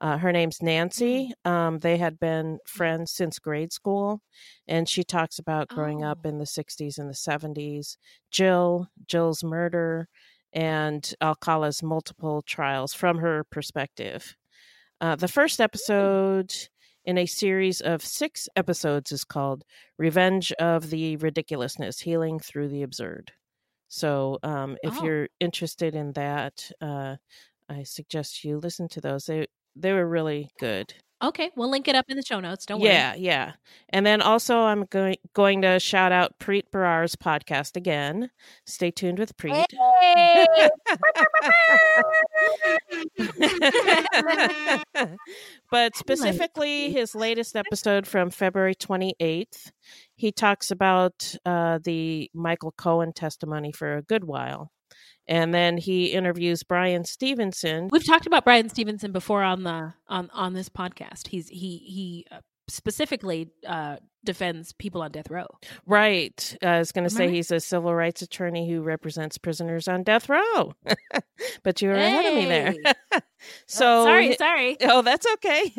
Uh, 0.00 0.18
her 0.18 0.30
name's 0.32 0.60
Nancy. 0.62 1.32
Um, 1.44 1.78
they 1.80 1.96
had 1.96 2.20
been 2.20 2.58
friends 2.66 3.10
since 3.12 3.38
grade 3.38 3.72
school, 3.72 4.20
and 4.68 4.88
she 4.88 5.02
talks 5.02 5.38
about 5.38 5.68
growing 5.68 6.04
up 6.04 6.24
in 6.26 6.38
the 6.38 6.46
60s 6.46 6.98
and 6.98 7.08
the 7.08 7.14
70s, 7.14 7.96
Jill, 8.30 8.88
Jill's 9.06 9.42
murder, 9.42 10.08
and 10.52 11.12
Alcala's 11.20 11.82
multiple 11.82 12.42
trials 12.42 12.92
from 12.94 13.18
her 13.18 13.44
perspective. 13.50 14.36
Uh, 15.00 15.16
the 15.16 15.28
first 15.28 15.60
episode 15.60 16.52
in 17.04 17.18
a 17.18 17.26
series 17.26 17.80
of 17.80 18.02
six 18.02 18.48
episodes 18.56 19.12
is 19.12 19.24
called 19.24 19.64
Revenge 19.98 20.52
of 20.54 20.90
the 20.90 21.16
Ridiculousness 21.16 22.00
Healing 22.00 22.38
Through 22.40 22.68
the 22.68 22.82
Absurd. 22.82 23.32
So, 23.88 24.38
um, 24.42 24.78
if 24.82 25.00
Oh. 25.00 25.02
you're 25.02 25.28
interested 25.40 25.94
in 25.94 26.12
that, 26.14 26.70
uh, 26.80 27.16
I 27.68 27.84
suggest 27.84 28.44
you 28.44 28.58
listen 28.58 28.88
to 28.90 29.00
those. 29.02 29.26
They 29.26 29.46
they 29.76 29.92
were 29.94 30.08
really 30.08 30.50
good. 30.60 30.94
Okay, 31.22 31.50
we'll 31.56 31.70
link 31.70 31.88
it 31.88 31.94
up 31.94 32.06
in 32.08 32.16
the 32.16 32.22
show 32.22 32.40
notes. 32.40 32.66
Don't 32.66 32.80
worry. 32.80 32.90
Yeah, 32.90 33.14
yeah. 33.14 33.52
And 33.88 34.04
then 34.04 34.20
also, 34.20 34.60
I'm 34.60 34.84
going 34.86 35.16
going 35.32 35.62
to 35.62 35.80
shout 35.80 36.12
out 36.12 36.38
Preet 36.38 36.64
Bharara's 36.72 37.16
podcast 37.16 37.76
again. 37.76 38.30
Stay 38.66 38.90
tuned 38.90 39.18
with 39.18 39.36
Preet. 39.36 39.64
but 45.70 45.96
specifically, 45.96 46.92
his 46.92 47.14
latest 47.14 47.56
episode 47.56 48.06
from 48.06 48.30
February 48.30 48.74
28th, 48.74 49.72
he 50.16 50.32
talks 50.32 50.70
about 50.70 51.34
uh, 51.44 51.78
the 51.82 52.30
Michael 52.34 52.72
Cohen 52.76 53.12
testimony 53.12 53.72
for 53.72 53.96
a 53.96 54.02
good 54.02 54.24
while. 54.24 54.70
And 55.26 55.54
then 55.54 55.78
he 55.78 56.06
interviews 56.06 56.62
Bryan 56.62 57.04
Stevenson. 57.04 57.88
We've 57.90 58.06
talked 58.06 58.26
about 58.26 58.44
Bryan 58.44 58.68
Stevenson 58.68 59.12
before 59.12 59.42
on 59.42 59.62
the 59.62 59.94
on 60.08 60.30
on 60.32 60.52
this 60.52 60.68
podcast. 60.68 61.28
He's 61.28 61.48
he 61.48 61.78
he 61.78 62.26
uh, 62.30 62.40
specifically 62.68 63.50
uh, 63.66 63.96
defends 64.24 64.72
people 64.72 65.02
on 65.02 65.12
death 65.12 65.30
row. 65.30 65.46
Right. 65.86 66.56
I 66.62 66.78
was 66.78 66.92
going 66.92 67.04
to 67.04 67.10
say 67.10 67.26
right? 67.26 67.34
he's 67.34 67.50
a 67.50 67.60
civil 67.60 67.94
rights 67.94 68.22
attorney 68.22 68.68
who 68.68 68.82
represents 68.82 69.38
prisoners 69.38 69.86
on 69.86 70.02
death 70.02 70.28
row. 70.28 70.74
but 71.62 71.82
you 71.82 71.88
were 71.88 71.94
ahead 71.94 72.26
of 72.26 72.34
me 72.34 72.46
there. 72.46 72.74
so 73.66 74.04
sorry, 74.04 74.34
sorry. 74.36 74.76
Oh, 74.82 75.02
that's 75.02 75.26
okay. 75.34 75.72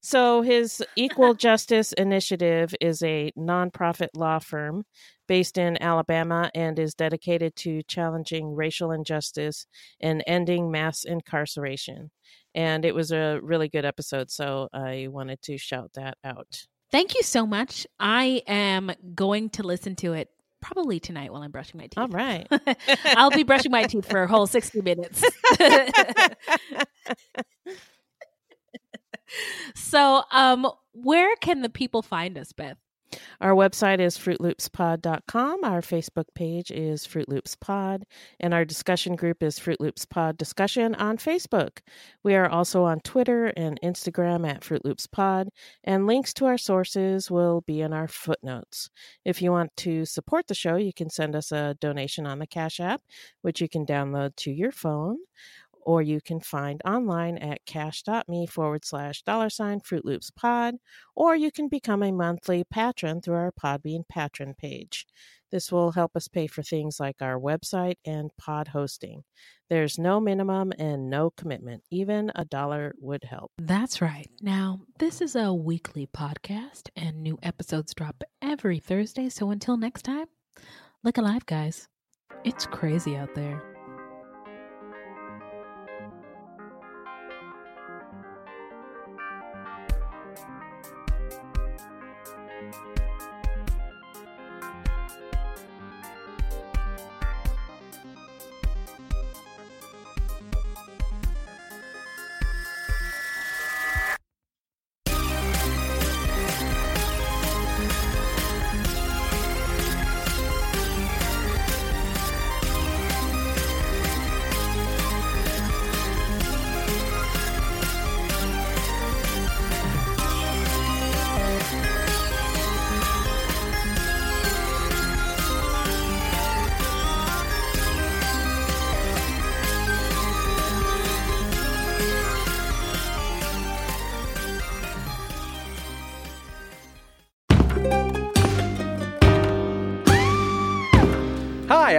so 0.00 0.42
his 0.42 0.82
Equal 0.96 1.34
Justice 1.34 1.92
Initiative 1.92 2.74
is 2.80 3.02
a 3.02 3.32
nonprofit 3.38 4.08
law 4.14 4.38
firm 4.38 4.84
based 5.32 5.56
in 5.56 5.82
Alabama 5.82 6.50
and 6.54 6.78
is 6.78 6.92
dedicated 6.92 7.56
to 7.56 7.82
challenging 7.84 8.54
racial 8.54 8.92
injustice 8.92 9.66
and 9.98 10.22
ending 10.26 10.70
mass 10.70 11.04
incarceration. 11.04 12.10
And 12.54 12.84
it 12.84 12.94
was 12.94 13.12
a 13.12 13.40
really 13.42 13.70
good 13.70 13.86
episode, 13.86 14.30
so 14.30 14.68
I 14.74 15.08
wanted 15.08 15.40
to 15.44 15.56
shout 15.56 15.92
that 15.94 16.18
out. 16.22 16.66
Thank 16.90 17.14
you 17.14 17.22
so 17.22 17.46
much. 17.46 17.86
I 17.98 18.42
am 18.46 18.92
going 19.14 19.48
to 19.52 19.62
listen 19.62 19.96
to 19.96 20.12
it 20.12 20.28
probably 20.60 21.00
tonight 21.00 21.32
while 21.32 21.40
I'm 21.40 21.50
brushing 21.50 21.78
my 21.78 21.84
teeth. 21.84 21.96
All 21.96 22.08
right. 22.08 22.46
I'll 23.16 23.30
be 23.30 23.42
brushing 23.42 23.72
my 23.72 23.84
teeth 23.84 24.04
for 24.06 24.24
a 24.24 24.28
whole 24.28 24.46
60 24.46 24.82
minutes. 24.82 25.24
so, 29.76 30.24
um, 30.30 30.70
where 30.92 31.34
can 31.36 31.62
the 31.62 31.70
people 31.70 32.02
find 32.02 32.36
us, 32.36 32.52
Beth? 32.52 32.76
Our 33.40 33.52
website 33.52 34.00
is 34.00 34.16
fruitloopspod.com. 34.16 35.64
Our 35.64 35.80
Facebook 35.80 36.26
page 36.34 36.70
is 36.70 37.04
Fruit 37.04 37.28
Loops 37.28 37.56
Pod, 37.56 38.04
and 38.40 38.54
our 38.54 38.64
discussion 38.64 39.16
group 39.16 39.42
is 39.42 39.58
Fruit 39.58 39.80
Loops 39.80 40.04
Pod 40.04 40.36
Discussion 40.36 40.94
on 40.94 41.18
Facebook. 41.18 41.78
We 42.22 42.34
are 42.34 42.48
also 42.48 42.84
on 42.84 43.00
Twitter 43.00 43.46
and 43.56 43.80
Instagram 43.82 44.48
at 44.48 44.64
Fruit 44.64 44.84
Loops 44.84 45.06
Pod, 45.06 45.48
and 45.84 46.06
links 46.06 46.32
to 46.34 46.46
our 46.46 46.58
sources 46.58 47.30
will 47.30 47.62
be 47.62 47.80
in 47.80 47.92
our 47.92 48.08
footnotes. 48.08 48.90
If 49.24 49.42
you 49.42 49.50
want 49.50 49.76
to 49.78 50.04
support 50.04 50.46
the 50.46 50.54
show, 50.54 50.76
you 50.76 50.92
can 50.92 51.10
send 51.10 51.34
us 51.34 51.52
a 51.52 51.76
donation 51.80 52.26
on 52.26 52.38
the 52.38 52.46
Cash 52.46 52.80
App, 52.80 53.02
which 53.42 53.60
you 53.60 53.68
can 53.68 53.84
download 53.86 54.36
to 54.36 54.50
your 54.50 54.72
phone 54.72 55.18
or 55.84 56.02
you 56.02 56.20
can 56.20 56.40
find 56.40 56.80
online 56.84 57.38
at 57.38 57.64
cash.me 57.66 58.46
forward 58.46 58.84
slash 58.84 59.22
dollar 59.22 59.50
sign 59.50 59.80
Fruit 59.80 60.04
Loops 60.04 60.30
Pod, 60.30 60.76
or 61.14 61.36
you 61.36 61.50
can 61.50 61.68
become 61.68 62.02
a 62.02 62.12
monthly 62.12 62.64
patron 62.64 63.20
through 63.20 63.36
our 63.36 63.52
Podbean 63.52 64.02
patron 64.08 64.54
page. 64.56 65.06
This 65.52 65.70
will 65.70 65.92
help 65.92 66.16
us 66.16 66.28
pay 66.28 66.46
for 66.46 66.62
things 66.62 66.98
like 66.98 67.16
our 67.20 67.38
website 67.38 67.96
and 68.06 68.30
pod 68.38 68.68
hosting. 68.68 69.22
There's 69.68 69.98
no 69.98 70.18
minimum 70.18 70.72
and 70.78 71.10
no 71.10 71.30
commitment. 71.30 71.82
Even 71.90 72.32
a 72.34 72.46
dollar 72.46 72.94
would 72.98 73.24
help. 73.24 73.52
That's 73.58 74.00
right. 74.00 74.28
Now, 74.40 74.80
this 74.98 75.20
is 75.20 75.36
a 75.36 75.52
weekly 75.52 76.06
podcast, 76.06 76.88
and 76.96 77.22
new 77.22 77.38
episodes 77.42 77.94
drop 77.94 78.22
every 78.40 78.78
Thursday. 78.78 79.28
So 79.28 79.50
until 79.50 79.76
next 79.76 80.02
time, 80.02 80.26
look 81.04 81.18
alive, 81.18 81.44
guys. 81.44 81.86
It's 82.44 82.66
crazy 82.66 83.16
out 83.16 83.34
there. 83.34 83.71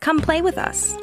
Come 0.00 0.20
play 0.20 0.40
with 0.42 0.56
us. 0.56 0.96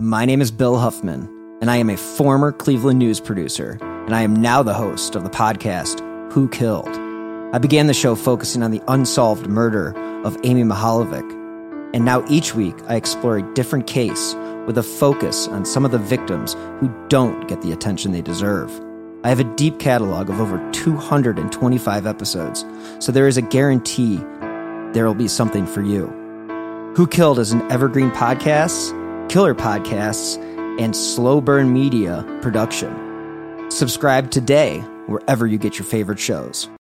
My 0.00 0.24
name 0.24 0.42
is 0.42 0.50
Bill 0.50 0.76
Huffman, 0.76 1.28
and 1.60 1.70
I 1.70 1.76
am 1.76 1.88
a 1.88 1.96
former 1.96 2.50
Cleveland 2.50 2.98
news 2.98 3.20
producer, 3.20 3.78
and 3.80 4.14
I 4.14 4.22
am 4.22 4.34
now 4.34 4.64
the 4.64 4.74
host 4.74 5.14
of 5.14 5.22
the 5.22 5.30
podcast 5.30 6.00
Who 6.32 6.48
Killed. 6.48 6.88
I 7.54 7.58
began 7.58 7.86
the 7.86 7.94
show 7.94 8.16
focusing 8.16 8.64
on 8.64 8.72
the 8.72 8.82
unsolved 8.88 9.46
murder 9.46 9.96
of 10.24 10.36
Amy 10.42 10.64
Mihaljevic, 10.64 11.30
and 11.94 12.04
now 12.04 12.24
each 12.28 12.56
week 12.56 12.74
I 12.88 12.96
explore 12.96 13.36
a 13.36 13.54
different 13.54 13.86
case 13.86 14.34
with 14.66 14.76
a 14.76 14.82
focus 14.82 15.46
on 15.46 15.64
some 15.64 15.84
of 15.84 15.92
the 15.92 15.98
victims 15.98 16.54
who 16.80 16.92
don't 17.08 17.46
get 17.46 17.62
the 17.62 17.70
attention 17.70 18.10
they 18.10 18.22
deserve. 18.22 18.70
I 19.24 19.28
have 19.28 19.38
a 19.38 19.44
deep 19.44 19.78
catalog 19.78 20.30
of 20.30 20.40
over 20.40 20.58
225 20.72 22.06
episodes, 22.06 22.64
so 22.98 23.12
there 23.12 23.28
is 23.28 23.36
a 23.36 23.42
guarantee 23.42 24.16
there 24.92 25.06
will 25.06 25.14
be 25.14 25.28
something 25.28 25.64
for 25.64 25.80
you. 25.80 26.06
Who 26.96 27.06
Killed 27.06 27.38
is 27.38 27.52
an 27.52 27.62
evergreen 27.70 28.10
podcast, 28.10 28.90
killer 29.28 29.54
podcasts, 29.54 30.38
and 30.80 30.96
slow 30.96 31.40
burn 31.40 31.72
media 31.72 32.24
production. 32.42 33.70
Subscribe 33.70 34.32
today 34.32 34.80
wherever 35.06 35.46
you 35.46 35.56
get 35.56 35.78
your 35.78 35.86
favorite 35.86 36.18
shows. 36.18 36.68